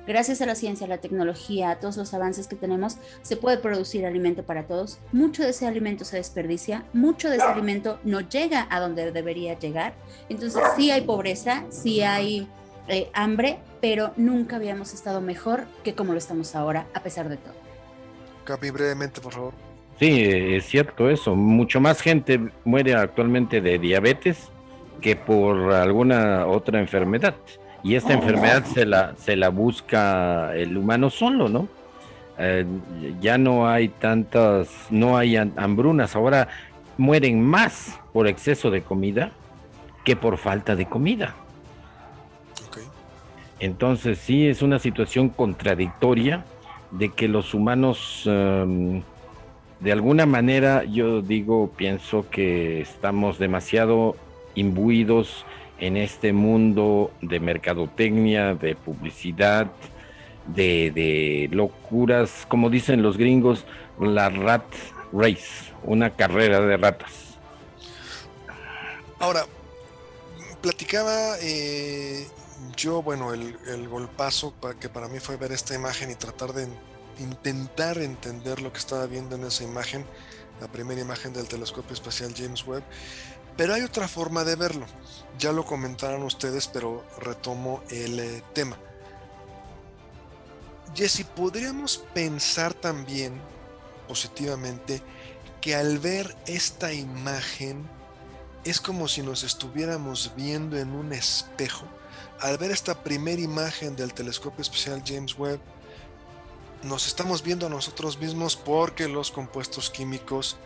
Gracias 0.06 0.42
a 0.42 0.46
la 0.46 0.54
ciencia, 0.54 0.86
a 0.86 0.88
la 0.88 0.98
tecnología, 0.98 1.70
a 1.70 1.78
todos 1.78 1.96
los 1.96 2.12
avances 2.12 2.48
que 2.48 2.56
tenemos, 2.56 2.98
se 3.22 3.36
puede 3.36 3.58
producir 3.58 4.04
alimento 4.04 4.42
para 4.42 4.64
todos. 4.66 4.98
Mucho 5.12 5.42
de 5.44 5.50
ese 5.50 5.66
alimento 5.66 6.04
se 6.04 6.16
desperdicia, 6.16 6.84
mucho 6.92 7.30
de 7.30 7.36
ese 7.36 7.46
alimento 7.46 8.00
no 8.02 8.20
llega 8.20 8.66
a 8.70 8.80
donde 8.80 9.12
debería 9.12 9.58
llegar. 9.58 9.94
Entonces 10.28 10.60
sí 10.76 10.90
hay 10.90 11.02
pobreza, 11.02 11.64
sí 11.70 12.02
hay 12.02 12.48
eh, 12.88 13.10
hambre, 13.14 13.60
pero 13.80 14.12
nunca 14.16 14.56
habíamos 14.56 14.92
estado 14.92 15.20
mejor 15.20 15.66
que 15.84 15.94
como 15.94 16.12
lo 16.12 16.18
estamos 16.18 16.56
ahora, 16.56 16.86
a 16.94 17.02
pesar 17.02 17.28
de 17.28 17.36
todo. 17.36 17.54
Capi, 18.44 18.70
brevemente, 18.70 19.20
por 19.20 19.32
favor. 19.32 19.54
Sí, 20.00 20.24
es 20.24 20.64
cierto 20.66 21.08
eso. 21.08 21.36
Mucho 21.36 21.80
más 21.80 22.00
gente 22.00 22.40
muere 22.64 22.94
actualmente 22.94 23.60
de 23.60 23.78
diabetes 23.78 24.48
que 25.00 25.14
por 25.14 25.72
alguna 25.72 26.46
otra 26.46 26.80
enfermedad. 26.80 27.36
Y 27.82 27.96
esta 27.96 28.12
enfermedad 28.12 28.64
se 28.64 28.86
la, 28.86 29.14
se 29.16 29.36
la 29.36 29.48
busca 29.48 30.54
el 30.54 30.76
humano 30.76 31.10
solo, 31.10 31.48
¿no? 31.48 31.68
Eh, 32.38 32.64
ya 33.20 33.38
no 33.38 33.68
hay 33.68 33.88
tantas, 33.88 34.68
no 34.90 35.16
hay 35.16 35.36
hambrunas, 35.36 36.16
ahora 36.16 36.48
mueren 36.96 37.42
más 37.42 37.98
por 38.12 38.26
exceso 38.26 38.70
de 38.70 38.82
comida 38.82 39.32
que 40.04 40.16
por 40.16 40.38
falta 40.38 40.76
de 40.76 40.86
comida. 40.86 41.34
Entonces 43.58 44.18
sí 44.18 44.48
es 44.48 44.62
una 44.62 44.78
situación 44.78 45.28
contradictoria 45.28 46.44
de 46.90 47.10
que 47.10 47.28
los 47.28 47.54
humanos, 47.54 48.24
em, 48.26 49.02
de 49.80 49.92
alguna 49.92 50.26
manera, 50.26 50.84
yo 50.84 51.22
digo, 51.22 51.70
pienso 51.76 52.28
que 52.28 52.80
estamos 52.80 53.38
demasiado 53.38 54.16
imbuidos 54.54 55.46
en 55.82 55.96
este 55.96 56.32
mundo 56.32 57.10
de 57.22 57.40
mercadotecnia, 57.40 58.54
de 58.54 58.76
publicidad, 58.76 59.66
de, 60.46 61.48
locuras, 61.50 62.46
como 62.46 62.70
dicen 62.70 63.02
los 63.02 63.18
gringos, 63.18 63.64
la 63.98 64.30
rat 64.30 64.62
race, 65.12 65.72
una 65.82 66.10
carrera 66.14 66.60
de 66.60 66.76
ratas. 66.76 67.10
Ahora, 69.18 69.44
platicaba 70.60 71.36
eh, 71.40 72.28
yo, 72.76 73.02
bueno, 73.02 73.34
el, 73.34 73.56
el 73.66 73.88
golpazo 73.88 74.54
que 74.78 74.88
para 74.88 75.08
mí 75.08 75.18
fue 75.18 75.36
ver 75.36 75.50
esta 75.50 75.74
imagen 75.74 76.12
y 76.12 76.14
tratar 76.14 76.52
de 76.52 76.68
intentar 77.18 77.98
entender 77.98 78.62
lo 78.62 78.72
que 78.72 78.78
estaba 78.78 79.06
viendo 79.06 79.34
en 79.34 79.42
esa 79.42 79.64
imagen, 79.64 80.06
la 80.60 80.68
primera 80.68 81.00
imagen 81.00 81.32
del 81.32 81.48
telescopio 81.48 81.92
espacial 81.92 82.32
James 82.36 82.64
Webb. 82.64 82.84
Pero 83.56 83.74
hay 83.74 83.82
otra 83.82 84.08
forma 84.08 84.44
de 84.44 84.56
verlo. 84.56 84.86
Ya 85.38 85.52
lo 85.52 85.64
comentaron 85.64 86.22
ustedes, 86.22 86.68
pero 86.68 87.04
retomo 87.18 87.82
el 87.90 88.20
eh, 88.20 88.42
tema. 88.52 88.76
Jesse, 90.94 91.24
podríamos 91.24 91.98
pensar 92.12 92.74
también 92.74 93.40
positivamente 94.06 95.02
que 95.60 95.74
al 95.74 95.98
ver 95.98 96.36
esta 96.46 96.92
imagen 96.92 97.88
es 98.64 98.80
como 98.80 99.08
si 99.08 99.22
nos 99.22 99.42
estuviéramos 99.42 100.32
viendo 100.36 100.78
en 100.78 100.92
un 100.92 101.12
espejo. 101.12 101.86
Al 102.40 102.58
ver 102.58 102.70
esta 102.70 103.02
primera 103.02 103.40
imagen 103.40 103.96
del 103.96 104.12
telescopio 104.12 104.62
especial 104.62 105.02
James 105.06 105.38
Webb, 105.38 105.60
nos 106.82 107.06
estamos 107.06 107.42
viendo 107.42 107.66
a 107.66 107.70
nosotros 107.70 108.18
mismos 108.18 108.56
porque 108.56 109.08
los 109.08 109.30
compuestos 109.30 109.88
químicos 109.88 110.56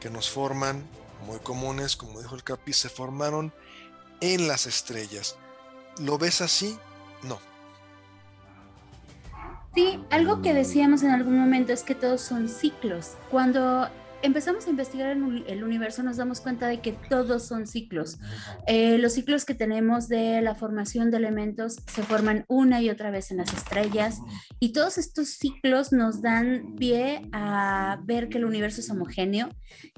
que 0.00 0.10
nos 0.10 0.28
forman, 0.28 0.84
muy 1.26 1.38
comunes, 1.38 1.96
como 1.96 2.20
dijo 2.20 2.34
el 2.34 2.42
Capi, 2.42 2.72
se 2.72 2.88
formaron 2.88 3.52
en 4.20 4.48
las 4.48 4.66
estrellas. 4.66 5.36
¿Lo 5.98 6.18
ves 6.18 6.40
así? 6.40 6.78
No. 7.22 7.38
Sí, 9.74 10.02
algo 10.10 10.42
que 10.42 10.52
decíamos 10.52 11.02
en 11.02 11.10
algún 11.10 11.38
momento 11.38 11.72
es 11.72 11.82
que 11.82 11.94
todos 11.94 12.20
son 12.20 12.48
ciclos. 12.48 13.12
Cuando 13.30 13.88
empezamos 14.22 14.66
a 14.66 14.70
investigar 14.70 15.10
el 15.10 15.64
universo 15.64 16.02
nos 16.02 16.16
damos 16.16 16.40
cuenta 16.40 16.68
de 16.68 16.80
que 16.80 16.92
todos 16.92 17.46
son 17.46 17.66
ciclos. 17.66 18.18
Eh, 18.66 18.98
los 18.98 19.12
ciclos 19.12 19.44
que 19.44 19.54
tenemos 19.54 20.08
de 20.08 20.40
la 20.42 20.54
formación 20.54 21.10
de 21.10 21.16
elementos 21.16 21.76
se 21.92 22.02
forman 22.02 22.44
una 22.48 22.80
y 22.82 22.90
otra 22.90 23.10
vez 23.10 23.30
en 23.30 23.38
las 23.38 23.52
estrellas 23.52 24.18
y 24.58 24.72
todos 24.72 24.98
estos 24.98 25.28
ciclos 25.28 25.92
nos 25.92 26.22
dan 26.22 26.74
pie 26.76 27.22
a 27.32 28.00
ver 28.04 28.28
que 28.28 28.38
el 28.38 28.44
universo 28.44 28.80
es 28.80 28.90
homogéneo, 28.90 29.48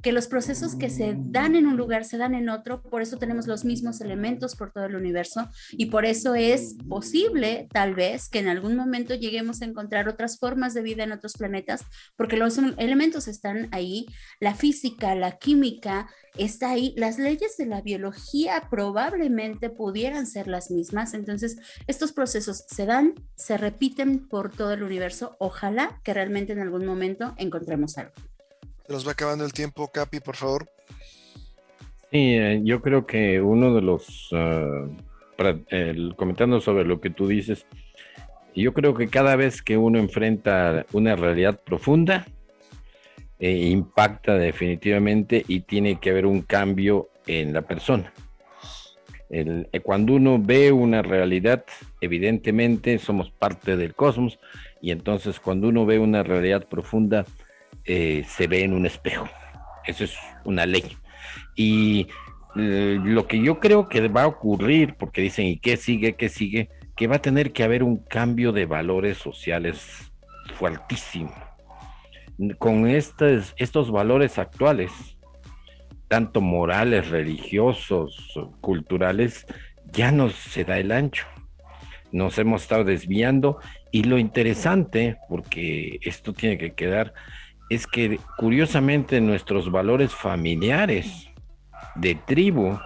que 0.03 0.12
los 0.12 0.27
procesos 0.27 0.77
que 0.77 0.91
se 0.91 1.14
dan 1.16 1.57
en 1.57 1.66
un 1.66 1.77
lugar 1.77 2.05
se 2.05 2.18
dan 2.18 2.35
en 2.35 2.49
otro, 2.49 2.83
por 2.83 3.03
eso 3.03 3.18
tenemos 3.18 3.47
los 3.47 3.64
mismos 3.64 4.01
elementos 4.01 4.57
por 4.57 4.73
todo 4.73 4.85
el 4.85 4.97
universo 4.97 5.49
y 5.73 5.87
por 5.87 6.05
eso 6.05 6.35
es 6.35 6.77
posible 6.89 7.68
tal 7.73 7.95
vez 7.95 8.29
que 8.29 8.39
en 8.39 8.49
algún 8.49 8.77
momento 8.77 9.14
lleguemos 9.14 9.62
a 9.62 9.64
encontrar 9.64 10.09
otras 10.09 10.39
formas 10.39 10.75
de 10.75 10.83
vida 10.83 11.05
en 11.05 11.12
otros 11.12 11.35
planetas 11.35 11.85
porque 12.16 12.37
los 12.37 12.59
elementos 12.79 13.29
están 13.29 13.68
ahí 13.73 14.07
la 14.41 14.55
física, 14.55 15.15
la 15.15 15.39
química 15.39 16.09
está 16.37 16.71
ahí, 16.71 16.95
las 16.97 17.19
leyes 17.19 17.57
de 17.57 17.67
la 17.67 17.83
biología 17.83 18.69
probablemente 18.71 19.71
pudieran 19.71 20.27
ser 20.27 20.49
las 20.49 20.71
mismas, 20.71 21.15
entonces 21.15 21.59
estos 21.87 22.13
procesos 22.13 22.65
se 22.69 22.87
dan, 22.87 23.15
se 23.37 23.59
repiten 23.59 24.29
por 24.29 24.51
todo 24.51 24.73
el 24.73 24.83
universo, 24.83 25.37
ojalá 25.39 26.01
que 26.03 26.15
realmente 26.15 26.53
en 26.53 26.61
algún 26.61 26.87
momento 26.87 27.35
encontremos 27.37 27.99
algo. 27.99 28.13
Se 28.87 28.93
nos 28.93 29.07
va 29.07 29.13
acabando 29.13 29.45
el 29.45 29.53
tiempo, 29.53 29.89
Capi, 29.89 30.21
por 30.21 30.37
favor. 30.37 30.71
Sí, 32.11 32.35
eh, 32.35 32.61
yo 32.65 32.83
creo 32.83 33.07
que 33.07 33.41
uno 33.41 33.75
de 33.75 33.83
los, 33.83 34.29
ah, 34.33 34.87
comentando 36.17 36.61
sobre 36.61 36.85
lo 36.85 37.01
que 37.01 37.11
tú 37.11 37.27
dices, 37.27 37.67
yo 38.55 38.75
creo 38.75 38.95
que 38.95 39.09
cada 39.09 39.37
vez 39.37 39.63
que 39.63 39.77
uno 39.77 39.99
enfrenta 39.99 40.85
una 40.93 41.17
realidad 41.17 41.61
profunda, 41.65 42.27
eh, 43.43 43.57
impacta 43.57 44.36
definitivamente 44.36 45.45
y 45.49 45.62
tiene 45.62 45.99
que 45.99 46.11
haber 46.11 46.26
un 46.26 46.43
cambio 46.43 47.09
en 47.26 47.53
la 47.53 47.62
persona. 47.62 48.12
Eh, 49.30 49.80
cuando 49.82 50.12
uno 50.12 50.38
ve 50.40 50.70
una 50.70 51.03
realidad, 51.03 51.64
evidentemente 52.01 53.01
somos 53.01 53.32
parte 53.32 53.76
del 53.76 53.97
cosmos 53.97 54.38
y 54.80 54.93
entonces 54.93 55.40
cuando 55.40 55.70
uno 55.70 55.84
ve 55.84 55.99
una 55.99 56.22
realidad 56.22 56.68
profunda, 56.68 57.24
eh, 57.84 58.22
se 58.28 58.47
ve 58.47 58.62
en 58.62 58.74
un 58.74 58.86
espejo. 58.86 59.28
Eso 59.88 60.05
es 60.05 60.16
una 60.45 60.64
ley. 60.64 60.97
Y 61.57 62.07
lo 62.55 63.26
que 63.26 63.43
yo 63.43 63.59
creo 63.59 63.88
que 63.88 64.07
va 64.07 64.22
a 64.22 64.28
ocurrir, 64.28 64.95
porque 64.95 65.20
dicen, 65.20 65.47
¿y 65.47 65.59
qué 65.59 65.76
sigue? 65.76 66.14
¿Qué 66.14 66.28
sigue? 66.28 66.68
Que 66.95 67.09
va 67.09 67.16
a 67.16 67.22
tener 67.22 67.51
que 67.51 67.64
haber 67.64 67.82
un 67.82 67.97
cambio 67.97 68.53
de 68.53 68.66
valores 68.66 69.18
sociales 69.18 70.12
fuertísimo 70.55 71.34
con 72.59 72.86
estos, 72.86 73.90
valores 73.90 74.38
actuales, 74.38 74.90
tanto 76.09 76.40
morales, 76.40 77.09
religiosos, 77.09 78.38
culturales, 78.61 79.47
ya 79.93 80.12
no 80.12 80.30
se 80.30 80.64
da 80.64 80.78
el 80.78 80.93
ancho. 80.93 81.26
Nos 82.11 82.38
hemos 82.38 82.62
estado 82.62 82.84
desviando 82.84 83.59
y 83.90 84.05
lo 84.05 84.18
interesante, 84.18 85.18
porque 85.28 85.99
esto 86.03 86.32
tiene 86.32 86.59
que 86.59 86.72
quedar, 86.72 87.14
es 87.70 87.86
que 87.86 88.18
curiosamente 88.36 89.20
nuestros 89.20 89.70
valores 89.70 90.12
familiares 90.12 91.30
de 91.95 92.14
tribu 92.14 92.78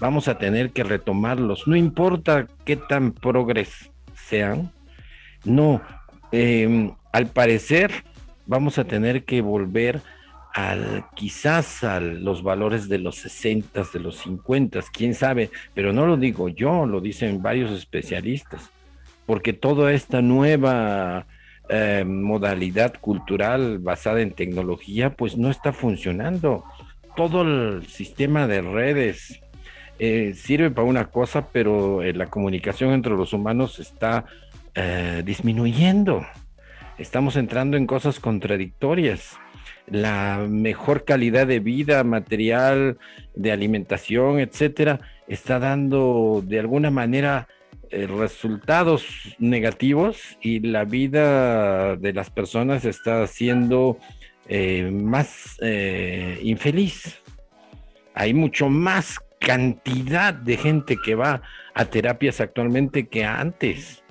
vamos 0.00 0.28
a 0.28 0.38
tener 0.38 0.70
que 0.70 0.84
retomarlos, 0.84 1.66
no 1.66 1.74
importa 1.74 2.46
qué 2.64 2.76
tan 2.76 3.12
progres 3.12 3.90
sean, 4.14 4.70
no, 5.44 5.80
em, 6.32 6.92
al 7.12 7.26
parecer 7.28 7.90
vamos 8.46 8.78
a 8.78 8.84
tener 8.84 9.24
que 9.24 9.40
volver 9.42 10.00
al, 10.54 11.04
quizás 11.14 11.84
a 11.84 12.00
los 12.00 12.42
valores 12.42 12.88
de 12.88 12.98
los 12.98 13.16
60, 13.16 13.82
de 13.92 14.00
los 14.00 14.16
50, 14.18 14.80
quién 14.92 15.14
sabe, 15.14 15.50
pero 15.74 15.92
no 15.92 16.06
lo 16.06 16.16
digo 16.16 16.48
yo, 16.48 16.86
lo 16.86 17.00
dicen 17.00 17.42
varios 17.42 17.70
especialistas, 17.72 18.70
porque 19.26 19.52
toda 19.52 19.92
esta 19.92 20.22
nueva 20.22 21.26
eh, 21.68 22.04
modalidad 22.06 22.94
cultural 23.00 23.80
basada 23.80 24.22
en 24.22 24.30
tecnología, 24.30 25.14
pues 25.14 25.36
no 25.36 25.50
está 25.50 25.72
funcionando. 25.72 26.64
Todo 27.16 27.42
el 27.42 27.86
sistema 27.88 28.46
de 28.46 28.62
redes 28.62 29.40
eh, 29.98 30.32
sirve 30.36 30.70
para 30.70 30.86
una 30.86 31.06
cosa, 31.06 31.48
pero 31.52 32.02
eh, 32.02 32.12
la 32.12 32.26
comunicación 32.26 32.92
entre 32.92 33.12
los 33.12 33.32
humanos 33.32 33.78
está 33.78 34.24
disminuyendo 35.24 36.26
estamos 36.98 37.36
entrando 37.36 37.76
en 37.76 37.86
cosas 37.86 38.20
contradictorias. 38.20 39.38
La 39.86 40.46
mejor 40.48 41.04
calidad 41.04 41.46
de 41.46 41.60
vida, 41.60 42.02
material, 42.02 42.98
de 43.34 43.52
alimentación, 43.52 44.40
etcétera, 44.40 45.00
está 45.28 45.58
dando 45.58 46.42
de 46.44 46.58
alguna 46.58 46.90
manera 46.90 47.48
eh, 47.90 48.06
resultados 48.08 49.06
negativos 49.38 50.36
y 50.40 50.58
la 50.60 50.84
vida 50.84 51.96
de 51.96 52.12
las 52.12 52.30
personas 52.30 52.84
está 52.84 53.24
siendo 53.28 53.98
eh, 54.48 54.90
más 54.90 55.56
eh, 55.60 56.40
infeliz. 56.42 57.22
Hay 58.14 58.34
mucho 58.34 58.68
más 58.68 59.20
cantidad 59.38 60.34
de 60.34 60.56
gente 60.56 60.96
que 61.04 61.14
va 61.14 61.42
a 61.74 61.84
terapias 61.84 62.40
actualmente 62.40 63.06
que 63.06 63.24
antes. 63.24 64.02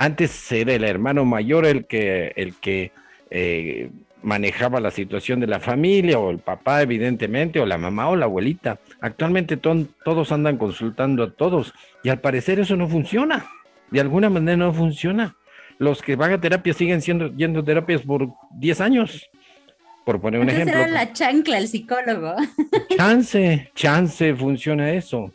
Antes 0.00 0.50
era 0.50 0.72
el 0.72 0.84
hermano 0.84 1.26
mayor 1.26 1.66
el 1.66 1.84
que, 1.84 2.32
el 2.34 2.54
que 2.54 2.90
eh, 3.30 3.90
manejaba 4.22 4.80
la 4.80 4.90
situación 4.90 5.40
de 5.40 5.46
la 5.46 5.60
familia, 5.60 6.18
o 6.18 6.30
el 6.30 6.38
papá, 6.38 6.80
evidentemente, 6.80 7.60
o 7.60 7.66
la 7.66 7.76
mamá 7.76 8.08
o 8.08 8.16
la 8.16 8.24
abuelita. 8.24 8.78
Actualmente 9.02 9.58
todos 9.58 10.32
andan 10.32 10.56
consultando 10.56 11.22
a 11.22 11.30
todos 11.30 11.74
y 12.02 12.08
al 12.08 12.18
parecer 12.18 12.58
eso 12.60 12.76
no 12.76 12.88
funciona. 12.88 13.44
De 13.90 14.00
alguna 14.00 14.30
manera 14.30 14.56
no 14.56 14.72
funciona. 14.72 15.36
Los 15.76 16.00
que 16.00 16.16
van 16.16 16.32
a 16.32 16.40
terapia 16.40 16.72
siguen 16.72 17.02
siendo, 17.02 17.36
yendo 17.36 17.60
a 17.60 17.64
terapias 17.66 18.00
por 18.00 18.26
10 18.52 18.80
años. 18.80 19.28
Por 20.06 20.18
poner 20.18 20.40
un 20.40 20.48
ejemplo. 20.48 20.78
Era 20.78 20.88
la 20.88 21.12
chancla 21.12 21.58
el 21.58 21.68
psicólogo. 21.68 22.36
Chance, 22.96 23.70
chance 23.74 24.34
funciona 24.34 24.92
eso. 24.92 25.30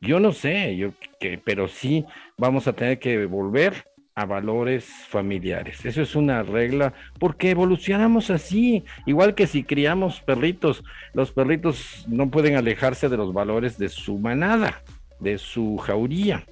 Yo 0.00 0.18
no 0.18 0.32
sé, 0.32 0.76
yo 0.76 0.90
que, 1.20 1.38
pero 1.38 1.68
sí 1.68 2.04
vamos 2.36 2.66
a 2.66 2.72
tener 2.72 2.98
que 2.98 3.24
volver 3.26 3.87
a 4.18 4.24
valores 4.24 4.84
familiares. 5.08 5.84
Eso 5.84 6.02
es 6.02 6.16
una 6.16 6.42
regla 6.42 6.92
porque 7.20 7.50
evolucionamos 7.50 8.30
así, 8.30 8.82
igual 9.06 9.36
que 9.36 9.46
si 9.46 9.62
criamos 9.62 10.20
perritos, 10.20 10.82
los 11.14 11.30
perritos 11.30 12.04
no 12.08 12.28
pueden 12.28 12.56
alejarse 12.56 13.08
de 13.08 13.16
los 13.16 13.32
valores 13.32 13.78
de 13.78 13.88
su 13.88 14.18
manada, 14.18 14.82
de 15.20 15.38
su 15.38 15.76
jauría. 15.76 16.44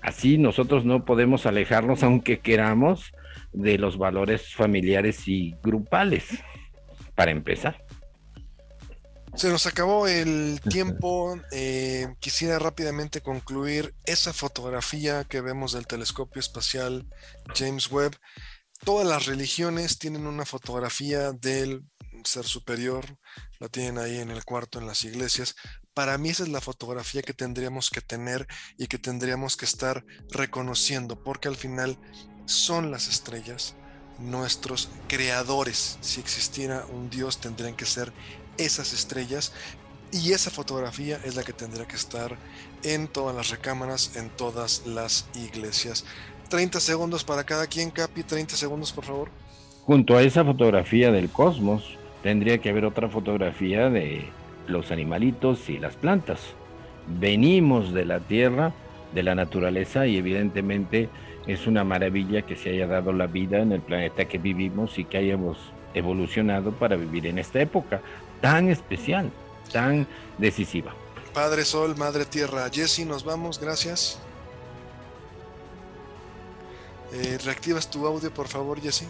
Así 0.00 0.38
nosotros 0.38 0.86
no 0.86 1.04
podemos 1.04 1.44
alejarnos, 1.44 2.02
aunque 2.02 2.38
queramos, 2.38 3.12
de 3.52 3.76
los 3.76 3.98
valores 3.98 4.54
familiares 4.54 5.28
y 5.28 5.54
grupales, 5.62 6.42
para 7.14 7.32
empezar. 7.32 7.84
Se 9.36 9.48
nos 9.48 9.66
acabó 9.66 10.06
el 10.06 10.60
tiempo. 10.68 11.40
Eh, 11.52 12.14
quisiera 12.18 12.58
rápidamente 12.58 13.20
concluir 13.20 13.94
esa 14.04 14.32
fotografía 14.32 15.24
que 15.24 15.40
vemos 15.40 15.72
del 15.72 15.86
telescopio 15.86 16.40
espacial 16.40 17.06
James 17.54 17.90
Webb. 17.90 18.16
Todas 18.84 19.06
las 19.06 19.26
religiones 19.26 19.98
tienen 19.98 20.26
una 20.26 20.44
fotografía 20.44 21.32
del 21.32 21.82
ser 22.24 22.44
superior, 22.44 23.04
la 23.58 23.68
tienen 23.68 23.98
ahí 23.98 24.18
en 24.18 24.30
el 24.30 24.44
cuarto 24.44 24.78
en 24.78 24.86
las 24.86 25.04
iglesias. 25.04 25.54
Para 25.94 26.18
mí 26.18 26.30
esa 26.30 26.42
es 26.42 26.48
la 26.48 26.60
fotografía 26.60 27.22
que 27.22 27.34
tendríamos 27.34 27.90
que 27.90 28.00
tener 28.00 28.46
y 28.78 28.86
que 28.86 28.98
tendríamos 28.98 29.56
que 29.56 29.64
estar 29.64 30.04
reconociendo, 30.30 31.22
porque 31.22 31.48
al 31.48 31.56
final 31.56 31.98
son 32.46 32.90
las 32.90 33.08
estrellas 33.08 33.74
nuestros 34.20 34.88
creadores. 35.08 35.98
Si 36.00 36.20
existiera 36.20 36.84
un 36.86 37.10
Dios, 37.10 37.38
tendrían 37.38 37.74
que 37.74 37.86
ser 37.86 38.12
esas 38.64 38.92
estrellas. 38.92 39.52
Y 40.12 40.32
esa 40.32 40.50
fotografía 40.50 41.20
es 41.24 41.36
la 41.36 41.44
que 41.44 41.52
tendría 41.52 41.86
que 41.86 41.96
estar 41.96 42.36
en 42.82 43.06
todas 43.06 43.34
las 43.34 43.50
recámaras, 43.50 44.16
en 44.16 44.28
todas 44.30 44.86
las 44.86 45.28
iglesias. 45.34 46.04
30 46.48 46.80
segundos 46.80 47.22
para 47.22 47.44
cada 47.44 47.66
quien, 47.68 47.90
Capi, 47.90 48.24
30 48.24 48.56
segundos, 48.56 48.92
por 48.92 49.04
favor. 49.04 49.28
Junto 49.86 50.16
a 50.16 50.22
esa 50.22 50.44
fotografía 50.44 51.12
del 51.12 51.30
cosmos, 51.30 51.96
tendría 52.22 52.58
que 52.58 52.70
haber 52.70 52.84
otra 52.84 53.08
fotografía 53.08 53.88
de 53.88 54.28
los 54.66 54.90
animalitos 54.90 55.68
y 55.68 55.78
las 55.78 55.94
plantas. 55.96 56.40
Venimos 57.06 57.94
de 57.94 58.04
la 58.04 58.20
tierra, 58.20 58.72
de 59.14 59.22
la 59.22 59.34
naturaleza 59.34 60.06
y 60.06 60.16
evidentemente 60.16 61.08
es 61.46 61.66
una 61.66 61.84
maravilla 61.84 62.42
que 62.42 62.56
se 62.56 62.70
haya 62.70 62.86
dado 62.86 63.12
la 63.12 63.26
vida 63.26 63.60
en 63.60 63.72
el 63.72 63.80
planeta 63.80 64.26
que 64.26 64.38
vivimos 64.38 64.98
y 64.98 65.04
que 65.04 65.18
hayamos 65.18 65.56
evolucionado 65.94 66.72
para 66.72 66.96
vivir 66.96 67.26
en 67.26 67.38
esta 67.38 67.60
época 67.60 68.00
tan 68.40 68.68
especial, 68.68 69.30
tan 69.72 70.06
decisiva. 70.38 70.94
Padre 71.32 71.64
Sol, 71.64 71.96
Madre 71.96 72.24
Tierra, 72.24 72.68
Jesse, 72.72 73.06
nos 73.06 73.24
vamos, 73.24 73.60
gracias. 73.60 74.18
Eh, 77.12 77.38
¿Reactivas 77.44 77.90
tu 77.90 78.06
audio, 78.06 78.32
por 78.32 78.48
favor, 78.48 78.80
Jesse? 78.80 79.06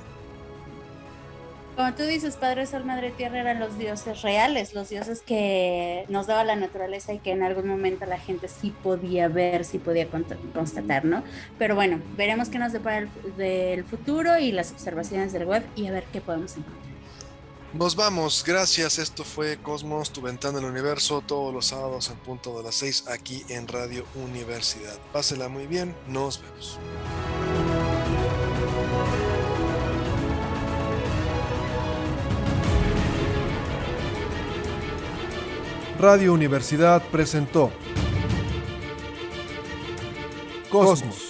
Como 1.77 1.95
tú 1.95 2.03
dices, 2.03 2.37
Padre 2.37 2.67
Sol, 2.67 2.85
Madre 2.85 3.11
Tierra 3.11 3.41
eran 3.41 3.59
los 3.59 3.79
dioses 3.79 4.21
reales, 4.21 4.75
los 4.75 4.91
dioses 4.91 5.23
que 5.23 6.05
nos 6.09 6.27
daba 6.27 6.45
la 6.45 6.57
naturaleza 6.57 7.15
y 7.15 7.21
que 7.21 7.31
en 7.31 7.43
algún 7.43 7.67
momento 7.69 8.05
la 8.05 8.19
gente 8.19 8.49
sí 8.49 8.75
podía 8.83 9.29
ver, 9.29 9.65
sí 9.65 9.79
podía 9.79 10.07
constatar, 10.53 11.07
¿no? 11.07 11.23
Pero 11.59 11.75
bueno, 11.75 12.01
veremos 12.17 12.51
qué 12.51 12.59
nos 12.59 12.73
depara 12.73 12.99
el, 12.99 13.09
del 13.37 13.85
futuro 13.85 14.39
y 14.39 14.53
las 14.53 14.73
observaciones 14.73 15.33
del 15.33 15.47
web 15.47 15.63
y 15.75 15.87
a 15.87 15.93
ver 15.93 16.05
qué 16.13 16.21
podemos 16.21 16.55
encontrar. 16.57 16.90
Nos 17.73 17.95
vamos, 17.95 18.43
gracias. 18.45 18.99
Esto 18.99 19.23
fue 19.23 19.57
Cosmos, 19.59 20.13
tu 20.13 20.21
ventana 20.21 20.59
del 20.59 20.69
universo, 20.69 21.23
todos 21.25 21.55
los 21.55 21.67
sábados 21.67 22.11
en 22.11 22.17
punto 22.17 22.57
de 22.59 22.65
las 22.65 22.75
6 22.75 23.05
aquí 23.09 23.45
en 23.49 23.69
Radio 23.69 24.05
Universidad. 24.17 24.99
Pásela 25.13 25.49
muy 25.49 25.69
bien, 25.69 25.95
nos 26.09 26.43
vemos. 26.43 26.79
Radio 36.01 36.33
Universidad 36.33 37.03
presentó 37.11 37.71
Cosmos. 40.71 41.30